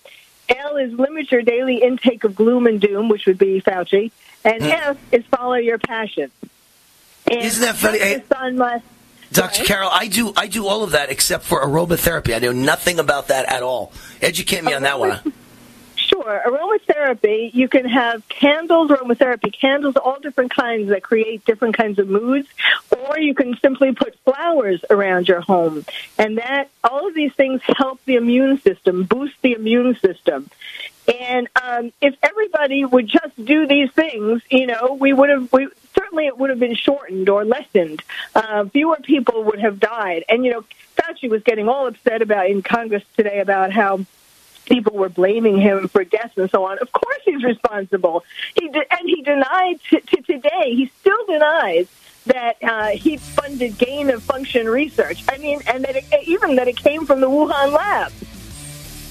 [0.50, 4.12] L is limit your daily intake of gloom and doom, which would be Fauci.
[4.46, 4.70] And hmm.
[4.70, 6.32] F is follow your passion.
[7.30, 8.00] And Isn't that funny?
[8.00, 8.24] Dr.
[8.34, 8.86] Son must-
[9.32, 9.66] Dr.
[9.66, 12.34] Carole, I do I do all of that except for aromatherapy.
[12.34, 13.92] I know nothing about that at all.
[14.22, 15.20] Educate me on that one.
[16.28, 16.42] Sure.
[16.46, 22.10] Aromatherapy, you can have candles, aromatherapy, candles, all different kinds that create different kinds of
[22.10, 22.50] moods,
[22.92, 25.86] or you can simply put flowers around your home.
[26.18, 30.50] And that, all of these things help the immune system, boost the immune system.
[31.08, 35.70] And um, if everybody would just do these things, you know, we would have, we,
[35.96, 38.04] certainly it would have been shortened or lessened.
[38.36, 40.26] Uh, fewer people would have died.
[40.28, 40.66] And, you know,
[40.98, 44.06] Fauci was getting all upset about in Congress today about how
[44.68, 46.78] people were blaming him for deaths and so on.
[46.80, 48.24] Of course, he's responsible.
[48.56, 50.76] He de- and he denied to today.
[50.76, 51.88] He still denies
[52.28, 55.24] that uh, he funded gain of function research.
[55.32, 58.12] I mean, and that it, even that it came from the Wuhan lab.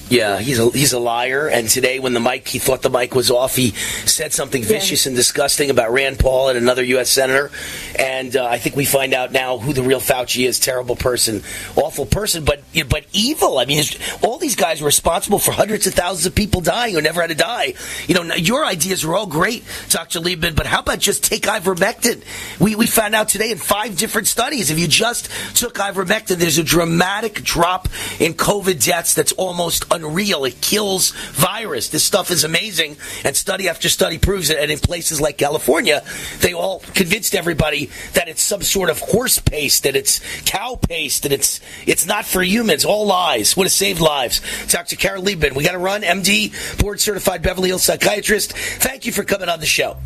[0.09, 1.49] Yeah, he's a he's a liar.
[1.49, 3.57] And today, when the mic, he thought the mic was off.
[3.57, 7.11] He said something vicious and disgusting about Rand Paul and another U.S.
[7.11, 7.51] senator.
[7.99, 10.61] And uh, I think we find out now who the real Fauci is.
[10.61, 11.43] Terrible person,
[11.75, 13.59] awful person, but but evil.
[13.59, 13.83] I mean,
[14.23, 17.31] all these guys were responsible for hundreds of thousands of people dying who never had
[17.31, 17.75] to die.
[18.07, 20.21] You know, your ideas are all great, Dr.
[20.21, 22.23] Liebman, but how about just take ivermectin?
[22.61, 26.59] We we found out today in five different studies, if you just took ivermectin, there's
[26.59, 27.89] a dramatic drop
[28.21, 30.45] in COVID deaths that's almost unreal.
[30.45, 31.89] It kills virus.
[31.89, 34.59] This stuff is amazing, and study after study proves it.
[34.59, 36.05] And in places like California,
[36.41, 41.25] they all convinced everybody that it's some sort of horse paste, that it's cow paste,
[41.25, 42.85] that it's it's not for humans.
[42.85, 43.57] All lies.
[43.57, 44.41] Would have saved lives.
[44.69, 44.97] Dr.
[44.97, 46.03] Carole Liebman, we got to run.
[46.03, 48.53] MD, board certified Beverly Hills psychiatrist.
[48.53, 49.97] Thank you for coming on the show.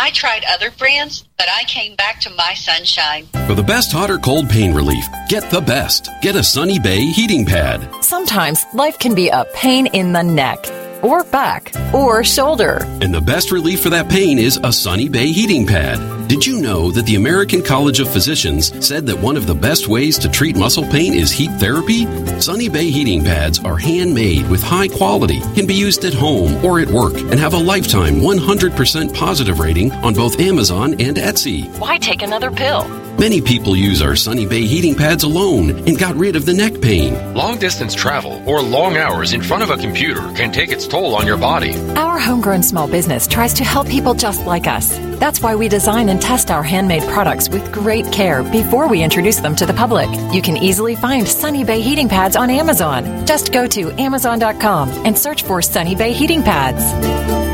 [0.00, 3.26] I tried other brands, but I came back to my sunshine.
[3.48, 6.08] For the best hot or cold pain relief, get the best.
[6.22, 7.90] Get a Sunny Bay heating pad.
[8.00, 10.64] Sometimes life can be a pain in the neck,
[11.02, 12.78] or back, or shoulder.
[13.02, 16.28] And the best relief for that pain is a Sunny Bay heating pad.
[16.28, 19.88] Did you know that the American College of Physicians said that one of the best
[19.88, 22.04] ways to treat muscle pain is heat therapy?
[22.38, 26.80] Sunny Bay heating pads are handmade with high quality, can be used at home or
[26.80, 31.66] at work, and have a lifetime 100% positive rating on both Amazon and Etsy.
[31.78, 33.07] Why take another pill?
[33.18, 36.80] Many people use our Sunny Bay heating pads alone and got rid of the neck
[36.80, 37.34] pain.
[37.34, 41.16] Long distance travel or long hours in front of a computer can take its toll
[41.16, 41.76] on your body.
[41.96, 44.96] Our homegrown small business tries to help people just like us.
[45.18, 49.40] That's why we design and test our handmade products with great care before we introduce
[49.40, 50.08] them to the public.
[50.32, 53.26] You can easily find Sunny Bay heating pads on Amazon.
[53.26, 57.47] Just go to amazon.com and search for Sunny Bay heating pads.